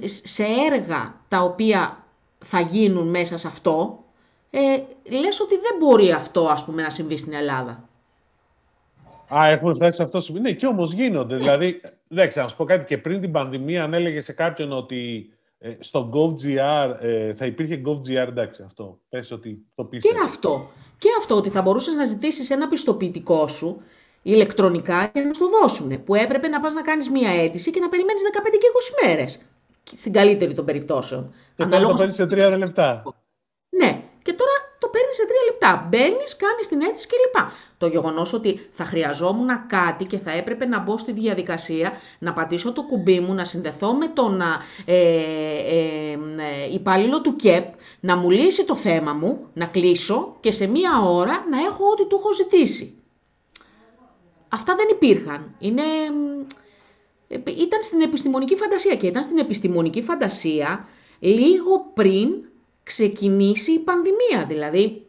σε 0.04 0.44
έργα 0.72 1.20
τα 1.28 1.42
οποία 1.42 2.04
θα 2.38 2.60
γίνουν 2.60 3.08
μέσα 3.08 3.36
σε 3.36 3.46
αυτό, 3.46 4.04
ε, 4.50 4.82
λες 5.10 5.40
ότι 5.40 5.54
δεν 5.54 5.76
μπορεί 5.78 6.12
αυτό 6.12 6.46
ας 6.48 6.64
πούμε, 6.64 6.82
να 6.82 6.90
συμβεί 6.90 7.16
στην 7.16 7.32
Ελλάδα. 7.32 7.88
Α, 9.34 9.48
έχουμε 9.48 9.74
φτάσει 9.74 9.96
σε 9.96 10.02
αυτό. 10.02 10.20
Ναι, 10.40 10.52
και 10.52 10.66
όμως 10.66 10.92
γίνονται. 10.92 11.34
Ναι. 11.34 11.40
Δηλαδή, 11.40 11.80
δεν 12.08 12.28
ξέρω, 12.28 12.44
να 12.44 12.50
σου 12.50 12.56
πω 12.56 12.64
κάτι 12.64 12.84
και 12.84 12.98
πριν 12.98 13.20
την 13.20 13.32
πανδημία, 13.32 13.84
αν 13.84 13.94
έλεγες 13.94 14.24
σε 14.24 14.32
κάποιον 14.32 14.72
ότι 14.72 15.30
ε, 15.58 15.74
στο 15.78 16.10
GovGR 16.14 16.96
ε, 17.00 17.34
θα 17.34 17.46
υπήρχε 17.46 17.82
GovGR, 17.86 18.28
εντάξει, 18.28 18.62
αυτό. 18.62 18.98
Πες 19.08 19.30
ότι 19.30 19.66
το 19.74 19.84
πίστευες. 19.84 20.18
Και 20.18 20.24
αυτό. 20.24 20.70
Και 20.98 21.08
αυτό, 21.18 21.36
ότι 21.36 21.50
θα 21.50 21.62
μπορούσες 21.62 21.94
να 21.94 22.04
ζητήσεις 22.04 22.50
ένα 22.50 22.68
πιστοποιητικό 22.68 23.46
σου 23.46 23.82
ηλεκτρονικά 24.22 25.06
και 25.06 25.20
να 25.20 25.32
σου 25.32 25.40
το 25.40 25.48
δώσουν. 25.60 26.04
Που 26.04 26.14
έπρεπε 26.14 26.48
να 26.48 26.60
πας 26.60 26.72
να 26.72 26.82
κάνεις 26.82 27.10
μία 27.10 27.30
αίτηση 27.30 27.70
και 27.70 27.80
να 27.80 27.88
περιμένεις 27.88 28.22
15 28.22 28.42
και 28.50 28.66
20 29.02 29.06
μέρες. 29.06 29.40
Στην 29.96 30.12
καλύτερη 30.12 30.54
των 30.54 30.64
περιπτώσεων. 30.64 31.34
Και 31.56 31.64
τώρα 31.64 31.86
το 31.86 31.92
παίρνεις 31.92 32.14
σε 32.14 32.24
30 32.24 32.54
λεπτά. 32.58 33.02
Ναι. 33.68 34.02
Και 35.60 35.66
τώρα 35.66 35.82
το 35.82 35.88
παίρνει 35.90 36.14
σε 36.24 36.36
τρία 36.36 36.36
λεπτά. 36.36 36.36
Μπαίνεις, 36.36 36.36
κάνεις 36.36 36.68
την 36.68 36.80
αίτηση 36.80 37.06
κλπ. 37.06 37.48
Το 37.78 37.86
γεγονός 37.86 38.32
ότι 38.32 38.68
θα 38.72 38.84
χρειαζόμουν 38.84 39.48
κάτι 39.66 40.04
και 40.04 40.18
θα 40.18 40.30
έπρεπε 40.30 40.66
να 40.66 40.78
μπω 40.78 40.98
στη 40.98 41.12
διαδικασία, 41.12 41.92
να 42.18 42.32
πατήσω 42.32 42.72
το 42.72 42.82
κουμπί 42.82 43.20
μου, 43.20 43.34
να 43.34 43.44
συνδεθώ 43.44 43.92
με 43.92 44.08
τον 44.08 44.40
ε, 44.40 44.58
ε, 44.84 46.12
ε, 46.12 46.72
υπάλληλο 46.72 47.20
του 47.20 47.36
ΚΕΠ, 47.36 47.64
να 48.00 48.16
μου 48.16 48.30
λύσει 48.30 48.64
το 48.64 48.76
θέμα 48.76 49.12
μου, 49.12 49.46
να 49.54 49.66
κλείσω 49.66 50.36
και 50.40 50.50
σε 50.50 50.66
μία 50.66 51.02
ώρα 51.02 51.44
να 51.50 51.58
έχω 51.58 51.84
ό,τι 51.92 52.06
του 52.06 52.16
έχω 52.18 52.32
ζητήσει. 52.34 52.94
Αυτά 54.48 54.74
δεν 54.74 54.86
υπήρχαν. 54.90 55.54
Είναι, 55.58 55.82
ήταν 57.44 57.82
στην 57.82 58.00
επιστημονική 58.00 58.56
φαντασία 58.56 58.94
και 58.94 59.06
ήταν 59.06 59.22
στην 59.22 59.38
επιστημονική 59.38 60.02
φαντασία 60.02 60.88
λίγο 61.18 61.90
πριν 61.94 62.28
ξεκινήσει 62.82 63.72
η 63.72 63.78
πανδημία. 63.78 64.44
Δηλαδή, 64.48 65.04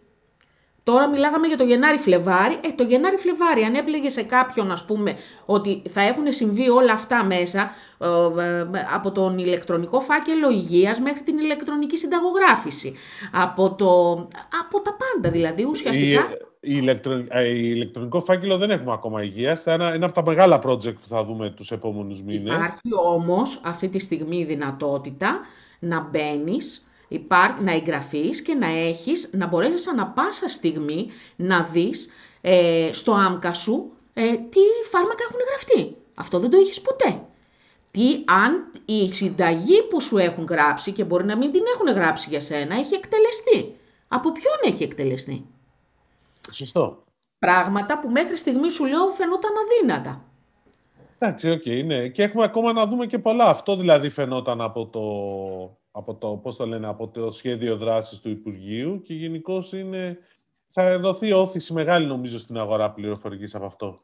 τώρα 0.84 1.10
μιλάγαμε 1.10 1.48
για 1.48 1.58
το 1.58 1.64
Γενάρη-Φλεβάρι. 1.64 2.60
Ε, 2.64 2.72
το 2.76 2.84
Γενάρη-Φλεβάρι, 2.84 3.62
αν 3.62 3.76
έπλεγε 3.76 4.10
σε 4.10 4.24
κάποιον, 4.24 4.72
ας 4.72 4.86
πούμε, 4.86 5.16
ότι 5.46 5.82
θα 5.90 6.02
έχουν 6.02 6.32
συμβεί 6.32 6.70
όλα 6.70 6.94
αυτά 6.94 7.24
μέσα, 7.24 7.72
ε, 7.98 8.08
ε, 8.44 8.66
από 8.94 9.12
τον 9.12 9.38
ηλεκτρονικό 9.38 10.00
φάκελο 10.00 10.50
υγείας 10.50 11.00
μέχρι 11.00 11.22
την 11.22 11.38
ηλεκτρονική 11.38 11.98
συνταγογράφηση. 11.98 12.96
Από, 13.32 13.76
το, 13.76 14.12
από 14.62 14.82
τα 14.84 14.98
πάντα, 14.98 15.32
δηλαδή, 15.32 15.64
ουσιαστικά... 15.64 16.30
Η, 16.64 16.78
ηλεκτρο, 16.78 17.24
ηλεκτρονικό 17.46 18.22
φάκελο 18.22 18.58
δεν 18.58 18.70
έχουμε 18.70 18.94
ακόμα 18.94 19.24
υγεία. 19.24 19.56
Θα 19.56 19.72
ένα, 19.72 19.94
ένα 19.94 20.06
από 20.06 20.16
τα 20.16 20.24
μεγάλα 20.26 20.62
project 20.66 20.94
που 20.94 21.08
θα 21.08 21.26
δούμε 21.26 21.50
τους 21.50 21.72
επόμενους 21.72 22.24
μήνες. 22.24 22.54
Υπάρχει 22.54 22.90
όμως 23.06 23.62
αυτή 23.64 23.88
τη 23.90 24.00
στιγμή 24.00 24.38
η 24.38 24.44
δυνατότητα 24.44 25.40
να 25.80 26.02
μπαίνεις 26.02 26.86
Υπάρχει, 27.12 27.64
να 27.64 27.72
εγγραφείς 27.72 28.42
και 28.42 28.54
να 28.54 28.68
έχεις, 28.68 29.30
να 29.34 29.48
μπορέσεις 29.48 29.88
ανα 29.88 30.08
πάσα 30.08 30.48
στιγμή 30.48 31.12
να 31.36 31.64
δεις 31.64 32.10
ε, 32.42 32.90
στο 32.94 33.14
άμκα 33.14 33.54
σου 33.54 33.92
ε, 34.14 34.22
τι 34.22 34.60
φάρμακα 34.90 35.24
έχουν 35.30 35.40
γραφτεί. 35.48 35.96
Αυτό 36.16 36.40
δεν 36.40 36.50
το 36.50 36.58
έχεις 36.58 36.82
ποτέ. 36.82 37.22
Τι 37.92 38.24
αν 38.26 38.72
η 38.86 39.10
συνταγή 39.10 39.84
που 39.84 40.02
σου 40.02 40.18
έχουν 40.18 40.46
γράψει 40.46 40.92
και 40.92 41.04
μπορεί 41.04 41.26
να 41.26 41.38
μην 41.38 41.52
την 41.52 41.62
έχουν 41.76 42.02
γράψει 42.02 42.30
για 42.30 42.40
σένα 42.40 42.76
έχει 42.76 42.96
εκτελεστεί. 42.96 43.76
Από 44.08 44.32
ποιον 44.32 44.74
έχει 44.74 44.84
εκτελεστεί; 44.84 45.46
Σωστό. 46.52 47.04
Πράγματα 47.40 48.00
που 48.00 48.10
μέχρι 48.10 48.38
στιγμής 48.38 48.74
σου 48.74 48.86
λέω 48.86 49.10
φαινόταν 49.12 49.52
αδύνατα. 49.64 50.26
Εντάξει, 51.18 51.50
ok, 51.50 51.62
okay, 51.66 51.84
ναι. 51.86 52.08
Και 52.08 52.24
έχουμε 52.24 52.44
ακόμα 52.44 52.74
να 52.74 52.86
δούμε 52.88 53.06
και 53.06 53.20
πολλά. 53.20 53.46
Αυτό 53.46 53.76
δηλαδή 53.76 54.10
φαινόταν 54.10 54.62
από 54.62 54.88
το, 54.88 55.02
από 55.92 56.16
το, 56.16 56.40
πώς 56.44 56.56
το, 56.56 56.66
λένε, 56.66 56.88
από 56.88 57.08
το 57.08 57.32
σχέδιο 57.32 57.78
δράσης 57.78 58.20
του 58.20 58.30
Υπουργείου 58.30 59.02
και 59.02 59.14
γενικώ 59.14 59.64
είναι, 59.74 60.18
θα 60.70 61.00
δοθεί 61.00 61.34
ώθηση 61.34 61.74
μεγάλη 61.74 62.06
νομίζω 62.06 62.38
στην 62.38 62.58
αγορά 62.58 62.92
πληροφορικής 62.92 63.56
από 63.56 63.66
αυτό. 63.66 64.04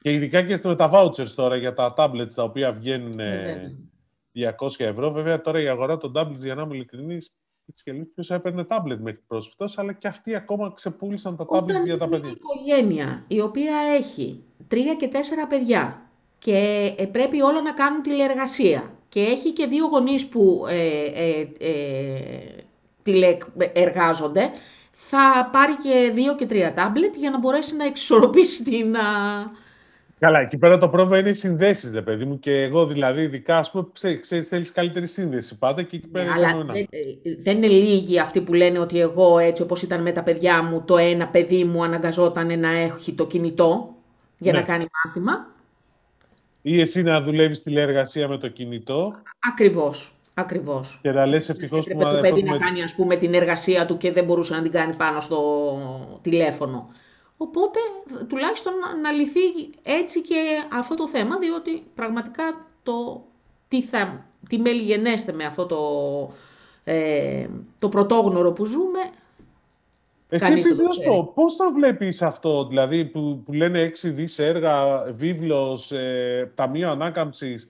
Και 0.00 0.12
ειδικά 0.12 0.42
και 0.42 0.60
με 0.64 0.76
τα 0.76 0.90
vouchers 0.94 1.28
τώρα 1.28 1.56
για 1.56 1.72
τα 1.72 1.94
tablets 1.96 2.32
τα 2.34 2.42
οποία 2.42 2.72
βγαίνουν 2.72 3.12
200 3.12 3.18
ναι, 3.18 4.86
ευρώ. 4.86 5.10
Βέβαια 5.12 5.40
τώρα 5.40 5.60
η 5.60 5.68
αγορά 5.68 5.96
των 5.96 6.12
tablets, 6.16 6.36
για 6.36 6.54
να 6.54 6.62
είμαι 6.62 6.74
ειλικρινής, 6.74 7.34
έτσι 7.68 7.84
και 7.84 7.92
λίγο 7.92 8.04
ποιος 8.14 8.30
έπαιρνε 8.30 8.66
tablet 8.68 8.98
μέχρι 8.98 9.22
προσφάτως, 9.26 9.78
αλλά 9.78 9.92
και 9.92 10.08
αυτοί 10.08 10.34
ακόμα 10.34 10.72
ξεπούλησαν 10.74 11.36
τα 11.36 11.46
tablets 11.48 11.84
για 11.84 11.98
τα 11.98 12.08
παιδιά. 12.08 12.28
Μια 12.28 12.36
οικογένεια 12.36 13.24
η 13.28 13.40
οποία 13.40 13.76
έχει 13.96 14.44
τρία 14.68 14.94
και 14.94 15.08
τέσσερα 15.08 15.46
παιδιά 15.46 16.10
και 16.38 16.94
ε, 16.98 17.06
πρέπει 17.06 17.42
όλο 17.42 17.60
να 17.60 17.72
κάνουν 17.72 18.02
τηλεεργασία 18.02 18.92
και 19.14 19.20
έχει 19.20 19.52
και 19.52 19.66
δύο 19.66 19.86
γονείς 19.86 20.26
που 20.26 20.64
ε, 20.68 21.02
ε, 21.02 21.48
ε, 21.58 21.74
τηλεεργάζονται, 23.02 24.50
θα 24.90 25.48
πάρει 25.52 25.76
και 25.76 26.10
δύο 26.14 26.34
και 26.34 26.46
τρία 26.46 26.74
τάμπλετ 26.74 27.16
για 27.16 27.30
να 27.30 27.38
μπορέσει 27.38 27.76
να 27.76 27.84
εξισορροπήσει 27.84 28.64
την... 28.64 28.94
Καλά, 30.18 30.40
εκεί 30.40 30.58
πέρα 30.58 30.78
το 30.78 30.88
πρόβλημα 30.88 31.18
είναι 31.18 31.28
οι 31.28 31.34
συνδέσεις, 31.34 31.90
δε 31.90 32.02
παιδί 32.02 32.24
μου. 32.24 32.38
Και 32.38 32.52
εγώ 32.52 32.86
δηλαδή, 32.86 33.22
ειδικά, 33.22 33.58
ας 33.58 33.70
πούμε, 33.70 33.86
ξέρεις, 34.20 34.48
θέλεις 34.48 34.72
καλύτερη 34.72 35.06
σύνδεση 35.06 35.58
πάντα 35.58 35.82
και 35.82 35.96
εκεί 35.96 36.08
πέρα. 36.08 36.24
Ναι, 36.24 36.30
αλλά 36.30 36.64
δεν, 36.64 36.86
δεν 37.42 37.56
είναι 37.56 37.66
λίγοι 37.66 38.18
αυτοί 38.18 38.40
που 38.40 38.54
λένε 38.54 38.78
ότι 38.78 39.00
εγώ 39.00 39.38
έτσι 39.38 39.62
όπως 39.62 39.82
ήταν 39.82 40.02
με 40.02 40.12
τα 40.12 40.22
παιδιά 40.22 40.62
μου, 40.62 40.82
το 40.84 40.96
ένα 40.96 41.26
παιδί 41.26 41.64
μου 41.64 41.84
αναγκαζόταν 41.84 42.58
να 42.58 42.70
έχει 42.70 43.12
το 43.12 43.26
κινητό 43.26 43.94
για 44.38 44.52
να 44.52 44.58
ναι. 44.58 44.64
κάνει 44.64 44.86
μάθημα 45.04 45.53
ή 46.66 46.80
εσύ 46.80 47.02
να 47.02 47.22
δουλεύεις 47.22 47.62
τηλεεργασία 47.62 48.28
με 48.28 48.38
το 48.38 48.48
κινητό; 48.48 49.14
Ακριβώς. 49.38 50.14
Ακριβώς. 50.34 50.98
Και 51.02 51.10
να 51.10 51.26
λες 51.26 51.48
ευτυχώς 51.48 51.86
που 51.86 51.98
το 51.98 52.18
παιδί 52.20 52.42
να 52.42 52.58
κάνει 52.58 52.82
ας 52.82 52.94
πούμε, 52.94 53.16
την 53.16 53.34
εργασία 53.34 53.86
του 53.86 53.96
και 53.96 54.12
δεν 54.12 54.24
μπορούσε 54.24 54.54
να 54.54 54.62
την 54.62 54.70
κάνει 54.70 54.96
πάνω 54.96 55.20
στο 55.20 56.18
τηλέφωνο. 56.22 56.88
Οπότε 57.36 57.78
τουλάχιστον 58.28 58.72
να 59.02 59.10
λυθεί 59.10 59.40
έτσι 59.82 60.22
και 60.22 60.40
αυτό 60.72 60.94
το 60.94 61.08
θέμα, 61.08 61.38
διότι 61.38 61.82
πραγματικά 61.94 62.66
το 62.82 63.24
τι, 63.68 63.82
θα, 63.82 64.26
τι 64.48 64.58
μέλη 64.58 65.00
με 65.34 65.44
αυτό 65.44 65.66
το, 65.66 65.80
ε, 66.84 67.46
το 67.78 67.88
πρωτόγνωρο 67.88 68.52
που 68.52 68.64
ζούμε 68.64 69.00
εσύ 70.28 70.52
επίσης 70.52 70.78
να 70.78 70.90
σου 70.90 71.02
πω, 71.02 71.32
πώς 71.34 71.56
το 71.56 71.72
βλέπεις 71.72 72.22
αυτό, 72.22 72.66
δηλαδή 72.66 73.04
που, 73.04 73.42
που 73.44 73.52
λένε 73.52 73.78
έξι 73.78 74.10
δις 74.10 74.38
έργα, 74.38 75.04
βίβλος, 75.12 75.92
ε, 75.92 76.52
ταμείο 76.54 76.90
ανάκαμψης, 76.90 77.68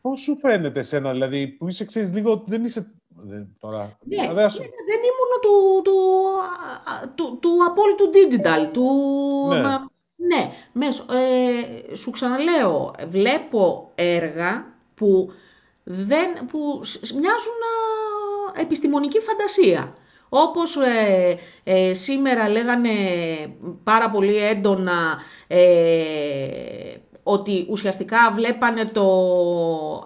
πώς 0.00 0.20
σου 0.20 0.36
φαίνεται 0.36 0.78
εσένα, 0.78 1.10
δηλαδή 1.10 1.46
που 1.48 1.68
είσαι 1.68 1.84
ξέρεις 1.84 2.12
λίγο, 2.12 2.44
δεν 2.46 2.64
είσαι 2.64 2.92
δεν, 3.16 3.56
τώρα, 3.60 3.98
ναι, 4.04 4.16
δεν, 4.16 4.34
δεν 4.34 5.00
ήμουν 5.10 5.32
του, 5.42 5.82
του, 5.84 5.94
του, 7.14 7.38
του 7.40 7.50
απόλυτου 7.68 8.10
digital, 8.14 8.72
του... 8.72 8.86
Ναι. 9.48 9.58
ναι, 10.16 10.50
μέσω, 10.72 11.04
ε, 11.12 11.94
σου 11.94 12.10
ξαναλέω, 12.10 12.94
βλέπω 13.06 13.90
έργα 13.94 14.74
που, 14.94 15.32
δεν, 15.84 16.28
που 16.50 16.80
μοιάζουν 17.14 17.60
επιστημονική 18.56 19.18
φαντασία. 19.18 19.92
Όπως 20.36 20.76
ε, 20.76 21.38
ε, 21.64 21.94
σήμερα 21.94 22.48
λέγανε 22.48 22.90
πάρα 23.84 24.10
πολύ 24.10 24.36
έντονα 24.36 25.18
ε, 25.46 25.58
ότι 27.26 27.66
ουσιαστικά 27.68 28.32
βλέπανε 28.34 28.84
το 28.84 29.06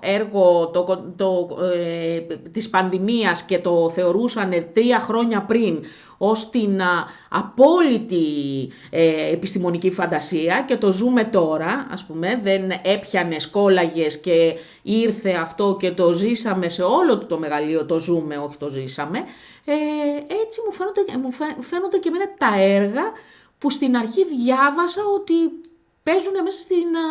έργο 0.01 0.71
το, 0.73 1.13
το, 1.17 1.59
ε, 1.63 2.19
της 2.53 2.71
πανδημίας 2.71 3.43
και 3.43 3.59
το 3.59 3.89
θεωρούσαν 3.89 4.67
τρία 4.73 4.99
χρόνια 4.99 5.43
πριν 5.43 5.85
ως 6.19 6.51
την 6.51 6.81
απόλυτη 7.29 8.27
ε, 8.91 9.33
επιστημονική 9.33 9.91
φαντασία 9.91 10.65
και 10.67 10.77
το 10.77 10.93
ζούμε 10.93 11.25
τώρα, 11.25 11.87
ας 11.91 12.05
πούμε, 12.05 12.41
δεν 12.43 12.71
έπιανε 12.83 13.39
σκόλαγες 13.39 14.21
και 14.21 14.55
ήρθε 14.83 15.31
αυτό 15.31 15.77
και 15.81 15.91
το 15.91 16.13
ζήσαμε 16.13 16.69
σε 16.69 16.83
όλο 16.83 17.19
το 17.19 17.39
μεγαλείο, 17.39 17.87
το 17.87 17.99
ζούμε, 17.99 18.37
όχι 18.37 18.57
το 18.57 18.69
ζήσαμε. 18.69 19.19
Ε, 19.65 19.73
έτσι 20.43 20.61
μου 20.67 20.73
φαίνονται, 20.73 21.29
μου 21.57 21.63
φαίνονται 21.63 21.99
και 21.99 22.09
εμένα 22.09 22.35
τα 22.39 22.63
έργα 22.63 23.03
που 23.59 23.71
στην 23.71 23.97
αρχή 23.97 24.25
διάβασα 24.25 25.03
ότι 25.15 25.35
παίζουν 26.09 26.43
μέσα 26.45 26.61
στην 26.61 26.89
α, 26.97 27.09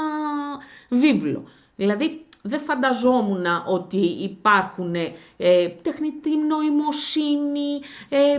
βίβλο. 0.89 1.43
Δηλαδή, 1.76 2.26
δεν 2.41 2.60
φανταζόμουν 2.60 3.45
ότι 3.68 3.98
υπάρχουν 3.98 4.95
ε, 5.38 5.68
τεχνητή 5.82 6.38
νοημοσύνη, 6.38 7.72
ε, 8.10 8.38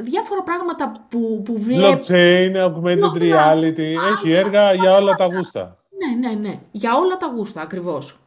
διάφορα 0.00 0.42
πράγματα 0.42 1.06
που, 1.08 1.42
που 1.44 1.58
βλέπω. 1.58 1.98
Blockchain, 1.98 2.52
augmented 2.66 3.14
reality, 3.28 3.94
έχει 4.12 4.30
έργα 4.32 4.72
για 4.72 4.96
όλα 4.96 5.14
τα 5.14 5.26
γούστα. 5.26 5.78
Ναι, 6.00 6.28
ναι, 6.28 6.34
ναι, 6.34 6.60
για 6.70 6.96
όλα 6.96 7.16
τα 7.16 7.26
γούστα 7.26 7.60
ακριβώς. 7.60 8.18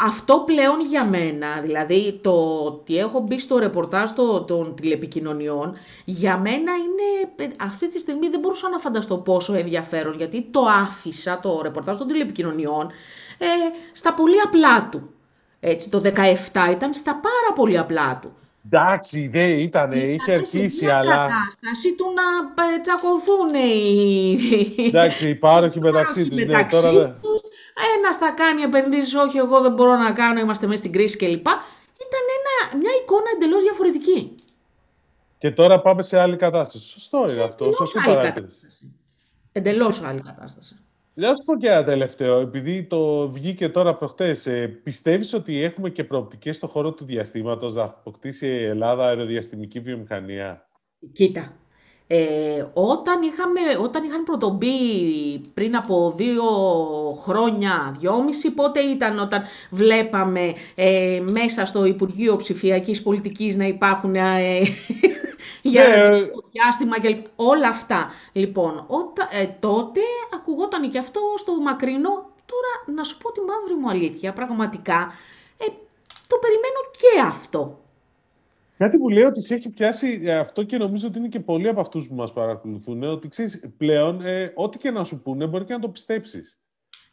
αυτό 0.00 0.42
πλέον 0.46 0.80
για 0.80 1.06
μένα, 1.06 1.60
δηλαδή 1.60 2.18
το 2.22 2.64
ότι 2.64 2.96
έχω 2.96 3.20
μπει 3.20 3.38
στο 3.40 3.58
ρεπορτάζ 3.58 4.10
των 4.46 4.74
τηλεπικοινωνιών, 4.74 5.74
για 6.04 6.38
μένα 6.38 6.72
είναι, 6.72 7.52
αυτή 7.60 7.88
τη 7.88 7.98
στιγμή 7.98 8.28
δεν 8.28 8.40
μπορούσα 8.40 8.68
να 8.68 8.78
φανταστώ 8.78 9.16
πόσο 9.16 9.54
ενδιαφέρον, 9.54 10.14
γιατί 10.16 10.48
το 10.50 10.60
άφησα 10.60 11.40
το 11.40 11.60
ρεπορτάζ 11.62 11.96
των 11.98 12.06
τηλεπικοινωνιών 12.06 12.90
ε, 13.38 13.46
στα 13.92 14.14
πολύ 14.14 14.40
απλά 14.44 14.88
του. 14.88 15.10
Έτσι, 15.60 15.88
το 15.90 16.00
17 16.04 16.08
ήταν 16.70 16.94
στα 16.94 17.12
πάρα 17.12 17.52
πολύ 17.54 17.78
απλά 17.78 18.18
του. 18.22 18.32
Εντάξει, 18.66 19.28
δεν 19.28 19.58
ήταν, 19.58 19.92
είχε 19.92 20.32
αρχίσει, 20.32 20.86
αλλά... 20.86 21.10
κατάσταση 21.10 21.94
του 21.96 22.04
να 22.14 22.62
ε, 22.64 22.80
τσακωθούν 22.80 23.54
οι... 23.54 24.86
Εντάξει, 24.86 25.28
οι 25.28 25.34
πάροχοι 25.34 25.80
μεταξύ 25.80 26.28
τους. 26.28 26.44
Ναι, 26.44 26.66
τώρα... 26.70 27.20
Ένας 27.96 28.16
θα 28.16 28.30
κάνει 28.30 28.62
επενδύσεις, 28.62 29.14
όχι, 29.14 29.38
εγώ 29.38 29.60
δεν 29.60 29.72
μπορώ 29.72 29.96
να 29.96 30.12
κάνω, 30.12 30.40
είμαστε 30.40 30.66
μέσα 30.66 30.80
στην 30.80 30.92
κρίση 30.92 31.16
κλπ. 31.16 31.46
Ήταν 32.06 32.24
ένα, 32.38 32.78
μια 32.78 32.90
εικόνα 33.02 33.30
εντελώς 33.34 33.62
διαφορετική. 33.62 34.34
Και 35.38 35.50
τώρα 35.50 35.80
πάμε 35.80 36.02
σε 36.02 36.18
άλλη 36.18 36.36
κατάσταση. 36.36 36.88
Σωστό 36.88 37.30
είναι 37.30 37.42
αυτό. 37.42 37.72
Σωστή 37.72 37.98
παράτηρηση. 38.06 38.94
Εντελώς 39.52 40.02
άλλη 40.02 40.20
κατάσταση. 40.20 40.76
Να 41.14 41.28
σου 41.28 41.42
πω 41.44 41.56
και 41.56 41.68
ένα 41.68 41.82
τελευταίο, 41.82 42.40
επειδή 42.40 42.82
το 42.84 43.30
βγήκε 43.30 43.68
τώρα 43.68 43.94
προχτές. 43.94 44.46
Ε, 44.46 44.66
πιστεύεις 44.66 45.32
ότι 45.32 45.62
έχουμε 45.62 45.90
και 45.90 46.04
προοπτικές 46.04 46.56
στον 46.56 46.68
χώρο 46.68 46.92
του 46.92 47.04
διαστήματος 47.04 47.74
να 47.74 47.82
αποκτήσει 47.82 48.46
η 48.46 48.62
Ελλάδα 48.62 49.06
αεροδιαστημική 49.06 49.80
βιομηχανία; 49.80 50.68
Κοίτα, 51.12 51.56
ε, 52.14 52.66
όταν, 52.72 53.22
είχαμε, 53.22 53.60
όταν 53.82 54.04
είχαν 54.04 54.24
πρωτομπεί 54.24 54.70
πριν 55.54 55.76
από 55.76 56.12
δύο 56.16 56.44
χρόνια, 57.20 57.96
δυόμιση, 57.98 58.50
πότε 58.50 58.80
ήταν 58.80 59.18
όταν 59.18 59.42
βλέπαμε 59.70 60.54
ε, 60.74 61.22
μέσα 61.30 61.66
στο 61.66 61.84
Υπουργείο 61.84 62.36
Ψηφιακής 62.36 63.02
Πολιτικής 63.02 63.56
να 63.56 63.64
υπάρχουν 63.64 64.14
ε, 64.14 64.60
για 65.72 65.86
ναι. 65.88 66.18
διάστημα 66.50 67.00
και 67.00 67.16
όλα 67.36 67.68
αυτά. 67.68 68.10
Λοιπόν, 68.32 68.84
όταν, 68.86 69.28
ε, 69.30 69.46
τότε 69.60 70.00
ακουγόταν 70.34 70.90
και 70.90 70.98
αυτό 70.98 71.20
στο 71.36 71.60
μακρινό. 71.60 72.30
Τώρα, 72.46 72.96
να 72.96 73.04
σου 73.04 73.18
πω 73.18 73.32
τη 73.32 73.40
μαύρη 73.40 73.74
μου 73.80 73.90
αλήθεια, 73.90 74.32
πραγματικά, 74.32 75.12
ε, 75.58 75.64
το 76.28 76.36
περιμένω 76.40 76.80
και 76.98 77.20
αυτό. 77.26 77.81
Κάτι 78.82 78.98
που 78.98 79.08
λέει 79.08 79.22
ότι 79.22 79.42
σε 79.42 79.54
έχει 79.54 79.70
πιάσει 79.70 80.20
ε, 80.24 80.38
αυτό 80.38 80.62
και 80.62 80.76
νομίζω 80.76 81.06
ότι 81.08 81.18
είναι 81.18 81.28
και 81.28 81.40
πολλοί 81.40 81.68
από 81.68 81.80
αυτούς 81.80 82.08
που 82.08 82.14
μας 82.14 82.32
παρακολουθούν. 82.32 83.02
Ότι 83.02 83.28
ξέρεις, 83.28 83.60
πλέον, 83.76 84.26
ε, 84.26 84.52
ό,τι 84.54 84.78
και 84.78 84.90
να 84.90 85.04
σου 85.04 85.22
πούνε, 85.22 85.46
μπορεί 85.46 85.64
και 85.64 85.72
να 85.72 85.78
το 85.78 85.88
πιστέψεις. 85.88 86.58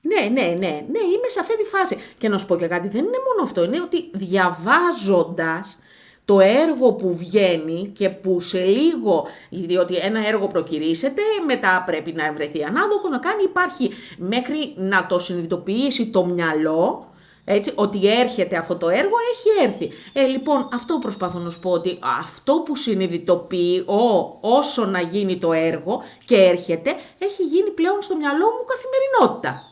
Ναι, 0.02 0.30
ναι, 0.30 0.42
ναι, 0.42 0.70
ναι, 0.70 1.00
είμαι 1.00 1.28
σε 1.28 1.40
αυτή 1.40 1.58
τη 1.58 1.64
φάση. 1.64 1.98
Και 2.18 2.30
να 2.30 2.38
σου 2.38 2.48
πω 2.48 2.56
και 2.56 2.68
κάτι, 2.68 2.88
δεν 2.88 3.02
είναι 3.04 3.18
μόνο 3.28 3.44
αυτό. 3.44 3.64
Είναι 3.64 3.82
ότι 3.82 4.10
διαβάζοντας 4.14 5.80
το 6.26 6.40
έργο 6.40 6.94
που 6.94 7.16
βγαίνει 7.16 7.92
και 7.96 8.10
που 8.10 8.42
σε 8.42 8.64
λίγο, 8.64 9.26
διότι 9.50 9.96
ένα 9.96 10.28
έργο 10.28 10.48
προκυρήσεται, 10.48 11.22
μετά 11.46 11.84
πρέπει 11.86 12.12
να 12.12 12.34
βρεθεί 12.34 12.64
ανάδοχο, 12.64 13.10
να 13.10 13.18
κάνει, 13.18 13.44
υπάρχει 13.44 13.90
μέχρι 14.18 14.74
να 14.76 15.06
το 15.06 15.20
συνειδητοποιήσει 15.20 16.10
το 16.10 16.26
μυαλό, 16.26 17.09
έτσι, 17.52 17.72
ότι 17.76 18.08
έρχεται 18.08 18.58
αυτό 18.58 18.76
το 18.76 18.89
έργο, 18.89 19.16
έχει 19.34 19.68
έρθει. 19.68 19.91
Ε, 20.14 20.26
λοιπόν, 20.26 20.70
αυτό 20.74 20.97
προσπαθώ 20.97 21.39
να 21.39 21.50
σου 21.50 21.60
πω, 21.60 21.72
ότι 21.72 22.00
αυτό 22.20 22.64
που 22.66 22.76
συνειδητοποιεί 22.76 23.86
ο, 23.88 24.02
όσο 24.41 24.86
να 24.86 25.00
γίνει 25.00 25.39
το 25.39 25.54
έργο 25.54 26.02
και 26.26 26.36
έρχεται, 26.36 26.89
έχει 27.20 27.43
γίνει 27.43 27.72
πλέον 27.72 28.02
στο 28.02 28.16
μυαλό 28.16 28.45
μου 28.45 28.66
καθημερινότητα. 28.72 29.64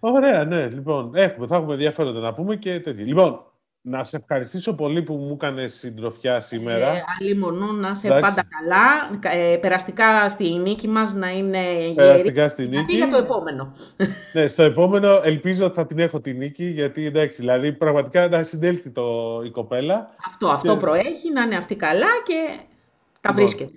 Ωραία, 0.00 0.44
ναι, 0.44 0.68
λοιπόν, 0.68 1.14
έχουμε, 1.14 1.46
θα 1.46 1.56
έχουμε 1.56 1.72
ενδιαφέροντα 1.72 2.20
να 2.20 2.34
πούμε 2.34 2.56
και 2.56 2.80
τέτοια. 2.80 3.04
Λοιπόν, 3.04 3.44
να 3.88 4.02
σε 4.02 4.16
ευχαριστήσω 4.16 4.74
πολύ 4.74 5.02
που 5.02 5.14
μου 5.14 5.32
έκανε 5.32 5.66
συντροφιά 5.66 6.40
σήμερα. 6.40 6.86
Ε, 6.94 7.04
άλλη 7.20 7.36
μονού, 7.36 7.72
να 7.72 7.94
σε 7.94 8.08
πάντα 8.08 8.44
καλά. 8.48 9.10
Ε, 9.36 9.56
περαστικά 9.56 10.28
στη 10.28 10.50
νίκη 10.50 10.88
μας 10.88 11.14
να 11.14 11.30
είναι 11.30 11.92
Περαστικά 11.94 12.48
στη 12.48 12.66
νίκη. 12.66 12.96
για 12.96 13.08
το 13.08 13.16
επόμενο. 13.16 13.72
ναι, 14.32 14.46
στο 14.46 14.62
επόμενο 14.62 15.20
ελπίζω 15.24 15.64
ότι 15.66 15.74
θα 15.74 15.86
την 15.86 15.98
έχω 15.98 16.20
τη 16.20 16.32
νίκη, 16.32 16.64
γιατί 16.64 17.06
εντάξει, 17.06 17.40
δηλαδή 17.40 17.72
πραγματικά 17.72 18.28
να 18.28 18.42
συντέλθει 18.42 18.90
το, 18.90 19.40
η 19.44 19.50
κοπέλα. 19.50 20.14
Αυτό, 20.26 20.48
αυτό 20.48 20.76
προέχει, 20.76 21.32
να 21.32 21.42
είναι 21.42 21.56
αυτή 21.56 21.74
καλά 21.74 22.08
και 22.24 22.58
τα 23.20 23.30
λοιπόν, 23.30 23.34
βρίσκεται. 23.34 23.70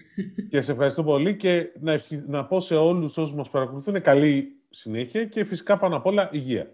Και 0.49 0.61
σε 0.61 0.71
ευχαριστώ 0.71 1.03
πολύ 1.03 1.35
και 1.35 1.71
να, 1.79 1.99
να 2.27 2.45
πω 2.45 2.59
σε 2.59 2.75
όλους 2.75 3.17
όσους 3.17 3.35
μας 3.35 3.49
παρακολουθούν 3.49 4.01
καλή 4.01 4.55
συνέχεια 4.69 5.25
και 5.25 5.43
φυσικά 5.43 5.77
πάνω 5.77 5.95
απ' 5.95 6.05
όλα 6.05 6.29
υγεία. 6.31 6.71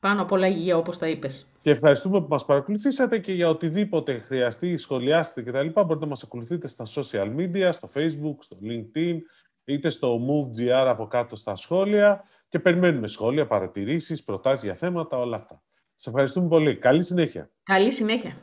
Πάνω 0.00 0.22
απ' 0.22 0.32
όλα 0.32 0.46
υγεία, 0.46 0.76
όπως 0.76 0.98
τα 0.98 1.08
είπες. 1.08 1.49
Και 1.62 1.70
ευχαριστούμε 1.70 2.20
που 2.20 2.26
μας 2.28 2.44
παρακολουθήσατε 2.44 3.18
και 3.18 3.32
για 3.32 3.48
οτιδήποτε 3.48 4.18
χρειαστεί, 4.18 4.76
σχολιάστε 4.76 5.42
κτλ. 5.42 5.66
Μπορείτε 5.66 5.94
να 5.98 6.06
μας 6.06 6.22
ακολουθείτε 6.22 6.68
στα 6.68 6.84
social 6.94 7.36
media, 7.36 7.68
στο 7.72 7.88
facebook, 7.94 8.36
στο 8.38 8.58
linkedin, 8.62 9.16
είτε 9.64 9.88
στο 9.88 10.20
move.gr 10.28 10.86
από 10.86 11.06
κάτω 11.06 11.36
στα 11.36 11.56
σχόλια 11.56 12.24
και 12.48 12.58
περιμένουμε 12.58 13.06
σχόλια, 13.06 13.46
παρατηρήσεις, 13.46 14.24
προτάσεις 14.24 14.64
για 14.64 14.74
θέματα, 14.74 15.18
όλα 15.18 15.36
αυτά. 15.36 15.62
Σε 15.94 16.08
ευχαριστούμε 16.08 16.48
πολύ. 16.48 16.76
Καλή 16.76 17.02
συνέχεια. 17.02 17.50
Καλή 17.62 17.92
συνέχεια. 17.92 18.36